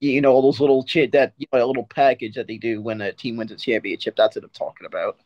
You 0.00 0.20
know, 0.20 0.32
all 0.32 0.42
those 0.42 0.60
little 0.60 0.86
shit 0.86 1.12
that 1.12 1.32
you 1.38 1.46
know, 1.52 1.64
a 1.64 1.66
little 1.66 1.86
package 1.86 2.34
that 2.34 2.46
they 2.46 2.56
do 2.56 2.80
when 2.80 3.00
a 3.00 3.12
team 3.12 3.36
wins 3.36 3.50
a 3.50 3.56
championship. 3.56 4.14
That's 4.16 4.36
what 4.36 4.44
I'm 4.44 4.50
talking 4.50 4.86
about. 4.86 5.18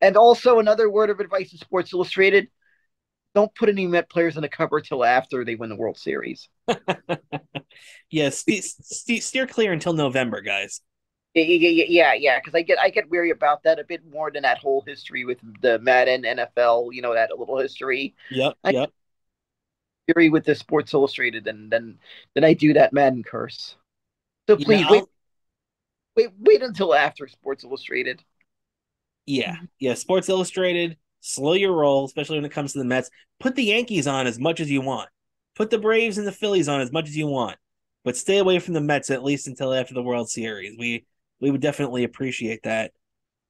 And 0.00 0.16
also, 0.16 0.58
another 0.58 0.90
word 0.90 1.10
of 1.10 1.20
advice 1.20 1.50
to 1.50 1.58
Sports 1.58 1.92
Illustrated 1.92 2.48
don't 3.34 3.54
put 3.54 3.68
any 3.68 3.86
Met 3.86 4.08
players 4.08 4.36
on 4.36 4.42
the 4.42 4.48
cover 4.48 4.80
till 4.80 5.04
after 5.04 5.44
they 5.44 5.56
win 5.56 5.68
the 5.68 5.76
World 5.76 5.98
Series. 5.98 6.48
yeah, 8.10 8.30
st- 8.30 8.64
st- 8.64 9.22
steer 9.22 9.46
clear 9.46 9.72
until 9.72 9.92
November, 9.92 10.40
guys. 10.40 10.80
Yeah, 11.34 11.42
yeah, 11.42 12.14
yeah. 12.14 12.38
Because 12.38 12.54
I 12.54 12.62
get 12.62 12.78
I 12.78 12.90
get 12.90 13.10
weary 13.10 13.30
about 13.30 13.64
that 13.64 13.80
a 13.80 13.84
bit 13.84 14.02
more 14.08 14.30
than 14.30 14.42
that 14.42 14.58
whole 14.58 14.84
history 14.86 15.24
with 15.24 15.38
the 15.62 15.80
Madden 15.80 16.22
NFL. 16.22 16.90
You 16.92 17.02
know 17.02 17.12
that 17.14 17.36
little 17.36 17.58
history. 17.58 18.14
Yep, 18.30 18.54
I 18.62 18.70
yep. 18.70 18.92
Weary 20.08 20.30
with 20.30 20.44
the 20.44 20.54
Sports 20.54 20.94
Illustrated 20.94 21.46
and 21.46 21.70
then 21.70 21.98
then 22.34 22.44
I 22.44 22.54
do 22.54 22.72
that 22.74 22.92
Madden 22.92 23.22
curse. 23.22 23.76
So 24.48 24.56
please 24.56 24.86
Yeah, 24.86 24.90
wait, 24.90 25.04
wait, 26.16 26.30
wait 26.38 26.62
until 26.62 26.94
after 26.94 27.28
Sports 27.28 27.64
Illustrated. 27.64 28.22
Yeah, 29.26 29.56
yeah. 29.78 29.94
Sports 29.94 30.28
Illustrated, 30.28 30.98
slow 31.20 31.54
your 31.54 31.72
roll, 31.72 32.04
especially 32.04 32.36
when 32.36 32.44
it 32.44 32.52
comes 32.52 32.72
to 32.72 32.78
the 32.78 32.84
Mets. 32.84 33.10
Put 33.40 33.54
the 33.54 33.64
Yankees 33.64 34.06
on 34.06 34.26
as 34.26 34.38
much 34.38 34.60
as 34.60 34.70
you 34.70 34.80
want. 34.80 35.08
Put 35.56 35.70
the 35.70 35.78
Braves 35.78 36.18
and 36.18 36.26
the 36.26 36.32
Phillies 36.32 36.68
on 36.68 36.80
as 36.80 36.92
much 36.92 37.08
as 37.08 37.16
you 37.16 37.26
want, 37.26 37.56
but 38.04 38.16
stay 38.16 38.38
away 38.38 38.58
from 38.58 38.74
the 38.74 38.80
Mets 38.80 39.10
at 39.10 39.22
least 39.24 39.46
until 39.46 39.72
after 39.72 39.94
the 39.94 40.02
World 40.02 40.28
Series. 40.28 40.76
We 40.78 41.06
we 41.40 41.50
would 41.50 41.60
definitely 41.60 42.04
appreciate 42.04 42.64
that. 42.64 42.92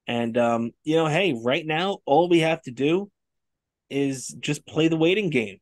And 0.06 0.36
um, 0.38 0.72
you 0.84 0.96
know, 0.96 1.06
hey, 1.06 1.34
right 1.34 1.66
now 1.66 1.98
all 2.06 2.28
we 2.28 2.40
have 2.40 2.62
to 2.62 2.70
do 2.70 3.10
is 3.90 4.28
just 4.40 4.66
play 4.66 4.88
the 4.88 4.96
waiting 4.96 5.30
game. 5.30 5.58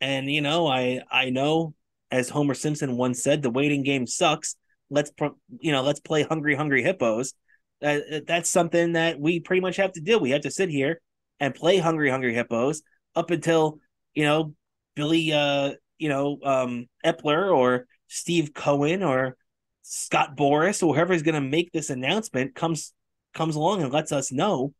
And 0.00 0.30
you 0.30 0.40
know, 0.40 0.66
I 0.66 1.02
I 1.10 1.30
know 1.30 1.74
as 2.10 2.28
Homer 2.28 2.54
Simpson 2.54 2.96
once 2.96 3.22
said, 3.22 3.42
the 3.42 3.50
waiting 3.50 3.82
game 3.82 4.06
sucks. 4.06 4.56
Let's 4.90 5.10
you 5.58 5.72
know, 5.72 5.82
let's 5.82 6.00
play 6.00 6.22
hungry 6.22 6.54
hungry 6.54 6.82
hippos. 6.82 7.34
That 7.80 8.26
that's 8.26 8.50
something 8.50 8.92
that 8.92 9.18
we 9.18 9.40
pretty 9.40 9.60
much 9.60 9.76
have 9.76 9.92
to 9.92 10.00
do. 10.00 10.18
We 10.18 10.30
have 10.30 10.42
to 10.42 10.50
sit 10.50 10.68
here 10.68 11.00
and 11.40 11.54
play 11.54 11.78
hungry 11.78 12.10
hungry 12.10 12.34
hippos 12.34 12.82
up 13.14 13.30
until, 13.30 13.78
you 14.14 14.24
know, 14.24 14.54
Billy 14.94 15.32
uh, 15.32 15.72
you 15.98 16.08
know, 16.08 16.38
um 16.44 16.88
Eppler 17.04 17.54
or 17.54 17.86
Steve 18.08 18.54
Cohen 18.54 19.02
or 19.02 19.36
Scott 19.82 20.36
Boras 20.36 20.82
or 20.82 20.94
whoever 20.94 21.12
is 21.12 21.22
going 21.22 21.34
to 21.34 21.40
make 21.40 21.72
this 21.72 21.90
announcement 21.90 22.54
comes 22.54 22.92
comes 23.34 23.56
along 23.56 23.82
and 23.82 23.92
lets 23.92 24.12
us 24.12 24.32
know 24.32 24.72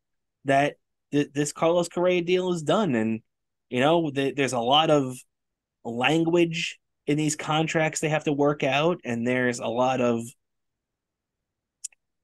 that 0.45 0.77
th- 1.13 1.33
this 1.35 1.53
Carlos 1.53 1.89
Correa 1.89 2.23
deal 2.23 2.53
is 2.53 2.63
done 2.63 2.95
and 2.95 3.21
you 3.75 3.81
know 3.81 4.09
th- 4.09 4.37
there's 4.37 4.53
a 4.53 4.61
lot 4.61 4.89
of 4.89 5.19
language 5.85 6.79
in 7.09 7.17
these 7.17 7.35
contracts 7.35 7.99
they 7.99 8.09
have 8.09 8.23
to 8.23 8.33
work 8.33 8.63
out 8.63 9.01
and 9.05 9.27
there's 9.27 9.59
a 9.59 9.67
lot 9.67 10.01
of 10.01 10.23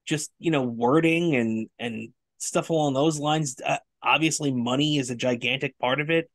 just 0.05 0.31
you 0.39 0.49
know 0.49 0.63
wording 0.63 1.35
and 1.35 1.67
and 1.77 2.13
stuff 2.37 2.69
along 2.69 2.93
those 2.93 3.19
lines. 3.19 3.57
Uh, 3.63 3.79
obviously 4.01 4.53
money 4.53 4.97
is 4.97 5.09
a 5.09 5.15
gigantic 5.15 5.77
part 5.77 5.99
of 5.99 6.09
it 6.09 6.31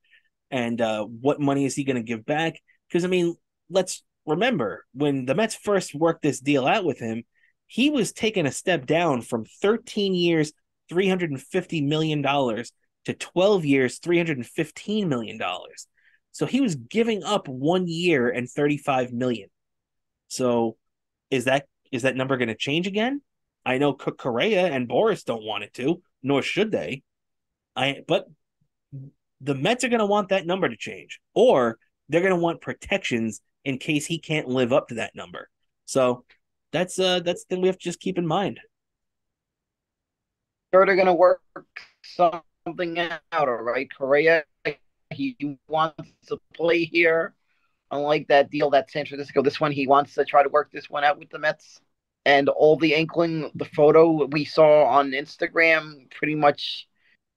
and 0.51 0.83
uh 0.83 1.03
what 1.03 1.41
money 1.41 1.64
is 1.64 1.75
he 1.75 1.83
going 1.83 1.97
to 1.97 2.03
give 2.03 2.27
back? 2.27 2.61
Because 2.87 3.03
i 3.07 3.09
mean 3.09 3.37
let's 3.71 4.05
remember 4.27 4.85
when 4.93 5.25
the 5.25 5.35
mets 5.35 5.55
first 5.55 5.95
worked 5.95 6.21
this 6.21 6.41
deal 6.41 6.67
out 6.67 6.85
with 6.85 6.99
him 6.99 7.25
he 7.69 7.89
was 7.89 8.12
taking 8.12 8.45
a 8.45 8.53
step 8.53 8.85
down 8.85 9.23
from 9.23 9.47
13 9.62 10.14
years 10.14 10.53
350 10.91 11.81
million 11.81 12.21
dollars 12.21 12.71
to 13.07 13.15
12 13.15 13.65
years 13.65 13.99
315 13.99 15.09
million 15.09 15.39
dollars 15.39 15.89
so 16.33 16.45
he 16.45 16.61
was 16.61 16.75
giving 16.75 17.25
up 17.25 17.49
one 17.49 17.89
year 17.89 18.29
and 18.29 18.49
35 18.49 19.13
million 19.13 19.49
so 20.29 20.77
is 21.31 21.45
that 21.47 21.67
is 21.91 22.03
that 22.03 22.17
number 22.17 22.37
going 22.37 22.49
to 22.49 22.55
change 22.55 22.87
again 22.87 23.21
I 23.67 23.79
know 23.79 23.95
Correa 23.95 24.69
and 24.69 24.89
Boras 24.89 25.25
don't 25.25 25.43
want 25.43 25.65
it 25.65 25.75
to, 25.75 26.01
nor 26.23 26.41
should 26.41 26.71
they. 26.71 27.03
I 27.75 28.03
but 28.07 28.27
the 29.41 29.57
Mets 29.57 29.83
are 29.83 29.89
going 29.89 29.99
to 29.99 30.07
want 30.07 30.29
that 30.29 30.47
number 30.47 30.69
to 30.69 30.77
change, 30.77 31.21
or 31.35 31.77
they're 32.09 32.21
going 32.21 32.33
to 32.33 32.41
want 32.41 32.61
protections 32.61 33.41
in 33.65 33.79
case 33.79 34.07
he 34.07 34.21
can't 34.21 34.47
live 34.47 34.73
up 34.73 34.89
to 34.89 34.95
that 34.95 35.17
number. 35.17 35.51
So 35.85 36.25
that's 36.73 36.99
uh 36.99 37.21
that's 37.21 37.45
the 37.45 37.57
thing 37.57 37.63
we 37.63 37.69
have 37.69 37.79
to 37.79 37.85
just 37.85 37.99
keep 37.99 38.19
in 38.19 38.27
mind. 38.27 38.61
Sure, 40.73 40.87
they're 40.87 40.97
gonna 40.97 41.15
work 41.15 41.41
something 42.67 42.99
out. 42.99 43.21
All 43.33 43.47
right, 43.47 43.89
Correa, 43.97 44.45
he 45.11 45.37
wants 45.69 46.11
to 46.29 46.39
play 46.55 46.85
here. 46.85 47.35
Unlike 47.93 48.27
that 48.29 48.51
deal 48.51 48.71
that 48.71 48.91
San 48.91 49.07
Francisco, 49.07 49.43
this 49.43 49.61
one 49.61 49.71
he 49.71 49.87
wants 49.87 50.14
to 50.14 50.25
try 50.25 50.43
to 50.43 50.49
work 50.49 50.73
this 50.73 50.91
one 50.91 51.05
out 51.05 51.19
with 51.19 51.31
the 51.31 51.39
Mets. 51.39 51.81
And 52.25 52.49
all 52.49 52.77
the 52.77 52.93
inkling, 52.93 53.53
the 53.55 53.67
photo 53.67 54.27
we 54.27 54.45
saw 54.45 54.87
on 54.87 55.12
Instagram 55.12 56.11
pretty 56.11 56.35
much 56.35 56.89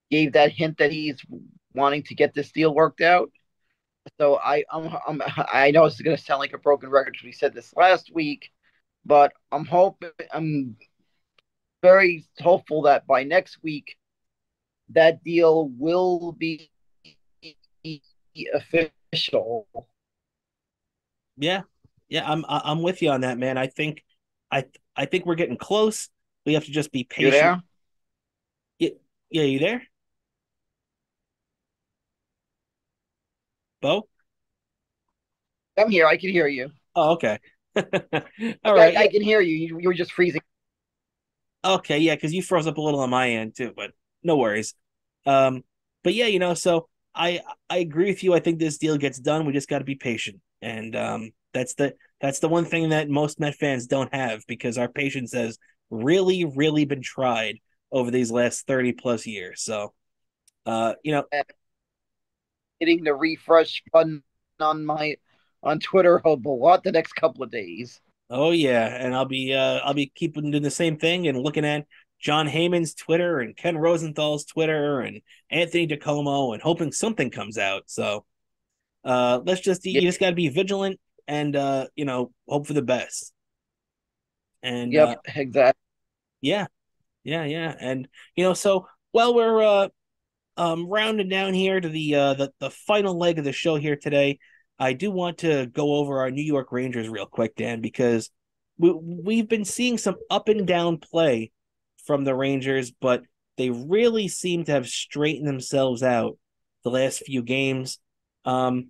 gave 0.09 0.33
that 0.33 0.51
hint 0.51 0.79
that 0.79 0.91
he's 0.91 1.21
wanting 1.75 2.01
to 2.03 2.15
get 2.15 2.33
this 2.33 2.51
deal 2.51 2.73
worked 2.73 3.01
out. 3.01 3.29
So 4.19 4.39
I, 4.43 4.63
I'm, 4.71 4.89
I'm 5.07 5.21
I 5.53 5.69
know 5.69 5.85
it's 5.85 6.01
going 6.01 6.17
to 6.17 6.23
sound 6.23 6.39
like 6.39 6.53
a 6.53 6.57
broken 6.57 6.89
record 6.89 7.13
because 7.13 7.25
we 7.25 7.31
said 7.31 7.53
this 7.53 7.71
last 7.75 8.09
week, 8.11 8.49
but 9.05 9.31
I'm 9.51 9.65
hoping, 9.65 10.09
I'm 10.33 10.75
very 11.83 12.25
hopeful 12.39 12.81
that 12.83 13.05
by 13.05 13.23
next 13.23 13.61
week, 13.61 13.95
that 14.89 15.23
deal 15.23 15.69
will 15.69 16.31
be 16.33 16.69
official. 18.53 19.67
Yeah, 21.37 21.61
yeah, 22.09 22.29
I'm 22.29 22.45
I- 22.47 22.61
I'm 22.65 22.81
with 22.81 23.01
you 23.01 23.09
on 23.11 23.21
that, 23.21 23.37
man. 23.37 23.57
I 23.57 23.67
think 23.67 24.03
I 24.51 24.65
I 24.95 25.05
think 25.05 25.25
we're 25.25 25.35
getting 25.35 25.57
close. 25.57 26.09
We 26.45 26.53
have 26.53 26.65
to 26.65 26.71
just 26.71 26.91
be 26.91 27.03
You 27.17 27.27
patient. 27.27 27.41
there? 27.41 27.61
Yeah, 29.31 29.43
you 29.43 29.59
there, 29.59 29.83
Bo? 33.81 34.07
I'm 35.77 35.89
here. 35.89 36.05
I 36.05 36.17
can 36.17 36.29
hear 36.29 36.47
you. 36.47 36.71
Oh, 36.95 37.11
okay. 37.11 37.39
All 37.75 37.83
I, 38.65 38.69
right. 38.75 38.97
I 38.97 39.07
can 39.07 39.21
hear 39.21 39.41
you. 39.41 39.55
You, 39.55 39.79
you 39.79 39.87
were 39.87 39.93
just 39.93 40.11
freezing. 40.11 40.41
Okay, 41.63 41.99
yeah, 41.99 42.15
because 42.15 42.33
you 42.33 42.41
froze 42.41 42.67
up 42.67 42.77
a 42.77 42.81
little 42.81 43.01
on 43.01 43.09
my 43.09 43.29
end 43.31 43.55
too, 43.55 43.73
but 43.75 43.91
no 44.23 44.37
worries. 44.37 44.73
Um, 45.25 45.63
but 46.03 46.13
yeah, 46.13 46.27
you 46.27 46.39
know, 46.39 46.53
so 46.53 46.87
I 47.15 47.41
I 47.69 47.77
agree 47.77 48.07
with 48.07 48.23
you. 48.23 48.33
I 48.33 48.39
think 48.39 48.59
this 48.59 48.77
deal 48.77 48.97
gets 48.97 49.19
done. 49.19 49.45
We 49.45 49.53
just 49.53 49.69
got 49.69 49.79
to 49.79 49.85
be 49.85 49.95
patient, 49.95 50.39
and 50.61 50.95
um, 50.95 51.31
that's 51.53 51.73
the 51.75 51.95
that's 52.21 52.39
the 52.39 52.49
one 52.49 52.65
thing 52.65 52.89
that 52.89 53.09
most 53.09 53.39
Met 53.39 53.55
fans 53.55 53.87
don't 53.87 54.13
have 54.13 54.43
because 54.47 54.77
our 54.77 54.87
patience 54.89 55.33
has 55.33 55.57
really, 55.89 56.45
really 56.45 56.85
been 56.85 57.01
tried 57.01 57.57
over 57.91 58.11
these 58.11 58.31
last 58.31 58.67
thirty 58.67 58.91
plus 58.93 59.25
years. 59.25 59.61
So, 59.63 59.93
uh, 60.65 60.93
you 61.03 61.11
know, 61.11 61.25
Hitting 62.79 63.03
the 63.03 63.13
refresh 63.13 63.83
button 63.91 64.23
on 64.59 64.85
my 64.85 65.17
on 65.63 65.79
Twitter 65.79 66.17
a 66.25 66.29
lot 66.29 66.83
the 66.83 66.91
next 66.91 67.13
couple 67.13 67.43
of 67.43 67.51
days. 67.51 67.99
Oh 68.29 68.51
yeah, 68.51 68.85
and 68.85 69.15
I'll 69.15 69.25
be 69.25 69.53
uh, 69.53 69.79
I'll 69.79 69.93
be 69.93 70.11
keeping 70.13 70.51
doing 70.51 70.63
the 70.63 70.71
same 70.71 70.97
thing 70.97 71.27
and 71.27 71.41
looking 71.41 71.65
at 71.65 71.85
Jon 72.19 72.47
Heyman's 72.47 72.93
Twitter 72.93 73.39
and 73.39 73.55
Ken 73.55 73.77
Rosenthal's 73.77 74.45
Twitter 74.45 74.99
and 74.99 75.21
Anthony 75.49 75.87
DiComo 75.87 76.53
and 76.53 76.61
hoping 76.61 76.91
something 76.91 77.29
comes 77.29 77.57
out. 77.57 77.83
So 77.87 78.25
uh, 79.03 79.39
let's 79.45 79.61
just 79.61 79.85
you 79.85 80.01
just 80.01 80.19
got 80.19 80.29
to 80.29 80.35
be 80.35 80.49
vigilant 80.49 80.99
and 81.27 81.55
uh, 81.55 81.87
you 81.95 82.05
know 82.05 82.31
hope 82.47 82.67
for 82.67 82.73
the 82.73 82.81
best. 82.81 83.33
And 84.61 84.91
yep, 84.91 85.09
uh, 85.09 85.31
exactly. 85.35 85.79
Yeah, 86.41 86.67
yeah, 87.23 87.45
yeah, 87.45 87.73
and 87.79 88.07
you 88.35 88.43
know 88.43 88.53
so 88.53 88.87
while 89.11 89.33
we're 89.33 89.63
uh, 89.63 89.87
um, 90.57 90.87
rounding 90.87 91.29
down 91.29 91.53
here 91.53 91.79
to 91.79 91.87
the 91.87 92.15
uh, 92.15 92.33
the 92.33 92.51
the 92.59 92.69
final 92.69 93.17
leg 93.17 93.39
of 93.39 93.45
the 93.45 93.53
show 93.53 93.75
here 93.75 93.95
today. 93.95 94.39
I 94.81 94.93
do 94.93 95.11
want 95.11 95.39
to 95.39 95.65
go 95.65 95.95
over 95.95 96.21
our 96.21 96.31
New 96.31 96.41
York 96.41 96.71
Rangers 96.71 97.09
real 97.09 97.25
quick, 97.25 97.53
Dan, 97.57 97.81
because 97.81 98.29
we 98.77 98.93
we've 98.93 99.49
been 99.49 99.65
seeing 99.65 99.97
some 99.97 100.15
up 100.29 100.47
and 100.47 100.65
down 100.65 100.99
play 100.99 101.51
from 102.09 102.23
the 102.23 102.33
Rangers, 102.33 102.89
but 102.89 103.21
they 103.55 103.69
really 103.69 104.27
seem 104.27 104.63
to 104.63 104.71
have 104.71 104.87
straightened 104.87 105.47
themselves 105.47 106.01
out 106.01 106.39
the 106.83 106.89
last 106.89 107.19
few 107.19 107.43
games. 107.43 107.99
Um, 108.45 108.89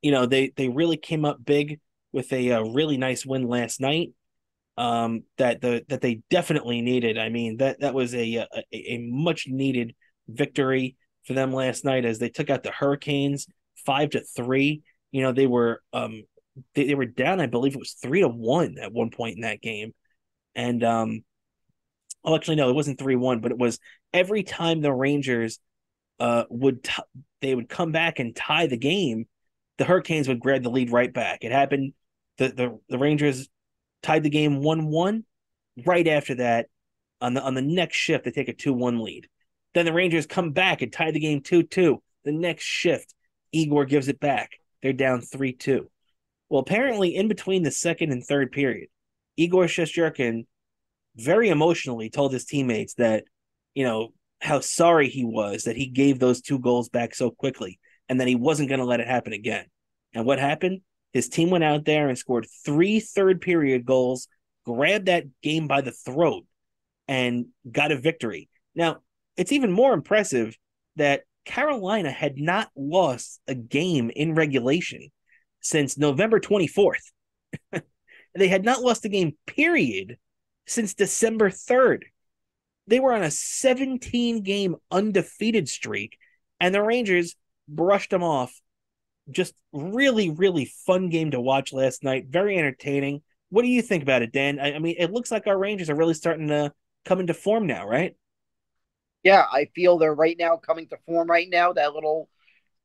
you 0.00 0.10
know, 0.10 0.24
they 0.24 0.54
they 0.56 0.70
really 0.70 0.96
came 0.96 1.26
up 1.26 1.44
big 1.44 1.80
with 2.10 2.32
a, 2.32 2.48
a 2.48 2.64
really 2.64 2.96
nice 2.96 3.26
win 3.26 3.46
last 3.46 3.78
night. 3.78 4.14
Um, 4.78 5.24
that 5.36 5.60
the 5.60 5.84
that 5.88 6.00
they 6.00 6.22
definitely 6.30 6.80
needed. 6.80 7.18
I 7.18 7.28
mean, 7.28 7.58
that 7.58 7.80
that 7.80 7.92
was 7.92 8.14
a 8.14 8.36
a, 8.36 8.46
a 8.72 9.06
much 9.06 9.44
needed 9.46 9.94
victory 10.28 10.96
for 11.24 11.34
them 11.34 11.52
last 11.52 11.84
night 11.84 12.06
as 12.06 12.18
they 12.18 12.30
took 12.30 12.48
out 12.48 12.62
the 12.62 12.70
Hurricanes 12.70 13.48
five 13.84 14.08
to 14.10 14.22
three. 14.34 14.80
You 15.12 15.24
know, 15.24 15.32
they 15.32 15.46
were 15.46 15.82
um 15.92 16.22
they, 16.74 16.86
they 16.86 16.94
were 16.94 17.04
down, 17.04 17.42
I 17.42 17.48
believe 17.48 17.74
it 17.74 17.78
was 17.78 17.98
three 18.00 18.22
to 18.22 18.28
one 18.28 18.76
at 18.80 18.94
one 18.94 19.10
point 19.10 19.36
in 19.36 19.42
that 19.42 19.60
game. 19.60 19.92
And 20.54 20.82
um 20.82 21.22
oh 22.24 22.34
actually 22.34 22.56
no, 22.56 22.70
it 22.70 22.74
wasn't 22.74 22.98
three 22.98 23.16
one, 23.16 23.40
but 23.40 23.52
it 23.52 23.58
was 23.58 23.78
every 24.12 24.42
time 24.42 24.80
the 24.80 24.92
Rangers 24.92 25.58
uh 26.20 26.44
would 26.50 26.84
t- 26.84 27.02
they 27.40 27.54
would 27.54 27.68
come 27.68 27.92
back 27.92 28.18
and 28.18 28.34
tie 28.34 28.66
the 28.66 28.76
game, 28.76 29.26
the 29.78 29.84
Hurricanes 29.84 30.28
would 30.28 30.40
grab 30.40 30.62
the 30.62 30.70
lead 30.70 30.90
right 30.90 31.12
back. 31.12 31.44
It 31.44 31.52
happened 31.52 31.94
the 32.38 32.48
the, 32.48 32.78
the 32.88 32.98
Rangers 32.98 33.48
tied 34.02 34.22
the 34.22 34.30
game 34.30 34.62
one 34.62 34.86
one. 34.86 35.24
Right 35.86 36.08
after 36.08 36.34
that, 36.36 36.66
on 37.20 37.34
the 37.34 37.42
on 37.42 37.54
the 37.54 37.62
next 37.62 37.96
shift, 37.96 38.24
they 38.24 38.30
take 38.32 38.48
a 38.48 38.52
two 38.52 38.72
one 38.72 39.00
lead. 39.00 39.28
Then 39.74 39.84
the 39.84 39.92
Rangers 39.92 40.26
come 40.26 40.50
back 40.52 40.82
and 40.82 40.92
tie 40.92 41.12
the 41.12 41.20
game 41.20 41.40
two 41.40 41.62
two. 41.62 42.02
The 42.24 42.32
next 42.32 42.64
shift, 42.64 43.14
Igor 43.52 43.84
gives 43.84 44.08
it 44.08 44.20
back. 44.20 44.50
They're 44.82 44.92
down 44.92 45.20
3 45.20 45.52
2. 45.52 45.90
Well, 46.48 46.60
apparently, 46.60 47.14
in 47.14 47.28
between 47.28 47.62
the 47.62 47.70
second 47.70 48.12
and 48.12 48.24
third 48.24 48.52
period, 48.52 48.88
Igor 49.36 49.64
Shesterkin 49.64 50.46
very 51.18 51.48
emotionally 51.48 52.10
told 52.10 52.32
his 52.32 52.44
teammates 52.44 52.94
that, 52.94 53.24
you 53.74 53.84
know, 53.84 54.12
how 54.40 54.60
sorry 54.60 55.08
he 55.08 55.24
was 55.24 55.64
that 55.64 55.76
he 55.76 55.86
gave 55.86 56.18
those 56.18 56.40
two 56.40 56.58
goals 56.58 56.88
back 56.88 57.14
so 57.14 57.30
quickly 57.30 57.78
and 58.08 58.20
that 58.20 58.28
he 58.28 58.36
wasn't 58.36 58.68
going 58.68 58.78
to 58.78 58.86
let 58.86 59.00
it 59.00 59.08
happen 59.08 59.32
again. 59.32 59.66
And 60.14 60.24
what 60.24 60.38
happened? 60.38 60.80
His 61.12 61.28
team 61.28 61.50
went 61.50 61.64
out 61.64 61.84
there 61.84 62.08
and 62.08 62.16
scored 62.16 62.46
three 62.64 63.00
third 63.00 63.40
period 63.40 63.84
goals, 63.84 64.28
grabbed 64.64 65.06
that 65.06 65.24
game 65.42 65.66
by 65.66 65.80
the 65.80 65.90
throat, 65.90 66.44
and 67.08 67.46
got 67.70 67.92
a 67.92 67.98
victory. 67.98 68.48
Now, 68.74 68.98
it's 69.36 69.52
even 69.52 69.72
more 69.72 69.92
impressive 69.92 70.56
that 70.96 71.22
Carolina 71.44 72.10
had 72.10 72.38
not 72.38 72.70
lost 72.76 73.40
a 73.48 73.54
game 73.54 74.10
in 74.14 74.34
regulation 74.34 75.08
since 75.60 75.98
November 75.98 76.38
24th. 76.38 77.10
they 78.34 78.48
had 78.48 78.64
not 78.64 78.82
lost 78.82 79.04
a 79.04 79.08
game, 79.08 79.36
period, 79.46 80.18
since 80.68 80.94
December 80.94 81.50
3rd. 81.50 82.04
They 82.86 83.00
were 83.00 83.12
on 83.12 83.22
a 83.22 83.30
17 83.30 84.42
game 84.42 84.76
undefeated 84.90 85.68
streak, 85.68 86.18
and 86.60 86.74
the 86.74 86.82
Rangers 86.82 87.36
brushed 87.68 88.10
them 88.10 88.22
off. 88.22 88.58
Just 89.30 89.54
really, 89.72 90.30
really 90.30 90.72
fun 90.86 91.10
game 91.10 91.32
to 91.32 91.40
watch 91.40 91.72
last 91.72 92.02
night. 92.02 92.26
Very 92.28 92.56
entertaining. 92.58 93.22
What 93.50 93.62
do 93.62 93.68
you 93.68 93.82
think 93.82 94.02
about 94.02 94.22
it, 94.22 94.32
Dan? 94.32 94.58
I, 94.58 94.74
I 94.74 94.78
mean, 94.78 94.96
it 94.98 95.12
looks 95.12 95.30
like 95.30 95.46
our 95.46 95.58
Rangers 95.58 95.90
are 95.90 95.96
really 95.96 96.14
starting 96.14 96.48
to 96.48 96.72
come 97.04 97.20
into 97.20 97.34
form 97.34 97.66
now, 97.66 97.86
right? 97.86 98.14
yeah, 99.22 99.44
I 99.52 99.66
feel 99.74 99.98
they're 99.98 100.14
right 100.14 100.36
now 100.38 100.56
coming 100.56 100.88
to 100.88 100.98
form 101.06 101.28
right 101.28 101.48
now. 101.50 101.72
That 101.72 101.94
little 101.94 102.28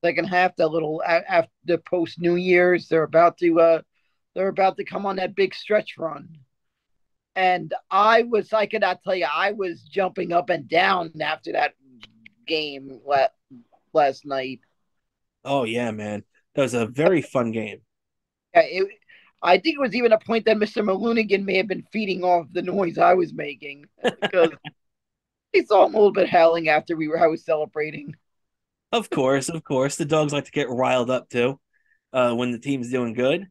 second 0.04 0.26
half, 0.26 0.56
that 0.58 0.68
little 0.70 1.02
after 1.06 1.78
post 1.78 2.20
New 2.20 2.36
Year's, 2.36 2.88
they're 2.88 3.04
about 3.04 3.38
to 3.40 3.60
uh 3.60 3.82
they're 4.36 4.48
about 4.48 4.78
to 4.78 4.84
come 4.84 5.06
on 5.06 5.18
that 5.18 5.36
big 5.36 5.54
stretch 5.54 5.98
run. 5.98 6.38
And 7.36 7.74
I 7.90 8.24
was 8.24 8.54
I 8.54 8.66
cannot 8.66 9.04
tell 9.04 9.16
you, 9.16 9.28
I 9.32 9.52
was 9.52 9.82
jumping 9.82 10.32
up 10.32 10.50
and 10.50 10.68
down 10.68 11.12
after 11.22 11.54
that 11.54 11.74
game 12.46 13.00
last 13.94 14.26
night. 14.26 14.60
Oh 15.44 15.64
yeah, 15.64 15.92
man. 15.92 16.24
That 16.56 16.62
was 16.64 16.74
a 16.74 16.86
very 16.86 17.22
fun 17.22 17.52
game. 17.52 17.80
Yeah, 18.54 18.62
it, 18.62 18.88
I 19.42 19.58
think 19.58 19.76
it 19.76 19.82
was 19.82 19.96
even 19.96 20.12
a 20.12 20.20
point 20.20 20.46
that 20.46 20.58
Mr. 20.58 20.84
Malunigan 20.84 21.44
may 21.44 21.58
have 21.58 21.68
been 21.68 21.86
feeding 21.92 22.24
off 22.24 22.48
the 22.52 22.62
noise 22.62 22.98
I 22.98 23.14
was 23.16 23.34
making 23.34 23.86
because 24.22 24.52
he 25.52 25.66
saw 25.66 25.86
him 25.86 25.94
a 25.94 25.98
little 25.98 26.14
bit 26.14 26.30
howling 26.30 26.70
after 26.70 26.96
we 26.96 27.08
were 27.08 27.20
I 27.20 27.28
was 27.28 27.44
celebrating. 27.44 28.16
Of 28.92 29.10
course, 29.10 29.50
of 29.50 29.64
course. 29.64 29.96
The 29.96 30.06
dogs 30.06 30.32
like 30.32 30.46
to 30.46 30.52
get 30.52 30.70
riled 30.70 31.10
up 31.10 31.28
too 31.30 31.60
uh, 32.14 32.34
when 32.34 32.52
the 32.52 32.60
team's 32.60 32.92
doing 32.92 33.14
good. 33.14 33.48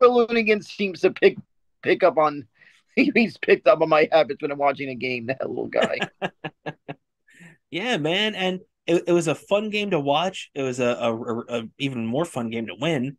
The 0.00 0.08
loonigan 0.08 0.62
seems 0.62 1.00
to 1.00 1.10
pick 1.10 1.36
pick 1.82 2.02
up 2.02 2.18
on 2.18 2.46
he's 2.96 3.36
picked 3.38 3.66
up 3.66 3.80
on 3.80 3.88
my 3.88 4.08
habits 4.12 4.42
when 4.42 4.50
I'm 4.50 4.58
watching 4.58 4.88
a 4.88 4.94
game, 4.94 5.26
that 5.38 5.48
little 5.48 5.66
guy. 5.68 5.98
yeah, 7.70 7.96
man. 7.96 8.34
And 8.34 8.60
it, 8.86 9.04
it 9.08 9.12
was 9.12 9.28
a 9.28 9.34
fun 9.34 9.70
game 9.70 9.90
to 9.90 10.00
watch. 10.00 10.50
It 10.54 10.62
was 10.62 10.80
a, 10.80 10.86
a, 10.86 11.16
a, 11.16 11.40
a 11.48 11.62
even 11.78 12.06
more 12.06 12.24
fun 12.24 12.50
game 12.50 12.66
to 12.66 12.76
win. 12.78 13.16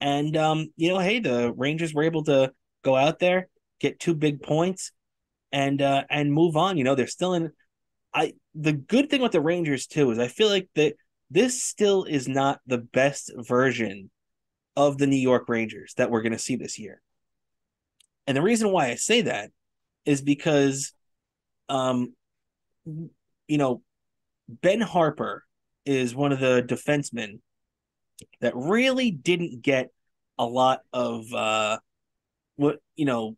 And 0.00 0.36
um, 0.36 0.68
you 0.76 0.88
know, 0.88 0.98
hey, 0.98 1.20
the 1.20 1.52
Rangers 1.56 1.92
were 1.92 2.04
able 2.04 2.24
to 2.24 2.52
go 2.84 2.94
out 2.94 3.18
there, 3.18 3.48
get 3.80 3.98
two 3.98 4.14
big 4.14 4.42
points, 4.42 4.92
and 5.50 5.82
uh 5.82 6.04
and 6.08 6.32
move 6.32 6.56
on. 6.56 6.76
You 6.76 6.84
know, 6.84 6.94
they're 6.94 7.08
still 7.08 7.34
in. 7.34 7.50
I 8.14 8.34
the 8.54 8.72
good 8.72 9.10
thing 9.10 9.22
with 9.22 9.32
the 9.32 9.40
Rangers 9.40 9.86
too 9.86 10.10
is 10.12 10.18
I 10.18 10.28
feel 10.28 10.48
like 10.48 10.68
that 10.76 10.94
this 11.30 11.62
still 11.62 12.04
is 12.04 12.28
not 12.28 12.60
the 12.66 12.78
best 12.78 13.32
version 13.36 14.10
of 14.78 14.96
the 14.96 15.08
New 15.08 15.16
York 15.16 15.48
Rangers 15.48 15.92
that 15.96 16.08
we're 16.08 16.22
going 16.22 16.32
to 16.32 16.38
see 16.38 16.54
this 16.54 16.78
year. 16.78 17.02
And 18.28 18.36
the 18.36 18.42
reason 18.42 18.70
why 18.70 18.86
I 18.86 18.94
say 18.94 19.22
that 19.22 19.50
is 20.04 20.22
because, 20.22 20.92
um, 21.68 22.14
you 22.86 23.58
know, 23.58 23.82
Ben 24.48 24.80
Harpur 24.80 25.40
is 25.84 26.14
one 26.14 26.30
of 26.30 26.38
the 26.38 26.62
defensemen 26.62 27.40
that 28.40 28.54
really 28.54 29.10
didn't 29.10 29.62
get 29.62 29.90
a 30.38 30.44
lot 30.46 30.82
of 30.92 31.32
uh 31.34 31.78
what 32.54 32.78
you 32.94 33.04
know 33.04 33.36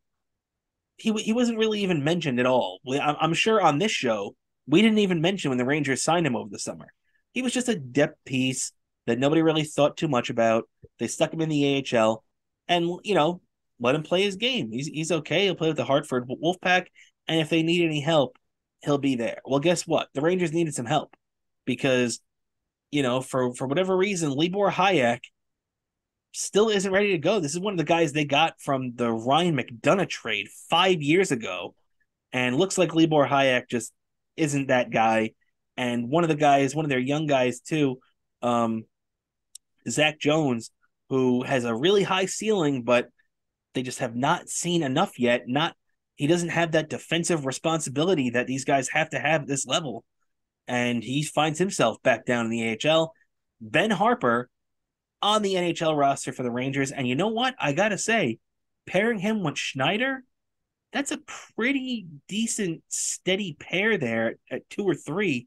he 0.98 1.12
he 1.14 1.32
wasn't 1.32 1.56
really 1.56 1.80
even 1.82 2.04
mentioned 2.04 2.38
at 2.38 2.46
all. 2.46 2.80
I'm 2.86 3.32
sure 3.32 3.62
on 3.62 3.78
this 3.78 3.92
show 3.92 4.36
we 4.66 4.82
didn't 4.82 4.98
even 4.98 5.22
mention 5.22 5.50
when 5.50 5.58
the 5.58 5.64
Rangers 5.64 6.02
signed 6.02 6.26
him 6.26 6.36
over 6.36 6.50
the 6.50 6.58
summer. 6.58 6.92
He 7.32 7.40
was 7.40 7.54
just 7.54 7.68
a 7.68 7.76
depth 7.76 8.22
piece 8.26 8.72
that 9.06 9.18
nobody 9.18 9.42
really 9.42 9.64
thought 9.64 9.96
too 9.96 10.08
much 10.08 10.30
about. 10.30 10.68
They 10.98 11.06
stuck 11.06 11.32
him 11.32 11.40
in 11.40 11.48
the 11.48 11.84
AHL, 11.94 12.24
and 12.68 12.98
you 13.02 13.14
know, 13.14 13.40
let 13.78 13.94
him 13.94 14.02
play 14.02 14.22
his 14.22 14.36
game. 14.36 14.70
He's 14.70 14.86
he's 14.86 15.12
okay. 15.12 15.44
He'll 15.44 15.54
play 15.54 15.68
with 15.68 15.76
the 15.76 15.84
Hartford 15.84 16.28
Wolfpack, 16.28 16.86
and 17.26 17.40
if 17.40 17.48
they 17.48 17.62
need 17.62 17.84
any 17.84 18.00
help, 18.00 18.36
he'll 18.82 18.98
be 18.98 19.16
there. 19.16 19.40
Well, 19.44 19.60
guess 19.60 19.86
what? 19.86 20.08
The 20.14 20.20
Rangers 20.20 20.52
needed 20.52 20.74
some 20.74 20.86
help 20.86 21.14
because, 21.64 22.20
you 22.90 23.02
know, 23.02 23.20
for 23.20 23.54
for 23.54 23.66
whatever 23.66 23.96
reason, 23.96 24.30
Libor 24.30 24.70
Hajek 24.70 25.20
still 26.32 26.68
isn't 26.68 26.92
ready 26.92 27.12
to 27.12 27.18
go. 27.18 27.40
This 27.40 27.54
is 27.54 27.60
one 27.60 27.74
of 27.74 27.78
the 27.78 27.84
guys 27.84 28.12
they 28.12 28.24
got 28.24 28.60
from 28.60 28.92
the 28.94 29.10
Ryan 29.10 29.56
McDonagh 29.56 30.08
trade 30.08 30.48
five 30.68 31.02
years 31.02 31.32
ago, 31.32 31.74
and 32.32 32.56
looks 32.56 32.78
like 32.78 32.94
Libor 32.94 33.26
Hajek 33.26 33.68
just 33.68 33.92
isn't 34.36 34.68
that 34.68 34.90
guy. 34.90 35.32
And 35.76 36.08
one 36.08 36.24
of 36.24 36.28
the 36.28 36.36
guys, 36.36 36.74
one 36.74 36.84
of 36.84 36.90
their 36.90 36.98
young 36.98 37.26
guys 37.26 37.60
too, 37.60 37.98
um, 38.42 38.84
Zach 39.88 40.18
Jones, 40.18 40.70
who 41.08 41.42
has 41.42 41.64
a 41.64 41.74
really 41.74 42.02
high 42.02 42.26
ceiling, 42.26 42.82
but 42.82 43.08
they 43.74 43.82
just 43.82 43.98
have 44.00 44.16
not 44.16 44.48
seen 44.48 44.82
enough 44.82 45.18
yet. 45.18 45.44
Not 45.46 45.74
he 46.16 46.26
doesn't 46.26 46.50
have 46.50 46.72
that 46.72 46.90
defensive 46.90 47.46
responsibility 47.46 48.30
that 48.30 48.46
these 48.46 48.64
guys 48.64 48.88
have 48.90 49.10
to 49.10 49.18
have 49.18 49.42
at 49.42 49.48
this 49.48 49.66
level, 49.66 50.04
and 50.68 51.02
he 51.02 51.22
finds 51.22 51.58
himself 51.58 52.02
back 52.02 52.26
down 52.26 52.46
in 52.46 52.50
the 52.50 52.78
AHL. 52.84 53.12
Ben 53.60 53.90
Harpur 53.90 54.46
on 55.22 55.42
the 55.42 55.54
NHL 55.54 55.96
roster 55.96 56.32
for 56.32 56.42
the 56.42 56.50
Rangers. 56.50 56.92
And 56.92 57.06
you 57.06 57.14
know 57.14 57.28
what? 57.28 57.54
I 57.58 57.72
got 57.72 57.90
to 57.90 57.98
say, 57.98 58.38
pairing 58.86 59.18
him 59.18 59.42
with 59.42 59.58
Schneider, 59.58 60.24
that's 60.92 61.12
a 61.12 61.20
pretty 61.56 62.06
decent, 62.28 62.82
steady 62.88 63.56
pair 63.58 63.96
there 63.96 64.36
at 64.50 64.68
two 64.70 64.84
or 64.84 64.94
three, 64.94 65.46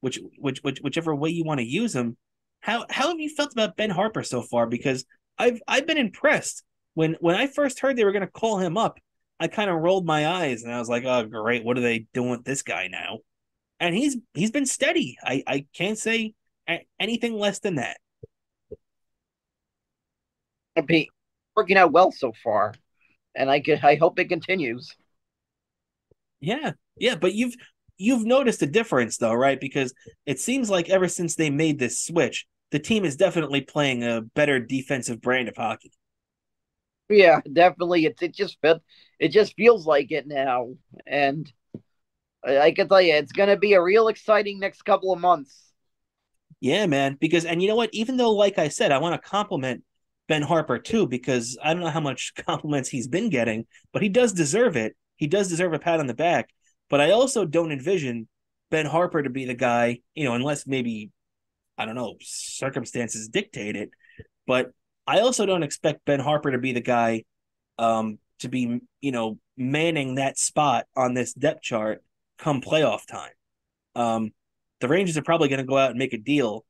which, 0.00 0.20
which, 0.38 0.62
which 0.62 0.78
whichever 0.80 1.14
way 1.14 1.30
you 1.30 1.44
want 1.44 1.58
to 1.60 1.66
use 1.66 1.92
them. 1.92 2.16
How 2.64 2.86
how 2.88 3.08
have 3.08 3.20
you 3.20 3.28
felt 3.28 3.52
about 3.52 3.76
Ben 3.76 3.90
Harpur 3.90 4.24
so 4.24 4.40
far? 4.40 4.66
Because 4.66 5.04
I've 5.38 5.60
I've 5.68 5.86
been 5.86 5.98
impressed. 5.98 6.64
When 6.94 7.14
when 7.20 7.34
I 7.34 7.46
first 7.46 7.80
heard 7.80 7.94
they 7.94 8.04
were 8.06 8.12
going 8.12 8.24
to 8.24 8.26
call 8.26 8.56
him 8.56 8.78
up, 8.78 8.98
I 9.38 9.48
kind 9.48 9.68
of 9.68 9.76
rolled 9.76 10.06
my 10.06 10.26
eyes 10.26 10.62
and 10.62 10.72
I 10.72 10.78
was 10.78 10.88
like, 10.88 11.04
"Oh, 11.04 11.26
great! 11.26 11.62
What 11.62 11.76
are 11.76 11.82
they 11.82 12.06
doing 12.14 12.30
with 12.30 12.44
this 12.44 12.62
guy 12.62 12.88
now?" 12.88 13.18
And 13.80 13.94
he's 13.94 14.16
he's 14.32 14.50
been 14.50 14.64
steady. 14.64 15.18
I 15.22 15.42
I 15.46 15.66
can't 15.76 15.98
say 15.98 16.32
anything 16.98 17.34
less 17.34 17.58
than 17.58 17.74
that. 17.74 17.98
Be 20.86 21.10
working 21.54 21.76
out 21.76 21.92
well 21.92 22.12
so 22.12 22.32
far, 22.42 22.72
and 23.36 23.50
I 23.50 23.60
could 23.60 23.80
I 23.84 23.96
hope 23.96 24.18
it 24.18 24.30
continues. 24.30 24.90
Yeah, 26.40 26.72
yeah, 26.96 27.16
but 27.16 27.34
you've 27.34 27.56
you've 27.98 28.24
noticed 28.24 28.62
a 28.62 28.66
difference 28.66 29.18
though, 29.18 29.34
right? 29.34 29.60
Because 29.60 29.92
it 30.24 30.40
seems 30.40 30.70
like 30.70 30.88
ever 30.88 31.08
since 31.08 31.34
they 31.34 31.50
made 31.50 31.78
this 31.78 32.02
switch, 32.02 32.46
the 32.70 32.78
team 32.78 33.04
is 33.04 33.16
definitely 33.16 33.60
playing 33.60 34.02
a 34.04 34.22
better 34.22 34.60
defensive 34.60 35.20
brand 35.20 35.48
of 35.48 35.56
hockey. 35.56 35.92
Yeah, 37.08 37.40
definitely. 37.50 38.06
It 38.06 38.16
it 38.22 38.34
just 38.34 38.58
felt 38.60 38.82
it 39.18 39.28
just 39.28 39.54
feels 39.56 39.86
like 39.86 40.10
it 40.10 40.26
now, 40.26 40.74
and 41.06 41.50
I, 42.44 42.58
I 42.58 42.72
can 42.72 42.88
tell 42.88 43.00
you, 43.00 43.14
it's 43.14 43.32
going 43.32 43.48
to 43.48 43.56
be 43.56 43.74
a 43.74 43.82
real 43.82 44.08
exciting 44.08 44.58
next 44.58 44.82
couple 44.82 45.12
of 45.12 45.20
months. 45.20 45.72
Yeah, 46.60 46.86
man. 46.86 47.16
Because 47.20 47.44
and 47.44 47.60
you 47.62 47.68
know 47.68 47.76
what? 47.76 47.90
Even 47.92 48.16
though, 48.16 48.32
like 48.32 48.58
I 48.58 48.68
said, 48.68 48.92
I 48.92 48.98
want 48.98 49.20
to 49.20 49.28
compliment 49.28 49.84
Ben 50.28 50.42
Harpur 50.42 50.82
too, 50.82 51.06
because 51.06 51.58
I 51.62 51.74
don't 51.74 51.82
know 51.82 51.90
how 51.90 52.00
much 52.00 52.32
compliments 52.46 52.88
he's 52.88 53.08
been 53.08 53.30
getting, 53.30 53.66
but 53.92 54.02
he 54.02 54.08
does 54.08 54.32
deserve 54.32 54.76
it. 54.76 54.96
He 55.16 55.26
does 55.26 55.48
deserve 55.48 55.72
a 55.72 55.78
pat 55.78 56.00
on 56.00 56.06
the 56.06 56.14
back. 56.14 56.50
But 56.90 57.00
I 57.00 57.10
also 57.10 57.44
don't 57.44 57.72
envision 57.72 58.28
Ben 58.70 58.86
Harpur 58.86 59.22
to 59.24 59.30
be 59.30 59.44
the 59.44 59.54
guy, 59.54 60.00
you 60.14 60.24
know, 60.24 60.34
unless 60.34 60.66
maybe 60.66 61.10
I 61.76 61.86
don't 61.86 61.94
know 61.94 62.16
circumstances 62.20 63.28
dictate 63.28 63.76
it. 63.76 63.90
But 64.46 64.72
I 65.06 65.20
also 65.20 65.46
don't 65.46 65.62
expect 65.62 66.04
Ben 66.04 66.20
Harpur 66.20 66.52
to 66.52 66.58
be 66.58 66.72
the 66.72 66.80
guy 66.80 67.24
um, 67.78 68.18
to 68.40 68.48
be, 68.48 68.80
you 69.00 69.12
know, 69.12 69.38
manning 69.56 70.16
that 70.16 70.38
spot 70.38 70.86
on 70.96 71.14
this 71.14 71.32
depth 71.32 71.62
chart 71.62 72.02
come 72.38 72.60
playoff 72.60 73.06
time. 73.06 73.32
Um, 73.94 74.30
the 74.80 74.88
Rangers 74.88 75.16
are 75.16 75.22
probably 75.22 75.48
going 75.48 75.58
to 75.58 75.64
go 75.64 75.78
out 75.78 75.90
and 75.90 75.98
make 75.98 76.12
a 76.12 76.18
deal. 76.18 76.64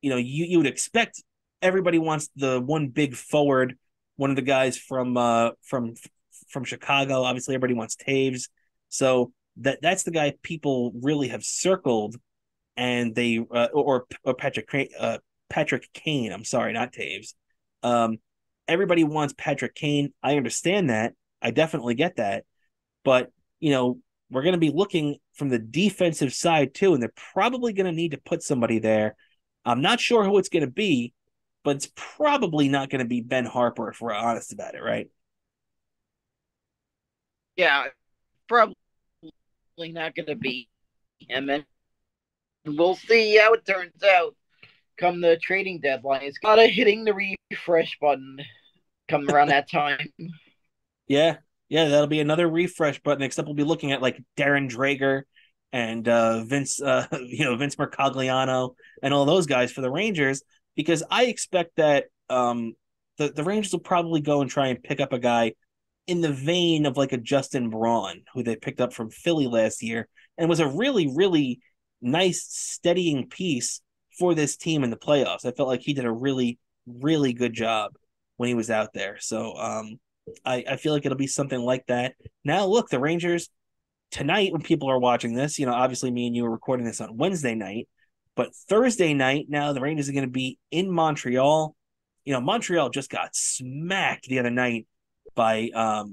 You 0.00 0.10
know, 0.10 0.16
you 0.16 0.44
you 0.46 0.58
would 0.58 0.66
expect 0.66 1.22
everybody 1.60 1.98
wants 1.98 2.28
the 2.36 2.60
one 2.60 2.88
big 2.88 3.14
forward, 3.14 3.76
one 4.16 4.30
of 4.30 4.36
the 4.36 4.42
guys 4.42 4.76
from 4.76 5.16
uh 5.16 5.50
from 5.62 5.94
from 6.48 6.64
Chicago. 6.64 7.22
Obviously, 7.22 7.54
everybody 7.54 7.74
wants 7.74 7.96
Toews. 7.96 8.48
so 8.88 9.32
that 9.58 9.80
that's 9.82 10.02
the 10.02 10.10
guy 10.10 10.34
people 10.42 10.92
really 11.02 11.28
have 11.28 11.44
circled, 11.44 12.16
and 12.76 13.14
they 13.14 13.38
uh, 13.38 13.68
or 13.72 14.06
or 14.24 14.34
Patrick 14.34 14.68
uh, 14.98 15.18
Patrick 15.48 15.88
Kane. 15.92 16.32
I'm 16.32 16.44
sorry, 16.44 16.72
not 16.72 16.92
Toews. 16.92 17.34
Um, 17.82 18.18
everybody 18.68 19.04
wants 19.04 19.34
Patrick 19.36 19.74
Kane. 19.74 20.12
I 20.22 20.36
understand 20.36 20.90
that. 20.90 21.14
I 21.40 21.50
definitely 21.50 21.94
get 21.94 22.16
that, 22.16 22.44
but 23.04 23.30
you 23.60 23.70
know 23.70 23.98
we're 24.30 24.42
going 24.42 24.54
to 24.54 24.58
be 24.58 24.70
looking 24.70 25.18
from 25.34 25.50
the 25.50 25.58
defensive 25.58 26.32
side 26.32 26.74
too, 26.74 26.94
and 26.94 27.02
they're 27.02 27.12
probably 27.34 27.72
going 27.74 27.86
to 27.86 27.92
need 27.92 28.12
to 28.12 28.18
put 28.18 28.42
somebody 28.42 28.78
there. 28.78 29.14
I'm 29.64 29.82
not 29.82 30.00
sure 30.00 30.24
who 30.24 30.38
it's 30.38 30.48
going 30.48 30.64
to 30.64 30.70
be, 30.70 31.12
but 31.64 31.76
it's 31.76 31.92
probably 31.94 32.68
not 32.68 32.88
going 32.88 33.00
to 33.00 33.08
be 33.08 33.20
Ben 33.20 33.46
Harpur 33.46 33.90
if 33.90 34.00
we're 34.00 34.14
honest 34.14 34.52
about 34.52 34.74
it, 34.74 34.82
right? 34.82 35.08
Yeah, 37.56 37.88
probably 38.48 38.74
not 39.78 40.14
going 40.14 40.26
to 40.26 40.36
be 40.36 40.68
him, 41.20 41.50
we'll 42.64 42.96
see 42.96 43.36
how 43.36 43.52
it 43.54 43.64
turns 43.66 44.02
out 44.04 44.34
come 44.98 45.20
the 45.20 45.36
trading 45.36 45.80
deadline. 45.80 46.22
It's 46.22 46.38
got 46.38 46.58
a 46.58 46.66
hitting 46.66 47.04
the 47.04 47.36
refresh 47.50 47.98
button 48.00 48.38
come 49.08 49.28
around 49.28 49.48
that 49.48 49.70
time. 49.70 49.98
Yeah, 51.08 51.38
yeah, 51.68 51.88
that'll 51.88 52.06
be 52.06 52.20
another 52.20 52.48
refresh 52.48 53.02
button. 53.02 53.22
Except 53.22 53.44
we'll 53.44 53.54
be 53.54 53.64
looking 53.64 53.92
at 53.92 54.00
like 54.00 54.22
Darren 54.36 54.70
Dreger 54.70 55.22
and 55.72 56.08
uh, 56.08 56.44
Vince, 56.44 56.80
uh, 56.80 57.06
you 57.26 57.44
know, 57.44 57.56
Vince 57.56 57.74
Mercogliano 57.74 58.74
and 59.02 59.12
all 59.12 59.26
those 59.26 59.46
guys 59.46 59.72
for 59.72 59.80
the 59.82 59.90
Rangers 59.90 60.42
because 60.74 61.02
I 61.10 61.24
expect 61.24 61.76
that 61.76 62.06
um, 62.30 62.74
the 63.18 63.28
the 63.28 63.44
Rangers 63.44 63.72
will 63.72 63.80
probably 63.80 64.20
go 64.20 64.40
and 64.40 64.50
try 64.50 64.68
and 64.68 64.82
pick 64.82 65.00
up 65.00 65.12
a 65.12 65.18
guy 65.18 65.54
in 66.06 66.20
the 66.20 66.32
vein 66.32 66.86
of 66.86 66.96
like 66.96 67.12
a 67.12 67.18
Justin 67.18 67.68
Braun, 67.68 68.22
who 68.32 68.42
they 68.42 68.56
picked 68.56 68.80
up 68.80 68.92
from 68.92 69.10
Philly 69.10 69.48
last 69.48 69.82
year, 69.82 70.08
and 70.38 70.48
was 70.48 70.60
a 70.60 70.68
really 70.68 71.12
really 71.14 71.60
nice 72.02 72.44
steadying 72.48 73.28
piece 73.28 73.80
for 74.18 74.34
this 74.34 74.56
team 74.56 74.84
in 74.84 74.90
the 74.90 74.96
playoffs. 74.96 75.46
I 75.46 75.52
felt 75.52 75.68
like 75.68 75.80
he 75.80 75.94
did 75.94 76.04
a 76.04 76.12
really 76.12 76.58
really 76.86 77.32
good 77.32 77.52
job 77.52 77.92
when 78.36 78.48
he 78.48 78.54
was 78.54 78.70
out 78.70 78.92
there. 78.92 79.18
So 79.20 79.54
um, 79.56 79.98
I, 80.44 80.64
I 80.70 80.76
feel 80.76 80.92
like 80.92 81.06
it'll 81.06 81.18
be 81.18 81.26
something 81.26 81.60
like 81.60 81.86
that. 81.86 82.14
Now, 82.44 82.66
look, 82.66 82.88
the 82.88 82.98
Rangers 82.98 83.48
tonight, 84.10 84.52
when 84.52 84.62
people 84.62 84.90
are 84.90 84.98
watching 84.98 85.34
this, 85.34 85.58
you 85.58 85.66
know, 85.66 85.72
obviously 85.72 86.10
me 86.10 86.26
and 86.26 86.36
you 86.36 86.44
are 86.46 86.50
recording 86.50 86.84
this 86.84 87.00
on 87.00 87.16
Wednesday 87.16 87.54
night, 87.54 87.88
but 88.34 88.54
Thursday 88.68 89.14
night, 89.14 89.46
now 89.48 89.72
the 89.72 89.80
Rangers 89.80 90.08
are 90.08 90.12
going 90.12 90.24
to 90.24 90.30
be 90.30 90.58
in 90.70 90.90
Montreal. 90.90 91.74
You 92.24 92.32
know, 92.32 92.40
Montreal 92.40 92.90
just 92.90 93.10
got 93.10 93.34
smacked 93.34 94.26
the 94.26 94.38
other 94.38 94.50
night 94.50 94.86
by 95.34 95.70
um 95.74 96.12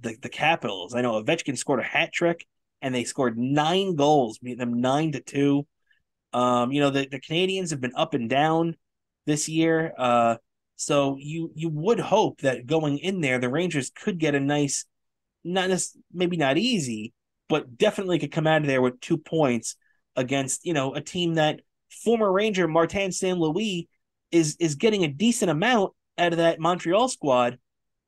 the, 0.00 0.16
the 0.22 0.28
Capitals. 0.28 0.94
I 0.94 1.02
know 1.02 1.22
Ovechkin 1.22 1.58
scored 1.58 1.80
a 1.80 1.84
hat 1.84 2.12
trick 2.12 2.46
and 2.82 2.94
they 2.94 3.04
scored 3.04 3.38
nine 3.38 3.96
goals, 3.96 4.38
beating 4.38 4.58
them 4.58 4.80
nine 4.80 5.12
to 5.12 5.20
two. 5.20 5.66
Um, 6.32 6.72
you 6.72 6.80
know, 6.80 6.90
the, 6.90 7.06
the 7.10 7.20
Canadiens 7.20 7.70
have 7.70 7.80
been 7.80 7.94
up 7.96 8.14
and 8.14 8.28
down 8.28 8.76
this 9.26 9.48
year. 9.48 9.92
Uh, 9.96 10.36
so 10.76 11.16
you 11.18 11.52
you 11.54 11.68
would 11.68 12.00
hope 12.00 12.40
that 12.40 12.66
going 12.66 12.98
in 12.98 13.20
there, 13.20 13.38
the 13.38 13.50
Rangers 13.50 13.90
could 13.90 14.18
get 14.18 14.34
a 14.34 14.40
nice, 14.40 14.86
not 15.44 15.70
maybe 16.12 16.36
not 16.36 16.56
easy, 16.56 17.12
but 17.48 17.76
definitely 17.76 18.18
could 18.18 18.32
come 18.32 18.46
out 18.46 18.62
of 18.62 18.66
there 18.66 18.80
with 18.80 19.00
two 19.00 19.18
points 19.18 19.76
against 20.16 20.64
you 20.64 20.72
know 20.72 20.94
a 20.94 21.00
team 21.00 21.34
that 21.34 21.60
former 21.90 22.32
Ranger 22.32 22.66
Martin 22.66 23.12
St. 23.12 23.38
Louis 23.38 23.88
is 24.30 24.56
is 24.58 24.76
getting 24.76 25.04
a 25.04 25.08
decent 25.08 25.50
amount 25.50 25.92
out 26.16 26.32
of 26.32 26.38
that 26.38 26.60
Montreal 26.60 27.08
squad, 27.08 27.58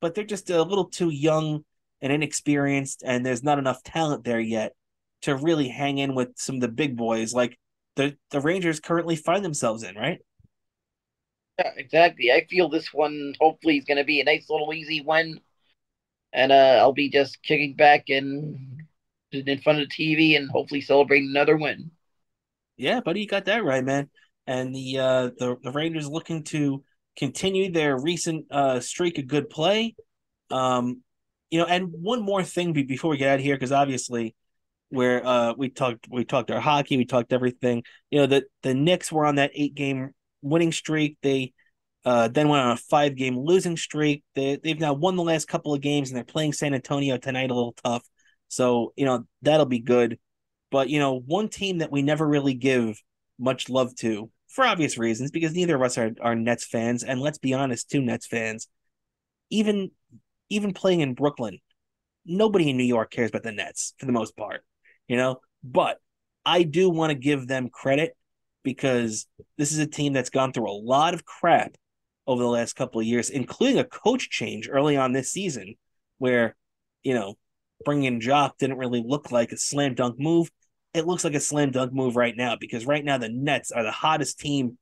but 0.00 0.14
they're 0.14 0.24
just 0.24 0.48
a 0.50 0.62
little 0.62 0.86
too 0.86 1.10
young 1.10 1.64
and 2.02 2.12
inexperienced, 2.12 3.02
and 3.06 3.24
there's 3.24 3.44
not 3.44 3.58
enough 3.58 3.82
talent 3.82 4.24
there 4.24 4.40
yet 4.40 4.74
to 5.22 5.36
really 5.36 5.68
hang 5.68 5.98
in 5.98 6.14
with 6.14 6.30
some 6.36 6.56
of 6.56 6.60
the 6.60 6.68
big 6.68 6.96
boys 6.96 7.32
like 7.32 7.56
the 7.96 8.16
the 8.30 8.40
Rangers 8.40 8.80
currently 8.80 9.16
find 9.16 9.44
themselves 9.44 9.82
in, 9.82 9.94
right? 9.94 10.18
Yeah, 11.58 11.70
exactly. 11.76 12.32
I 12.32 12.46
feel 12.50 12.68
this 12.68 12.92
one 12.92 13.34
hopefully 13.40 13.78
is 13.78 13.84
going 13.84 13.98
to 13.98 14.04
be 14.04 14.20
a 14.20 14.24
nice 14.24 14.50
little 14.50 14.74
easy 14.74 15.02
win, 15.02 15.40
and 16.32 16.50
uh, 16.50 16.78
I'll 16.80 16.92
be 16.92 17.10
just 17.10 17.42
kicking 17.42 17.74
back 17.74 18.08
and 18.08 18.82
in 19.32 19.60
front 19.60 19.80
of 19.80 19.88
the 19.88 19.94
TV 19.94 20.36
and 20.36 20.50
hopefully 20.50 20.80
celebrating 20.80 21.30
another 21.30 21.56
win. 21.56 21.90
Yeah, 22.76 23.00
buddy, 23.00 23.20
you 23.20 23.26
got 23.26 23.46
that 23.46 23.64
right, 23.64 23.84
man. 23.84 24.10
And 24.46 24.74
the 24.74 24.98
uh, 24.98 25.30
the, 25.38 25.56
the 25.62 25.70
Rangers 25.70 26.08
looking 26.08 26.42
to 26.44 26.82
continue 27.16 27.70
their 27.70 27.98
recent 27.98 28.46
uh, 28.50 28.80
streak 28.80 29.18
of 29.18 29.26
good 29.26 29.50
play. 29.50 29.94
Um, 30.50 31.02
you 31.52 31.58
know, 31.58 31.66
and 31.66 31.88
one 31.92 32.22
more 32.22 32.42
thing 32.42 32.72
before 32.72 33.10
we 33.10 33.18
get 33.18 33.28
out 33.28 33.38
of 33.38 33.44
here, 33.44 33.54
because 33.54 33.72
obviously 33.72 34.34
where 34.88 35.24
uh 35.26 35.54
we 35.56 35.68
talked 35.68 36.08
we 36.10 36.24
talked 36.24 36.50
our 36.50 36.60
hockey, 36.60 36.96
we 36.96 37.04
talked 37.04 37.32
everything. 37.32 37.84
You 38.10 38.20
know, 38.20 38.26
the 38.26 38.44
the 38.62 38.74
Knicks 38.74 39.12
were 39.12 39.26
on 39.26 39.36
that 39.36 39.52
eight 39.54 39.74
game 39.74 40.10
winning 40.40 40.72
streak. 40.72 41.18
They 41.22 41.52
uh, 42.04 42.28
then 42.28 42.48
went 42.48 42.64
on 42.64 42.72
a 42.72 42.76
five 42.76 43.14
game 43.14 43.38
losing 43.38 43.76
streak. 43.76 44.24
They, 44.34 44.56
they've 44.56 44.80
now 44.80 44.94
won 44.94 45.14
the 45.16 45.22
last 45.22 45.46
couple 45.46 45.72
of 45.74 45.80
games 45.80 46.10
and 46.10 46.16
they're 46.16 46.24
playing 46.24 46.54
San 46.54 46.74
Antonio 46.74 47.16
tonight 47.16 47.50
a 47.50 47.54
little 47.54 47.76
tough. 47.84 48.02
So, 48.48 48.92
you 48.96 49.04
know, 49.04 49.24
that'll 49.42 49.66
be 49.66 49.78
good. 49.78 50.18
But, 50.70 50.88
you 50.88 50.98
know, 50.98 51.20
one 51.20 51.48
team 51.48 51.78
that 51.78 51.92
we 51.92 52.02
never 52.02 52.26
really 52.26 52.54
give 52.54 53.00
much 53.38 53.68
love 53.68 53.94
to 53.96 54.30
for 54.48 54.64
obvious 54.64 54.98
reasons, 54.98 55.30
because 55.30 55.54
neither 55.54 55.76
of 55.76 55.82
us 55.82 55.96
are, 55.96 56.10
are 56.20 56.34
Nets 56.34 56.66
fans. 56.66 57.04
And 57.04 57.20
let's 57.20 57.38
be 57.38 57.54
honest, 57.54 57.88
two 57.88 58.02
Nets 58.02 58.26
fans, 58.26 58.68
even 59.50 59.92
even 60.50 60.72
playing 60.74 61.00
in 61.00 61.14
Brooklyn, 61.14 61.58
nobody 62.24 62.70
in 62.70 62.76
New 62.76 62.84
York 62.84 63.10
cares 63.10 63.30
about 63.30 63.42
the 63.42 63.52
Nets 63.52 63.94
for 63.98 64.06
the 64.06 64.12
most 64.12 64.36
part, 64.36 64.64
you 65.08 65.16
know. 65.16 65.40
But 65.64 65.98
I 66.44 66.62
do 66.62 66.90
want 66.90 67.10
to 67.10 67.18
give 67.18 67.46
them 67.46 67.68
credit 67.68 68.16
because 68.62 69.26
this 69.58 69.72
is 69.72 69.78
a 69.78 69.86
team 69.86 70.12
that's 70.12 70.30
gone 70.30 70.52
through 70.52 70.70
a 70.70 70.72
lot 70.72 71.14
of 71.14 71.24
crap 71.24 71.76
over 72.26 72.42
the 72.42 72.48
last 72.48 72.74
couple 72.74 73.00
of 73.00 73.06
years, 73.06 73.30
including 73.30 73.78
a 73.78 73.84
coach 73.84 74.30
change 74.30 74.68
early 74.70 74.96
on 74.96 75.12
this 75.12 75.32
season, 75.32 75.74
where 76.18 76.56
you 77.02 77.14
know 77.14 77.34
bringing 77.84 78.04
in 78.04 78.20
Jacque 78.20 78.58
didn't 78.58 78.78
really 78.78 79.02
look 79.04 79.32
like 79.32 79.52
a 79.52 79.56
slam 79.56 79.94
dunk 79.94 80.18
move. 80.18 80.50
It 80.94 81.06
looks 81.06 81.24
like 81.24 81.34
a 81.34 81.40
slam 81.40 81.70
dunk 81.70 81.92
move 81.92 82.16
right 82.16 82.36
now 82.36 82.56
because 82.60 82.86
right 82.86 83.04
now 83.04 83.18
the 83.18 83.28
Nets 83.28 83.72
are 83.72 83.82
the 83.82 83.90
hottest 83.90 84.38
team 84.38 84.78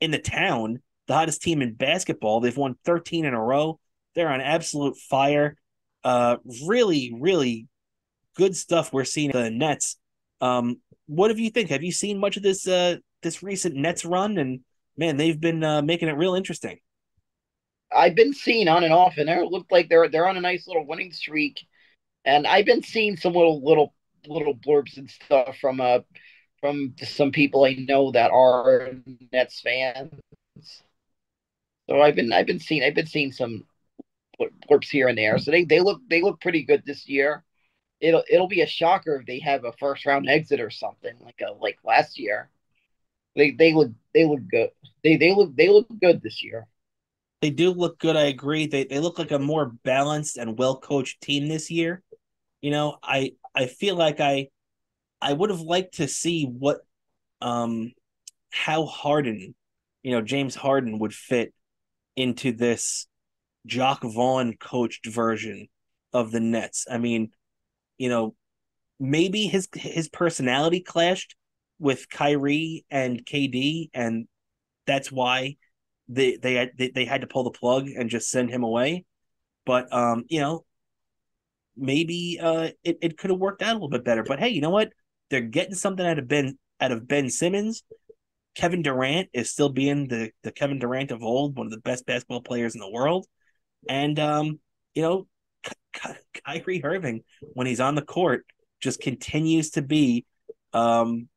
in 0.00 0.10
the 0.10 0.18
town, 0.18 0.82
the 1.06 1.14
hottest 1.14 1.42
team 1.42 1.62
in 1.62 1.74
basketball. 1.74 2.40
They've 2.40 2.56
won 2.56 2.76
13 2.84 3.24
in 3.24 3.34
a 3.34 3.40
row. 3.40 3.78
They're 4.14 4.30
on 4.30 4.40
absolute 4.40 4.96
fire. 4.96 5.56
Uh, 6.04 6.36
really, 6.66 7.12
really 7.18 7.68
good 8.36 8.56
stuff 8.56 8.92
we're 8.92 9.04
seeing 9.04 9.30
the 9.30 9.50
Nets. 9.50 9.96
Um, 10.40 10.80
what 11.06 11.30
have 11.30 11.38
you 11.38 11.50
think? 11.50 11.70
Have 11.70 11.82
you 11.82 11.92
seen 11.92 12.18
much 12.18 12.36
of 12.36 12.42
this 12.42 12.66
uh, 12.66 12.96
this 13.22 13.42
recent 13.42 13.74
Nets 13.74 14.04
run, 14.04 14.38
and 14.38 14.60
man, 14.96 15.16
they've 15.16 15.40
been 15.40 15.62
uh, 15.62 15.82
making 15.82 16.08
it 16.08 16.16
real 16.16 16.34
interesting. 16.34 16.78
I've 17.94 18.14
been 18.14 18.32
seeing 18.32 18.68
on 18.68 18.84
and 18.84 18.92
off, 18.92 19.18
and 19.18 19.28
they 19.28 19.40
looked 19.44 19.70
like 19.70 19.88
they're 19.88 20.08
they're 20.08 20.28
on 20.28 20.36
a 20.36 20.40
nice 20.40 20.66
little 20.66 20.86
winning 20.86 21.12
streak. 21.12 21.64
And 22.24 22.46
I've 22.46 22.66
been 22.66 22.82
seeing 22.82 23.16
some 23.16 23.32
little 23.32 23.62
little 23.64 23.94
little 24.26 24.54
blurbs 24.54 24.96
and 24.96 25.10
stuff 25.10 25.56
from 25.60 25.80
uh 25.80 26.00
from 26.60 26.94
some 27.02 27.32
people 27.32 27.64
I 27.64 27.74
know 27.74 28.12
that 28.12 28.30
are 28.30 28.92
Nets 29.32 29.60
fans. 29.60 30.12
So 31.88 32.00
I've 32.00 32.14
been 32.14 32.32
I've 32.32 32.46
been 32.46 32.60
seeing 32.60 32.82
I've 32.82 32.94
been 32.94 33.06
seeing 33.06 33.32
some 33.32 33.64
blurbs 34.40 34.88
here 34.90 35.08
and 35.08 35.18
there. 35.18 35.38
So 35.38 35.50
they, 35.50 35.64
they 35.64 35.80
look 35.80 36.00
they 36.08 36.22
look 36.22 36.40
pretty 36.40 36.62
good 36.62 36.82
this 36.84 37.08
year. 37.08 37.44
It'll 38.00 38.24
it'll 38.28 38.48
be 38.48 38.62
a 38.62 38.66
shocker 38.66 39.16
if 39.16 39.26
they 39.26 39.38
have 39.40 39.64
a 39.64 39.72
first 39.72 40.06
round 40.06 40.28
exit 40.28 40.60
or 40.60 40.70
something 40.70 41.14
like 41.20 41.40
a 41.46 41.52
like 41.52 41.78
last 41.84 42.18
year. 42.18 42.50
They 43.36 43.52
they 43.52 43.72
look 43.72 43.90
they 44.14 44.24
look 44.24 44.40
good. 44.50 44.70
They 45.02 45.16
they 45.16 45.34
look 45.34 45.54
they 45.56 45.68
look 45.68 45.86
good 46.00 46.22
this 46.22 46.42
year. 46.42 46.66
They 47.40 47.50
do 47.50 47.70
look 47.72 47.98
good. 47.98 48.16
I 48.16 48.24
agree. 48.24 48.66
They 48.66 48.84
they 48.84 49.00
look 49.00 49.18
like 49.18 49.32
a 49.32 49.38
more 49.38 49.66
balanced 49.84 50.36
and 50.36 50.58
well 50.58 50.78
coached 50.78 51.20
team 51.20 51.48
this 51.48 51.70
year. 51.70 52.02
You 52.60 52.70
know, 52.70 52.98
I 53.02 53.32
I 53.54 53.66
feel 53.66 53.96
like 53.96 54.20
I 54.20 54.48
I 55.20 55.32
would 55.32 55.50
have 55.50 55.60
liked 55.60 55.94
to 55.94 56.08
see 56.08 56.44
what 56.44 56.80
um 57.40 57.92
how 58.50 58.86
Harden, 58.86 59.54
you 60.02 60.12
know, 60.12 60.20
James 60.20 60.54
Harden 60.54 60.98
would 60.98 61.14
fit 61.14 61.54
into 62.16 62.52
this 62.52 63.06
Jacque 63.66 64.02
Vaughn 64.02 64.54
coached 64.58 65.06
version 65.06 65.68
of 66.12 66.30
the 66.30 66.40
Nets. 66.40 66.86
I 66.90 66.98
mean, 66.98 67.30
you 67.98 68.08
know, 68.08 68.34
maybe 68.98 69.46
his 69.46 69.68
his 69.74 70.08
personality 70.08 70.80
clashed 70.80 71.36
with 71.78 72.08
Kyrie 72.08 72.84
and 72.90 73.24
KD, 73.24 73.90
and 73.94 74.26
that's 74.86 75.10
why 75.10 75.56
they 76.08 76.36
they, 76.36 76.90
they 76.94 77.04
had 77.04 77.22
to 77.22 77.26
pull 77.26 77.44
the 77.44 77.50
plug 77.50 77.88
and 77.88 78.10
just 78.10 78.30
send 78.30 78.50
him 78.50 78.62
away. 78.62 79.04
But 79.64 79.92
um, 79.92 80.24
you 80.28 80.40
know, 80.40 80.64
maybe 81.76 82.38
uh 82.42 82.70
it, 82.84 82.98
it 83.00 83.18
could 83.18 83.30
have 83.30 83.38
worked 83.38 83.62
out 83.62 83.70
a 83.70 83.74
little 83.74 83.88
bit 83.88 84.04
better. 84.04 84.22
But 84.22 84.38
hey, 84.38 84.50
you 84.50 84.60
know 84.60 84.70
what? 84.70 84.92
They're 85.30 85.40
getting 85.40 85.74
something 85.74 86.04
out 86.04 86.18
of 86.18 86.28
Ben 86.28 86.58
out 86.80 86.92
of 86.92 87.06
Ben 87.08 87.30
Simmons. 87.30 87.82
Kevin 88.54 88.82
Durant 88.82 89.30
is 89.32 89.50
still 89.50 89.70
being 89.70 90.08
the, 90.08 90.30
the 90.42 90.52
Kevin 90.52 90.78
Durant 90.78 91.10
of 91.10 91.22
old, 91.22 91.56
one 91.56 91.66
of 91.66 91.70
the 91.72 91.80
best 91.80 92.04
basketball 92.04 92.42
players 92.42 92.74
in 92.74 92.80
the 92.80 92.90
world. 92.90 93.26
And 93.88 94.18
um, 94.18 94.60
you 94.94 95.02
know, 95.02 95.26
Kyrie 96.44 96.84
Irving, 96.84 97.22
when 97.54 97.66
he's 97.66 97.80
on 97.80 97.94
the 97.94 98.02
court, 98.02 98.44
just 98.80 99.00
continues 99.00 99.70
to 99.70 99.82
be 99.82 100.24
um 100.72 101.28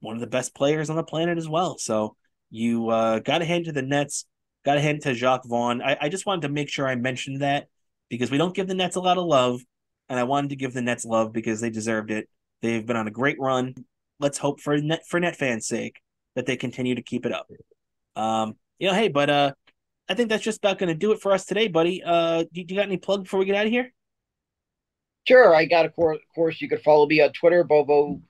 one 0.00 0.16
of 0.16 0.20
the 0.20 0.26
best 0.26 0.54
players 0.54 0.90
on 0.90 0.96
the 0.96 1.04
planet 1.04 1.38
as 1.38 1.48
well. 1.48 1.78
So 1.78 2.16
you 2.50 2.88
uh, 2.90 3.20
got 3.20 3.38
to 3.38 3.44
hand 3.44 3.66
to 3.66 3.72
the 3.72 3.82
Nets, 3.82 4.26
got 4.64 4.74
to 4.74 4.80
hand 4.80 5.02
to 5.02 5.14
Jacque 5.14 5.44
Vaughn. 5.46 5.80
I, 5.80 5.96
I 6.00 6.08
just 6.08 6.26
wanted 6.26 6.42
to 6.42 6.48
make 6.48 6.68
sure 6.68 6.86
I 6.86 6.96
mentioned 6.96 7.40
that 7.40 7.68
because 8.10 8.30
we 8.30 8.36
don't 8.36 8.54
give 8.54 8.66
the 8.66 8.74
Nets 8.74 8.96
a 8.96 9.00
lot 9.00 9.16
of 9.16 9.24
love, 9.24 9.62
and 10.08 10.18
I 10.18 10.24
wanted 10.24 10.50
to 10.50 10.56
give 10.56 10.74
the 10.74 10.82
Nets 10.82 11.04
love 11.04 11.32
because 11.32 11.60
they 11.60 11.70
deserved 11.70 12.10
it. 12.10 12.28
They've 12.60 12.84
been 12.84 12.96
on 12.96 13.08
a 13.08 13.12
great 13.12 13.38
run. 13.40 13.74
Let's 14.20 14.38
hope 14.38 14.60
for 14.60 14.76
net 14.76 15.04
for 15.08 15.18
net 15.18 15.36
fans' 15.36 15.66
sake 15.66 16.00
that 16.34 16.46
they 16.46 16.56
continue 16.56 16.94
to 16.94 17.02
keep 17.02 17.24
it 17.24 17.32
up. 17.32 17.48
Um, 18.16 18.56
you 18.78 18.88
know, 18.88 18.94
hey, 18.94 19.08
but 19.08 19.30
uh, 19.30 19.52
I 20.12 20.14
think 20.14 20.28
that's 20.28 20.44
just 20.44 20.58
about 20.58 20.78
going 20.78 20.88
to 20.88 20.94
do 20.94 21.12
it 21.12 21.22
for 21.22 21.32
us 21.32 21.46
today, 21.46 21.68
buddy. 21.68 22.02
Uh, 22.04 22.44
do, 22.52 22.62
do 22.62 22.74
you 22.74 22.78
got 22.78 22.86
any 22.86 22.98
plug 22.98 23.22
before 23.22 23.40
we 23.40 23.46
get 23.46 23.56
out 23.56 23.64
of 23.64 23.72
here? 23.72 23.90
Sure, 25.26 25.54
I 25.54 25.64
got 25.64 25.86
a 25.86 25.88
course. 25.88 26.18
course 26.34 26.60
you 26.60 26.68
could 26.68 26.82
follow 26.82 27.06
me 27.06 27.22
on 27.22 27.32
Twitter, 27.32 27.64
Bobo 27.64 28.20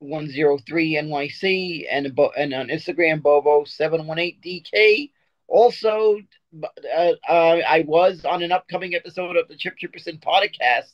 103 0.00 0.94
NYC 0.96 1.86
and 1.90 2.06
and 2.36 2.52
on 2.52 2.68
Instagram 2.68 3.22
Bobo 3.22 3.64
718 3.64 4.38
DK. 4.44 5.10
Also, 5.48 6.18
uh, 6.62 7.12
uh, 7.26 7.60
I 7.66 7.84
was 7.86 8.26
on 8.26 8.42
an 8.42 8.52
upcoming 8.52 8.94
episode 8.94 9.38
of 9.38 9.48
the 9.48 9.56
Chip 9.56 9.76
Chipperson 9.82 10.20
podcast. 10.22 10.92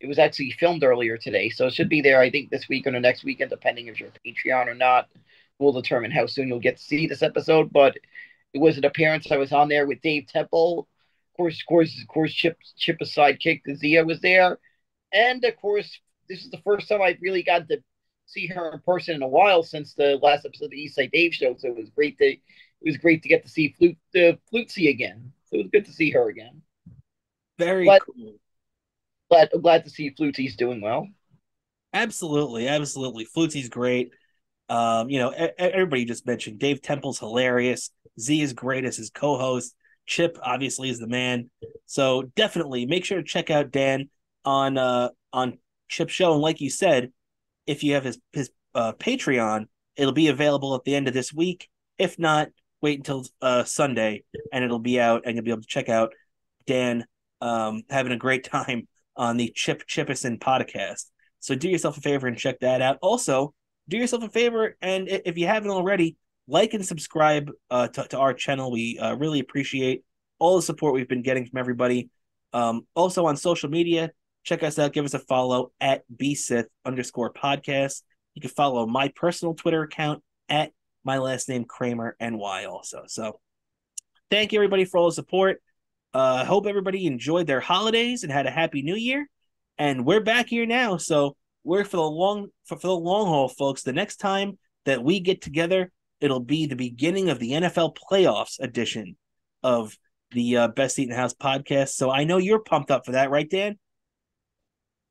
It 0.00 0.06
was 0.06 0.18
actually 0.18 0.52
filmed 0.52 0.82
earlier 0.82 1.18
today, 1.18 1.50
so 1.50 1.66
it 1.66 1.74
should 1.74 1.90
be 1.90 2.00
there. 2.00 2.22
I 2.22 2.30
think 2.30 2.48
this 2.48 2.70
week 2.70 2.86
or 2.86 2.92
the 2.92 3.00
next 3.00 3.22
weekend, 3.22 3.50
depending 3.50 3.88
if 3.88 4.00
you're 4.00 4.08
Patreon 4.26 4.68
or 4.68 4.74
not. 4.74 5.10
Will 5.58 5.72
determine 5.72 6.10
how 6.10 6.26
soon 6.26 6.48
you'll 6.48 6.58
get 6.58 6.78
to 6.78 6.82
see 6.82 7.06
this 7.06 7.22
episode. 7.22 7.70
But 7.70 7.96
it 8.54 8.58
was 8.58 8.78
an 8.78 8.84
appearance. 8.84 9.30
I 9.30 9.36
was 9.36 9.52
on 9.52 9.68
there 9.68 9.86
with 9.86 10.00
Dave 10.00 10.26
Temple. 10.28 10.88
Of 11.32 11.36
course, 11.36 11.60
of 11.60 11.66
course, 11.66 12.00
of 12.00 12.08
course, 12.08 12.32
Chip 12.32 12.58
Chip 12.76 12.98
a 13.00 13.04
sidekick. 13.04 13.62
Zia 13.76 14.04
was 14.04 14.20
there, 14.20 14.58
and 15.12 15.44
of 15.44 15.56
course, 15.56 15.98
this 16.28 16.44
is 16.44 16.50
the 16.50 16.62
first 16.64 16.88
time 16.88 17.02
I 17.02 17.16
really 17.20 17.42
got 17.42 17.68
to 17.68 17.82
see 18.26 18.46
her 18.48 18.72
in 18.72 18.80
person 18.80 19.14
in 19.14 19.22
a 19.22 19.28
while 19.28 19.62
since 19.62 19.94
the 19.94 20.18
last 20.22 20.44
episode 20.44 20.66
of 20.66 20.70
the 20.72 20.88
Eastside 20.88 21.12
Dave 21.12 21.34
show. 21.34 21.54
So 21.58 21.68
it 21.68 21.76
was 21.76 21.90
great 21.90 22.18
to 22.18 22.26
it 22.26 22.40
was 22.84 22.96
great 22.96 23.22
to 23.22 23.28
get 23.28 23.42
to 23.44 23.48
see 23.48 23.74
Flute 23.78 23.98
uh, 24.14 24.36
Flutesy 24.52 24.90
again. 24.90 25.32
So 25.46 25.56
it 25.56 25.62
was 25.62 25.70
good 25.72 25.84
to 25.86 25.92
see 25.92 26.10
her 26.10 26.28
again. 26.28 26.62
Very 27.58 27.86
but, 27.86 28.02
cool. 28.02 28.34
Glad 29.30 29.50
glad 29.60 29.84
to 29.84 29.90
see 29.90 30.10
Flutesy's 30.10 30.56
doing 30.56 30.80
well. 30.80 31.08
Absolutely, 31.92 32.68
absolutely. 32.68 33.26
Flutesy's 33.26 33.68
great. 33.68 34.12
Um, 34.68 35.08
you 35.10 35.18
know, 35.18 35.30
everybody 35.30 36.04
just 36.04 36.26
mentioned 36.26 36.58
Dave 36.58 36.82
Temple's 36.82 37.18
hilarious. 37.18 37.90
Z 38.18 38.40
is 38.40 38.52
great 38.52 38.84
as 38.84 38.96
his 38.96 39.10
co-host. 39.10 39.74
Chip 40.06 40.38
obviously 40.42 40.88
is 40.88 40.98
the 40.98 41.06
man. 41.06 41.50
So 41.86 42.22
definitely 42.34 42.86
make 42.86 43.04
sure 43.04 43.18
to 43.18 43.24
check 43.24 43.50
out 43.50 43.70
Dan 43.70 44.08
on 44.44 44.78
uh 44.78 45.10
on 45.32 45.58
Chip 45.88 46.08
Show. 46.08 46.32
And 46.32 46.42
like 46.42 46.60
you 46.60 46.70
said, 46.70 47.12
if 47.66 47.82
you 47.82 47.94
have 47.94 48.04
his 48.04 48.18
his 48.32 48.50
uh, 48.74 48.92
Patreon, 48.92 49.66
it'll 49.96 50.12
be 50.12 50.28
available 50.28 50.74
at 50.74 50.84
the 50.84 50.94
end 50.94 51.08
of 51.08 51.14
this 51.14 51.32
week. 51.32 51.68
If 51.98 52.18
not, 52.18 52.48
wait 52.80 52.98
until 52.98 53.24
uh, 53.40 53.64
Sunday, 53.64 54.24
and 54.52 54.64
it'll 54.64 54.78
be 54.78 55.00
out, 55.00 55.22
and 55.24 55.34
you'll 55.34 55.44
be 55.44 55.50
able 55.50 55.62
to 55.62 55.68
check 55.68 55.88
out 55.88 56.12
Dan 56.66 57.04
um, 57.40 57.82
having 57.90 58.12
a 58.12 58.16
great 58.16 58.44
time 58.50 58.86
on 59.16 59.36
the 59.36 59.52
Chip 59.54 59.82
Chipperson 59.88 60.38
podcast. 60.38 61.06
So 61.40 61.54
do 61.54 61.68
yourself 61.68 61.96
a 61.98 62.00
favor 62.00 62.26
and 62.26 62.36
check 62.36 62.60
that 62.60 62.82
out. 62.82 62.98
Also, 63.02 63.54
do 63.88 63.96
yourself 63.96 64.24
a 64.24 64.28
favor, 64.28 64.76
and 64.82 65.08
if 65.08 65.38
you 65.38 65.46
haven't 65.46 65.70
already, 65.70 66.16
like 66.48 66.74
and 66.74 66.86
subscribe 66.86 67.50
uh, 67.70 67.88
to, 67.88 68.04
to 68.08 68.18
our 68.18 68.34
channel. 68.34 68.70
We 68.70 68.98
uh, 68.98 69.14
really 69.14 69.40
appreciate 69.40 70.04
all 70.38 70.56
the 70.56 70.62
support 70.62 70.94
we've 70.94 71.08
been 71.08 71.22
getting 71.22 71.46
from 71.46 71.58
everybody. 71.58 72.10
Um, 72.52 72.86
also 72.94 73.26
on 73.26 73.36
social 73.36 73.68
media, 73.68 74.12
check 74.44 74.62
us 74.62 74.78
out. 74.78 74.92
Give 74.92 75.04
us 75.04 75.14
a 75.14 75.18
follow 75.18 75.72
at 75.80 76.04
bsith 76.14 76.66
underscore 76.84 77.32
podcast. 77.32 78.02
You 78.34 78.42
can 78.42 78.50
follow 78.50 78.86
my 78.86 79.08
personal 79.08 79.54
Twitter 79.54 79.82
account 79.82 80.22
at 80.48 80.72
my 81.04 81.18
last 81.18 81.48
name 81.48 81.64
Kramer 81.64 82.16
NY 82.20 82.66
also. 82.66 83.04
So 83.06 83.40
thank 84.30 84.52
you 84.52 84.58
everybody 84.58 84.84
for 84.84 84.98
all 84.98 85.06
the 85.06 85.12
support. 85.12 85.62
Uh 86.14 86.44
hope 86.44 86.66
everybody 86.66 87.06
enjoyed 87.06 87.46
their 87.46 87.60
holidays 87.60 88.22
and 88.22 88.32
had 88.32 88.46
a 88.46 88.50
happy 88.50 88.82
new 88.82 88.94
year. 88.94 89.28
And 89.78 90.06
we're 90.06 90.20
back 90.22 90.48
here 90.48 90.66
now. 90.66 90.96
So 90.96 91.36
we're 91.66 91.84
for 91.84 91.96
the 91.96 92.02
long 92.02 92.48
for, 92.64 92.78
for 92.78 92.86
the 92.86 92.96
long 92.96 93.26
haul, 93.26 93.48
folks. 93.48 93.82
The 93.82 93.92
next 93.92 94.16
time 94.16 94.58
that 94.84 95.02
we 95.02 95.20
get 95.20 95.42
together, 95.42 95.92
it'll 96.20 96.40
be 96.40 96.66
the 96.66 96.76
beginning 96.76 97.28
of 97.28 97.38
the 97.38 97.52
NFL 97.52 97.96
playoffs 98.10 98.58
edition 98.60 99.16
of 99.62 99.96
the 100.30 100.56
uh, 100.56 100.68
Best 100.68 100.96
Seat 100.96 101.08
in 101.08 101.14
House 101.14 101.34
podcast. 101.34 101.90
So 101.90 102.10
I 102.10 102.24
know 102.24 102.38
you're 102.38 102.60
pumped 102.60 102.90
up 102.90 103.04
for 103.04 103.12
that, 103.12 103.30
right, 103.30 103.48
Dan? 103.48 103.78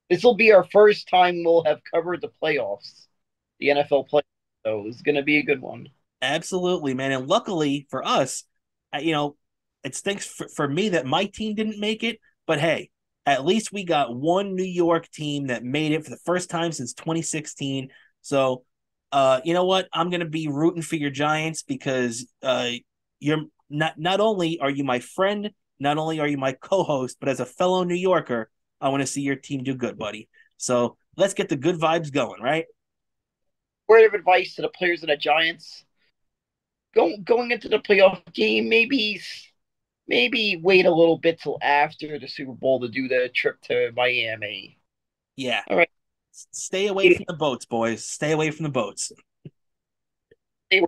this 0.09 0.23
will 0.23 0.35
be 0.35 0.51
our 0.51 0.65
first 0.71 1.07
time 1.09 1.43
we'll 1.43 1.63
have 1.63 1.79
covered 1.93 2.21
the 2.21 2.31
playoffs, 2.41 3.07
the 3.59 3.69
NFL 3.69 4.09
playoffs. 4.09 4.21
So 4.65 4.85
it's 4.87 5.01
going 5.01 5.15
to 5.15 5.23
be 5.23 5.37
a 5.37 5.43
good 5.43 5.61
one. 5.61 5.89
Absolutely, 6.21 6.93
man. 6.93 7.11
And 7.11 7.27
luckily 7.27 7.87
for 7.89 8.05
us, 8.05 8.43
you 8.99 9.11
know, 9.11 9.35
it 9.83 9.95
stinks 9.95 10.25
for, 10.25 10.47
for 10.47 10.67
me 10.67 10.89
that 10.89 11.05
my 11.05 11.25
team 11.25 11.55
didn't 11.55 11.79
make 11.79 12.03
it. 12.03 12.19
But 12.47 12.59
hey, 12.59 12.89
at 13.25 13.45
least 13.45 13.73
we 13.73 13.83
got 13.83 14.15
one 14.15 14.55
New 14.55 14.63
York 14.63 15.09
team 15.09 15.47
that 15.47 15.63
made 15.63 15.91
it 15.91 16.03
for 16.03 16.11
the 16.11 16.19
first 16.25 16.49
time 16.49 16.71
since 16.71 16.93
2016. 16.93 17.89
So, 18.21 18.63
uh, 19.11 19.41
you 19.43 19.53
know 19.53 19.65
what? 19.65 19.87
I'm 19.93 20.09
going 20.09 20.19
to 20.19 20.27
be 20.27 20.47
rooting 20.47 20.81
for 20.81 20.95
your 20.95 21.09
Giants 21.09 21.63
because 21.63 22.27
uh, 22.43 22.71
you're 23.19 23.45
not 23.69 23.97
not 23.97 24.19
only 24.19 24.59
are 24.59 24.69
you 24.69 24.83
my 24.83 24.99
friend, 24.99 25.51
not 25.79 25.97
only 25.97 26.19
are 26.19 26.27
you 26.27 26.37
my 26.37 26.53
co-host, 26.53 27.17
but 27.19 27.29
as 27.29 27.39
a 27.39 27.45
fellow 27.45 27.83
New 27.83 27.95
Yorker, 27.95 28.49
I 28.79 28.89
want 28.89 29.01
to 29.01 29.07
see 29.07 29.21
your 29.21 29.35
team 29.35 29.63
do 29.63 29.75
good, 29.75 29.97
buddy. 29.97 30.29
So 30.57 30.97
let's 31.17 31.33
get 31.33 31.49
the 31.49 31.55
good 31.55 31.79
vibes 31.79 32.11
going, 32.11 32.41
right? 32.41 32.65
Word 33.87 34.05
of 34.05 34.13
advice 34.13 34.55
to 34.55 34.61
the 34.61 34.69
players 34.69 35.03
of 35.03 35.09
the 35.09 35.17
Giants: 35.17 35.85
going 36.93 37.23
going 37.23 37.51
into 37.51 37.69
the 37.69 37.79
playoff 37.79 38.21
game, 38.33 38.69
maybe 38.69 39.21
maybe 40.07 40.59
wait 40.61 40.85
a 40.85 40.91
little 40.91 41.17
bit 41.17 41.41
till 41.41 41.57
after 41.61 42.19
the 42.19 42.27
Super 42.27 42.53
Bowl 42.53 42.79
to 42.81 42.87
do 42.87 43.07
the 43.07 43.29
trip 43.33 43.61
to 43.63 43.91
Miami. 43.95 44.77
Yeah. 45.35 45.61
All 45.67 45.77
right. 45.77 45.89
Stay 46.31 46.87
away 46.87 47.13
from 47.13 47.25
the 47.27 47.33
boats, 47.33 47.65
boys. 47.65 48.05
Stay 48.05 48.31
away 48.31 48.51
from 48.51 48.63
the 48.63 48.69
boats. 48.69 49.11
Stay 50.69 50.81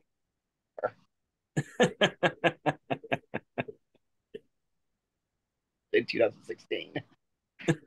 2016. 6.03 6.93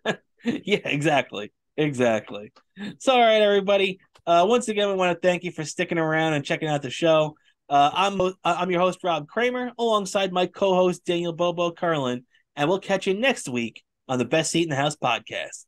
yeah, 0.44 0.78
exactly. 0.84 1.52
Exactly. 1.76 2.52
So, 2.98 3.12
all 3.12 3.20
right, 3.20 3.42
everybody. 3.42 4.00
Uh, 4.26 4.44
once 4.48 4.68
again, 4.68 4.88
we 4.88 4.94
want 4.94 5.14
to 5.14 5.26
thank 5.26 5.44
you 5.44 5.52
for 5.52 5.64
sticking 5.64 5.98
around 5.98 6.34
and 6.34 6.44
checking 6.44 6.68
out 6.68 6.82
the 6.82 6.90
show. 6.90 7.36
Uh, 7.70 7.88
I'm 7.94 8.20
uh, 8.20 8.32
I'm 8.44 8.70
your 8.72 8.80
host 8.80 8.98
Rob 9.04 9.28
Kramer, 9.28 9.70
alongside 9.78 10.32
my 10.32 10.46
co-host 10.46 11.04
Daniel 11.04 11.32
Bobo 11.32 11.70
Carlin, 11.70 12.26
and 12.56 12.68
we'll 12.68 12.80
catch 12.80 13.06
you 13.06 13.14
next 13.14 13.48
week 13.48 13.84
on 14.08 14.18
the 14.18 14.24
Best 14.24 14.50
Seat 14.50 14.64
in 14.64 14.70
the 14.70 14.76
House 14.76 14.96
podcast. 14.96 15.66